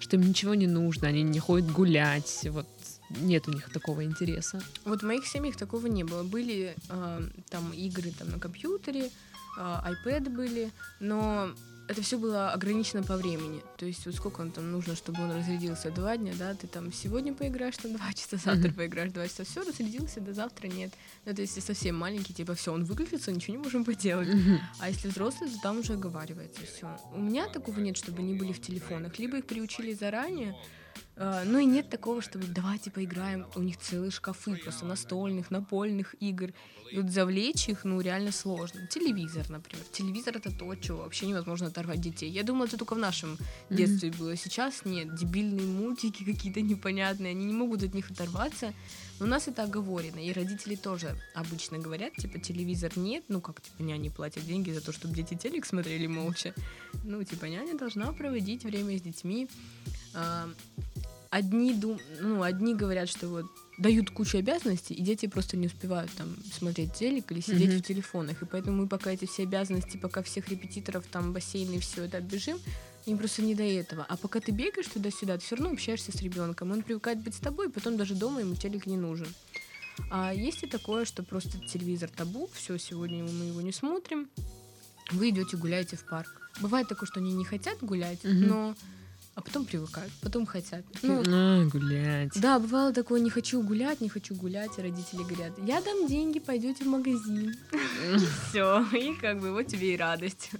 что 0.00 0.16
им 0.16 0.22
ничего 0.22 0.54
не 0.54 0.66
нужно, 0.66 1.08
они 1.08 1.22
не 1.22 1.38
ходят 1.38 1.70
гулять, 1.70 2.46
вот 2.50 2.66
нет 3.10 3.48
у 3.48 3.52
них 3.52 3.70
такого 3.70 4.04
интереса. 4.04 4.60
Вот 4.84 5.02
в 5.02 5.06
моих 5.06 5.26
семьях 5.26 5.56
такого 5.56 5.86
не 5.86 6.04
было. 6.04 6.22
Были 6.22 6.74
э, 6.88 7.28
там 7.48 7.72
игры 7.72 8.12
там, 8.18 8.30
на 8.30 8.38
компьютере, 8.38 9.10
э, 9.58 9.60
iPad 9.60 10.30
были, 10.30 10.70
но 11.00 11.50
это 11.88 12.02
все 12.02 12.18
было 12.18 12.52
ограничено 12.52 13.02
по 13.02 13.16
времени. 13.16 13.62
То 13.76 13.86
есть 13.86 14.04
вот 14.06 14.14
сколько 14.14 14.40
он 14.42 14.50
там 14.50 14.70
нужно, 14.70 14.94
чтобы 14.94 15.22
он 15.22 15.32
разрядился? 15.32 15.90
Два 15.90 16.16
дня, 16.16 16.32
да? 16.38 16.54
Ты 16.54 16.66
там 16.66 16.92
сегодня 16.92 17.32
поиграешь 17.34 17.76
там 17.78 17.96
два 17.96 18.12
часа, 18.12 18.36
завтра 18.36 18.68
Мгм. 18.68 18.74
поиграешь 18.74 19.12
два 19.12 19.26
часа. 19.26 19.44
Все, 19.44 19.62
разрядился, 19.64 20.20
до 20.20 20.34
завтра 20.34 20.68
нет. 20.68 20.92
Ну, 21.24 21.34
то 21.34 21.40
есть 21.40 21.56
если 21.56 21.72
совсем 21.72 21.96
маленький, 21.96 22.34
типа 22.34 22.54
все, 22.54 22.72
он 22.72 22.84
выключится, 22.84 23.32
ничего 23.32 23.56
не 23.56 23.62
можем 23.62 23.84
поделать. 23.84 24.28
Мгм. 24.28 24.60
А 24.80 24.88
если 24.90 25.08
взрослый, 25.08 25.50
то 25.50 25.58
там 25.62 25.78
уже 25.80 25.94
оговаривается 25.94 26.60
все. 26.66 26.98
У 27.14 27.18
меня 27.20 27.48
такого 27.48 27.80
нет, 27.80 27.96
чтобы 27.96 28.18
они 28.18 28.34
были 28.34 28.52
в 28.52 28.60
телефонах. 28.60 29.18
Либо 29.18 29.38
их 29.38 29.46
приучили 29.46 29.94
заранее, 29.94 30.54
ну 31.18 31.58
и 31.58 31.64
нет 31.64 31.90
такого, 31.90 32.22
чтобы 32.22 32.46
давайте 32.46 32.90
поиграем. 32.90 33.46
У 33.56 33.60
них 33.60 33.78
целые 33.78 34.10
шкафы 34.10 34.56
просто 34.56 34.86
настольных, 34.86 35.50
напольных 35.50 36.14
игр. 36.20 36.52
И 36.92 36.96
вот 36.96 37.10
завлечь 37.10 37.68
их, 37.68 37.84
ну, 37.84 38.00
реально 38.00 38.32
сложно. 38.32 38.86
Телевизор, 38.86 39.50
например. 39.50 39.84
Телевизор 39.92 40.36
это 40.36 40.56
то, 40.56 40.74
чего 40.76 40.98
вообще 40.98 41.26
невозможно 41.26 41.66
оторвать 41.66 42.00
детей. 42.00 42.30
Я 42.30 42.44
думала, 42.44 42.66
это 42.66 42.78
только 42.78 42.94
в 42.94 42.98
нашем 42.98 43.36
детстве 43.68 44.10
было. 44.10 44.36
Сейчас 44.36 44.84
нет. 44.84 45.14
Дебильные 45.14 45.66
мультики 45.66 46.24
какие-то 46.24 46.60
непонятные. 46.60 47.32
Они 47.32 47.44
не 47.44 47.52
могут 47.52 47.82
от 47.82 47.94
них 47.94 48.10
оторваться. 48.10 48.72
Но 49.20 49.26
у 49.26 49.28
нас 49.28 49.48
это 49.48 49.64
оговорено. 49.64 50.18
И 50.18 50.32
родители 50.32 50.76
тоже 50.76 51.16
обычно 51.34 51.78
говорят, 51.78 52.14
типа, 52.14 52.38
телевизор 52.38 52.92
нет. 52.96 53.24
Ну, 53.28 53.40
как, 53.40 53.60
типа, 53.60 53.82
няни 53.82 54.08
платят 54.08 54.46
деньги 54.46 54.70
за 54.70 54.80
то, 54.80 54.92
чтобы 54.92 55.14
дети 55.14 55.34
телек 55.34 55.66
смотрели 55.66 56.06
молча. 56.06 56.54
Ну, 57.04 57.22
типа, 57.24 57.46
няня 57.46 57.76
должна 57.76 58.12
проводить 58.12 58.64
время 58.64 58.96
с 58.98 59.02
детьми. 59.02 59.48
А, 60.14 60.48
Одни, 61.30 61.74
дум... 61.74 61.98
ну, 62.20 62.42
одни 62.42 62.74
говорят, 62.74 63.06
что 63.06 63.28
вот 63.28 63.44
дают 63.78 64.10
кучу 64.10 64.38
обязанностей, 64.38 64.94
и 64.94 65.02
дети 65.02 65.26
просто 65.26 65.58
не 65.58 65.66
успевают 65.66 66.10
там 66.12 66.34
смотреть 66.58 66.94
телек 66.94 67.30
или 67.30 67.40
сидеть 67.40 67.68
Мгм. 67.68 67.78
в 67.78 67.82
телефонах. 67.82 68.42
И 68.42 68.46
поэтому 68.46 68.78
мы 68.82 68.88
пока 68.88 69.10
эти 69.10 69.26
все 69.26 69.42
обязанности, 69.42 69.98
пока 69.98 70.22
всех 70.22 70.48
репетиторов, 70.48 71.04
там, 71.06 71.34
бассейны 71.34 71.74
и 71.74 71.78
все 71.80 72.04
это 72.04 72.16
оббежим, 72.16 72.58
им 73.10 73.18
просто 73.18 73.42
не 73.42 73.54
до 73.54 73.62
этого. 73.62 74.04
А 74.08 74.16
пока 74.16 74.40
ты 74.40 74.52
бегаешь 74.52 74.86
туда-сюда, 74.86 75.38
ты 75.38 75.44
все 75.44 75.56
равно 75.56 75.72
общаешься 75.72 76.12
с 76.16 76.20
ребенком. 76.22 76.72
Он 76.72 76.82
привыкает 76.82 77.18
быть 77.20 77.34
с 77.34 77.38
тобой, 77.40 77.68
и 77.68 77.70
потом 77.70 77.96
даже 77.96 78.14
дома 78.14 78.40
ему 78.40 78.54
телек 78.54 78.86
не 78.86 78.96
нужен. 78.96 79.28
А 80.10 80.32
есть 80.32 80.62
и 80.62 80.66
такое, 80.66 81.04
что 81.04 81.22
просто 81.22 81.58
телевизор 81.58 82.08
табу, 82.10 82.48
все, 82.52 82.78
сегодня 82.78 83.24
мы 83.24 83.46
его 83.46 83.60
не 83.60 83.72
смотрим, 83.72 84.28
вы 85.10 85.30
идете 85.30 85.56
гуляете 85.56 85.96
в 85.96 86.04
парк. 86.04 86.50
Бывает 86.60 86.88
такое, 86.88 87.06
что 87.08 87.20
они 87.20 87.32
не 87.32 87.44
хотят 87.44 87.78
гулять, 87.80 88.22
Мгм. 88.24 88.46
но 88.48 88.74
а 89.34 89.40
потом 89.40 89.64
привыкают, 89.64 90.12
потом 90.20 90.46
хотят. 90.46 90.84
Ну, 91.02 91.22
А, 91.26 91.64
гулять. 91.66 92.32
да, 92.34 92.58
бывало 92.58 92.92
такое, 92.92 93.20
не 93.20 93.30
хочу 93.30 93.62
гулять, 93.62 94.00
не 94.00 94.08
хочу 94.08 94.34
гулять, 94.34 94.76
и 94.78 94.82
родители 94.82 95.22
говорят, 95.22 95.52
я 95.64 95.80
дам 95.80 96.06
деньги, 96.08 96.40
пойдете 96.40 96.84
в 96.84 96.88
магазин. 96.88 97.54
Все, 98.50 98.84
и 98.92 99.14
как 99.14 99.40
бы 99.40 99.52
вот 99.52 99.66
тебе 99.68 99.94
и 99.94 99.96
радость. 99.96 100.50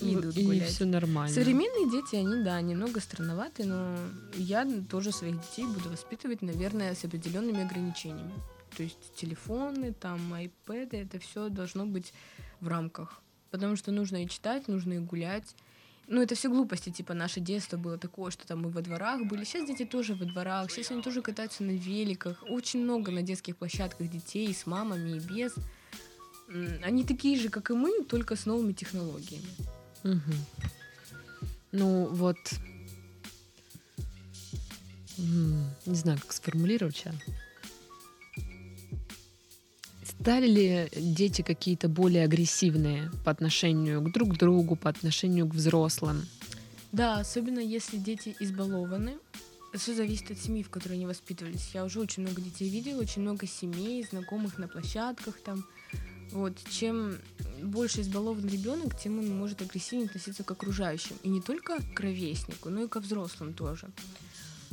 И 0.00 0.14
идут 0.14 0.36
И 0.36 0.44
гулять. 0.44 0.70
все 0.70 0.84
нормально. 0.86 1.34
Современные 1.34 1.90
дети, 1.90 2.16
они, 2.16 2.42
да, 2.42 2.60
немного 2.60 2.98
странноваты, 3.00 3.64
но 3.64 3.96
я 4.34 4.66
тоже 4.90 5.12
своих 5.12 5.40
детей 5.40 5.66
буду 5.66 5.90
воспитывать, 5.90 6.42
наверное, 6.42 6.94
с 6.94 7.04
определенными 7.04 7.62
ограничениями. 7.62 8.32
То 8.76 8.82
есть 8.82 9.14
телефоны, 9.14 9.92
там, 9.92 10.32
айпэды, 10.32 10.96
это 10.96 11.18
все 11.18 11.48
должно 11.50 11.84
быть 11.86 12.14
в 12.60 12.68
рамках. 12.68 13.20
Потому 13.50 13.76
что 13.76 13.92
нужно 13.92 14.24
и 14.24 14.28
читать, 14.28 14.66
нужно 14.66 14.94
и 14.94 14.98
гулять. 14.98 15.54
ну, 16.08 16.22
это 16.22 16.34
все 16.34 16.48
глупости, 16.48 16.90
типа, 16.90 17.12
наше 17.14 17.40
детство 17.40 17.76
было 17.76 17.98
такое, 17.98 18.30
что 18.30 18.46
там 18.46 18.62
мы 18.62 18.70
во 18.70 18.80
дворах 18.80 19.26
были. 19.26 19.44
Сейчас 19.44 19.66
дети 19.68 19.84
тоже 19.84 20.14
во 20.14 20.24
дворах, 20.24 20.70
сейчас 20.70 20.90
они 20.90 21.02
тоже 21.02 21.20
катаются 21.22 21.62
на 21.64 21.70
великах. 21.72 22.42
Очень 22.48 22.82
много 22.82 23.12
на 23.12 23.22
детских 23.22 23.56
площадках 23.58 24.08
детей 24.08 24.52
с 24.54 24.66
мамами 24.66 25.16
и 25.16 25.20
без. 25.20 25.54
Они 26.82 27.04
такие 27.04 27.38
же, 27.38 27.50
как 27.50 27.70
и 27.70 27.74
мы, 27.74 28.02
только 28.04 28.36
с 28.36 28.46
новыми 28.46 28.72
технологиями. 28.72 29.46
Угу. 30.04 30.32
Ну, 31.72 32.06
вот... 32.06 32.36
Не 35.18 35.94
знаю, 35.94 36.18
как 36.20 36.32
сформулировать 36.32 36.96
сейчас. 36.96 37.14
Стали 40.04 40.46
ли 40.46 40.88
дети 40.96 41.42
какие-то 41.42 41.88
более 41.88 42.24
агрессивные 42.24 43.10
по 43.24 43.30
отношению 43.30 44.00
к 44.02 44.12
друг 44.12 44.36
другу, 44.36 44.76
по 44.76 44.88
отношению 44.88 45.48
к 45.48 45.54
взрослым? 45.54 46.26
Да, 46.92 47.18
особенно 47.18 47.58
если 47.58 47.96
дети 47.96 48.36
избалованы. 48.38 49.18
Все 49.74 49.94
зависит 49.94 50.30
от 50.30 50.38
семьи, 50.38 50.62
в 50.62 50.70
которой 50.70 50.94
они 50.94 51.06
воспитывались. 51.06 51.70
Я 51.72 51.84
уже 51.84 51.98
очень 51.98 52.22
много 52.22 52.40
детей 52.40 52.68
видела, 52.68 53.00
очень 53.00 53.22
много 53.22 53.46
семей, 53.46 54.04
знакомых 54.04 54.58
на 54.58 54.68
площадках 54.68 55.38
там. 55.42 55.64
Вот, 56.32 56.54
чем 56.70 57.18
больше 57.62 58.00
избалован 58.00 58.46
ребенок, 58.48 58.98
тем 58.98 59.18
он 59.18 59.28
может 59.28 59.60
агрессивнее 59.60 60.06
относиться 60.06 60.42
к 60.42 60.50
окружающим. 60.50 61.16
И 61.22 61.28
не 61.28 61.40
только 61.40 61.78
к 61.94 62.00
ровеснику, 62.00 62.70
но 62.70 62.84
и 62.84 62.88
ко 62.88 63.00
взрослым 63.00 63.52
тоже. 63.52 63.88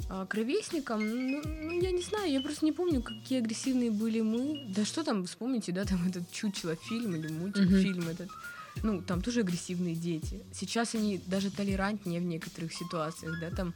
А, 0.07 0.25
к 0.25 0.33
ровесникам, 0.35 0.99
ну, 1.05 1.41
ну, 1.43 1.81
я 1.81 1.91
не 1.91 2.01
знаю, 2.01 2.31
я 2.31 2.39
просто 2.39 2.65
не 2.65 2.71
помню, 2.71 3.01
какие 3.01 3.39
агрессивные 3.39 3.91
были 3.91 4.21
мы. 4.21 4.65
Да 4.69 4.85
что 4.85 5.03
там, 5.03 5.25
вспомните, 5.25 5.71
да, 5.71 5.83
там 5.83 6.07
этот 6.07 6.31
чучело 6.31 6.75
фильм 6.75 7.15
или 7.15 7.27
мультик, 7.27 7.63
mm-hmm. 7.63 7.81
фильм 7.81 8.07
этот. 8.07 8.29
Ну, 8.81 9.01
там 9.01 9.21
тоже 9.21 9.41
агрессивные 9.41 9.95
дети. 9.95 10.41
Сейчас 10.53 10.95
они 10.95 11.19
даже 11.25 11.51
толерантнее 11.51 12.21
в 12.21 12.23
некоторых 12.23 12.73
ситуациях, 12.73 13.39
да, 13.41 13.49
там 13.49 13.73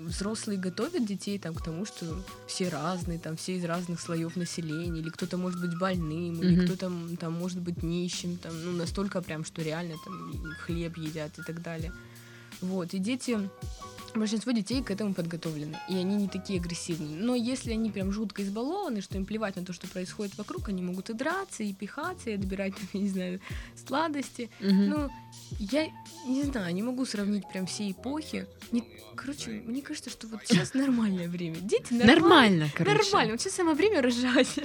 взрослые 0.00 0.58
готовят 0.58 1.04
детей 1.04 1.38
там 1.38 1.54
к 1.54 1.62
тому, 1.62 1.84
что 1.84 2.06
все 2.46 2.68
разные, 2.68 3.18
там 3.18 3.36
все 3.36 3.56
из 3.56 3.64
разных 3.64 4.00
слоев 4.00 4.36
населения, 4.36 5.00
или 5.00 5.10
кто-то 5.10 5.36
может 5.36 5.60
быть 5.60 5.78
больным, 5.78 6.40
mm-hmm. 6.40 6.44
или 6.44 6.64
кто-то 6.66 6.90
там 7.20 7.32
может 7.32 7.60
быть 7.60 7.82
нищим, 7.82 8.36
там, 8.36 8.52
ну, 8.64 8.72
настолько 8.72 9.20
прям, 9.22 9.44
что 9.44 9.62
реально 9.62 9.96
там 10.04 10.32
хлеб 10.64 10.96
едят 10.96 11.38
и 11.38 11.42
так 11.42 11.62
далее. 11.62 11.92
Вот, 12.60 12.94
и 12.94 12.98
дети 12.98 13.38
большинство 14.18 14.52
детей 14.52 14.82
к 14.82 14.90
этому 14.90 15.14
подготовлены, 15.14 15.78
и 15.88 15.96
они 15.96 16.16
не 16.16 16.28
такие 16.28 16.60
агрессивные. 16.60 17.16
Но 17.16 17.34
если 17.34 17.72
они 17.72 17.90
прям 17.90 18.12
жутко 18.12 18.42
избалованы, 18.42 19.00
что 19.00 19.16
им 19.16 19.26
плевать 19.26 19.56
на 19.56 19.64
то, 19.64 19.72
что 19.72 19.86
происходит 19.86 20.36
вокруг, 20.38 20.68
они 20.68 20.82
могут 20.82 21.10
и 21.10 21.12
драться, 21.12 21.62
и 21.62 21.72
пихаться, 21.72 22.30
и 22.30 22.34
отбирать, 22.34 22.74
я 22.92 23.00
не 23.00 23.08
знаю, 23.08 23.40
сладости. 23.86 24.50
Угу. 24.60 24.68
Ну, 24.70 25.10
я 25.58 25.88
не 26.26 26.42
знаю, 26.42 26.74
не 26.74 26.82
могу 26.82 27.04
сравнить 27.04 27.48
прям 27.48 27.66
все 27.66 27.90
эпохи. 27.90 28.46
Не, 28.72 28.84
короче, 29.14 29.62
мне 29.64 29.82
кажется, 29.82 30.10
что 30.10 30.26
вот 30.26 30.40
сейчас 30.44 30.74
нормальное 30.74 31.28
время. 31.28 31.56
Дети 31.60 31.92
нормально. 31.92 32.14
Нормально, 32.14 32.70
короче. 32.74 32.98
Нормально. 32.98 33.32
Вот 33.32 33.40
сейчас 33.40 33.54
самое 33.54 33.76
время 33.76 34.02
рожать. 34.02 34.58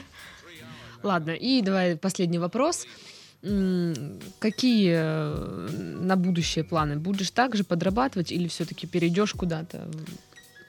Ладно, 1.04 1.32
и 1.32 1.62
давай 1.62 1.96
последний 1.98 2.38
вопрос. 2.38 2.86
Какие 3.42 4.94
э, 4.94 5.70
на 6.02 6.16
будущее 6.16 6.64
планы? 6.64 6.98
Будешь 6.98 7.32
также 7.32 7.64
подрабатывать 7.64 8.32
или 8.32 8.48
все-таки 8.48 8.86
перейдешь 8.86 9.34
куда-то 9.34 9.90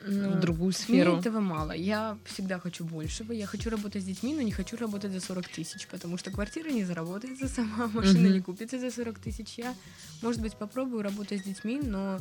ну, 0.06 0.30
в 0.30 0.40
другую 0.40 0.72
сферу? 0.72 1.12
Мне 1.12 1.20
этого 1.20 1.40
мало. 1.40 1.72
Я 1.72 2.16
всегда 2.24 2.58
хочу 2.58 2.84
большего. 2.84 3.32
Я 3.32 3.46
хочу 3.46 3.68
работать 3.68 4.02
с 4.02 4.06
детьми, 4.06 4.34
но 4.34 4.40
не 4.40 4.52
хочу 4.52 4.78
работать 4.78 5.12
за 5.12 5.20
40 5.20 5.48
тысяч, 5.48 5.86
потому 5.86 6.16
что 6.16 6.30
квартира 6.30 6.70
не 6.70 6.84
заработается 6.84 7.46
сама, 7.54 7.88
машина 7.88 8.28
mm-hmm. 8.28 8.32
не 8.32 8.40
купится 8.40 8.78
за 8.78 8.90
40 8.90 9.18
тысяч. 9.18 9.58
Я, 9.58 9.74
может 10.22 10.40
быть, 10.40 10.56
попробую 10.56 11.02
работать 11.02 11.40
с 11.40 11.44
детьми, 11.44 11.78
но, 11.82 12.18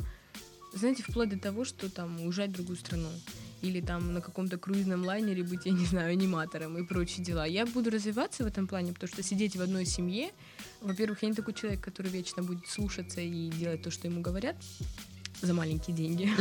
знаете, 0.74 1.02
вплоть 1.02 1.28
до 1.28 1.38
того, 1.38 1.64
что 1.64 1.90
там 1.90 2.20
уезжать 2.20 2.50
в 2.50 2.54
другую 2.54 2.76
страну 2.76 3.08
или 3.62 3.80
там 3.80 4.12
на 4.12 4.20
каком-то 4.20 4.58
круизном 4.58 5.04
лайнере 5.04 5.44
быть, 5.44 5.66
я 5.66 5.72
не 5.72 5.86
знаю, 5.86 6.12
аниматором 6.12 6.76
и 6.78 6.84
прочие 6.84 7.24
дела. 7.24 7.46
Я 7.46 7.64
буду 7.64 7.90
развиваться 7.90 8.42
в 8.42 8.46
этом 8.46 8.66
плане, 8.66 8.92
потому 8.92 9.12
что 9.12 9.22
сидеть 9.22 9.56
в 9.56 9.62
одной 9.62 9.86
семье, 9.86 10.30
во-первых, 10.80 11.22
я 11.22 11.28
не 11.28 11.34
такой 11.34 11.54
человек, 11.54 11.80
который 11.80 12.10
вечно 12.10 12.42
будет 12.42 12.66
слушаться 12.66 13.20
и 13.20 13.50
делать 13.50 13.82
то, 13.82 13.90
что 13.90 14.08
ему 14.08 14.20
говорят 14.20 14.56
за 15.40 15.54
маленькие 15.54 15.96
деньги. 15.96 16.30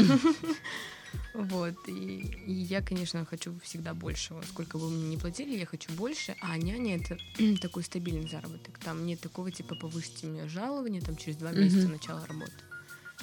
Вот, 1.33 1.75
и, 1.89 2.21
и 2.45 2.53
я, 2.53 2.81
конечно, 2.81 3.25
хочу 3.25 3.53
всегда 3.63 3.93
большего. 3.93 4.41
Сколько 4.43 4.77
бы 4.77 4.89
мне 4.89 5.09
не 5.09 5.17
платили, 5.17 5.57
я 5.57 5.65
хочу 5.65 5.91
больше. 5.91 6.35
А 6.41 6.57
няня— 6.57 6.95
это 6.97 7.17
такой 7.61 7.83
стабильный 7.83 8.29
заработок. 8.29 8.79
Там 8.79 9.05
нет 9.05 9.19
такого, 9.19 9.51
типа, 9.51 9.75
повысить 9.75 10.23
мне 10.23 10.47
жалование 10.47 11.01
там 11.01 11.17
через 11.17 11.35
два 11.35 11.51
месяца 11.51 11.89
начала 11.89 12.25
работы. 12.25 12.53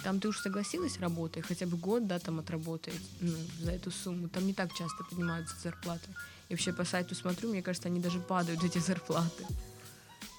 Там 0.04 0.20
ты 0.20 0.28
уж 0.28 0.38
согласилась 0.38 0.98
работать, 1.00 1.44
хотя 1.46 1.66
бы 1.66 1.76
год, 1.76 2.06
да, 2.06 2.18
там 2.18 2.38
отработать 2.38 2.94
ну, 3.20 3.36
за 3.60 3.72
эту 3.72 3.90
сумму. 3.90 4.28
Там 4.28 4.46
не 4.46 4.54
так 4.54 4.72
часто 4.72 5.04
поднимаются 5.04 5.56
зарплаты. 5.62 6.08
И 6.48 6.54
вообще 6.54 6.72
по 6.72 6.84
сайту 6.84 7.14
смотрю, 7.14 7.50
мне 7.50 7.62
кажется, 7.62 7.88
они 7.88 8.00
даже 8.00 8.20
падают, 8.20 8.64
эти 8.64 8.78
зарплаты. 8.78 9.44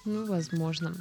Ну, 0.04 0.26
возможно. 0.26 0.94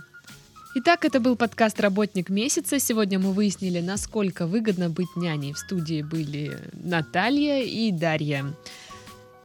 Итак, 0.76 1.04
это 1.04 1.20
был 1.20 1.36
подкаст 1.36 1.80
«Работник 1.80 2.30
месяца». 2.30 2.80
Сегодня 2.80 3.18
мы 3.18 3.34
выяснили, 3.34 3.80
насколько 3.80 4.46
выгодно 4.46 4.90
быть 4.90 5.16
няней. 5.16 5.54
В 5.54 5.58
студии 5.58 6.04
были 6.04 6.60
Наталья 6.74 7.64
и 7.64 7.92
Дарья. 7.92 8.54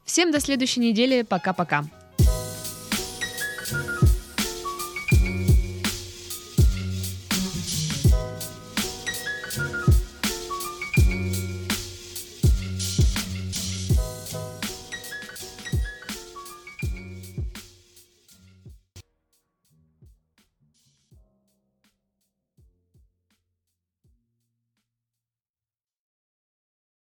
Всем 0.04 0.32
до 0.32 0.40
следующей 0.40 0.80
недели. 0.80 1.22
Пока-пока. 1.22 1.86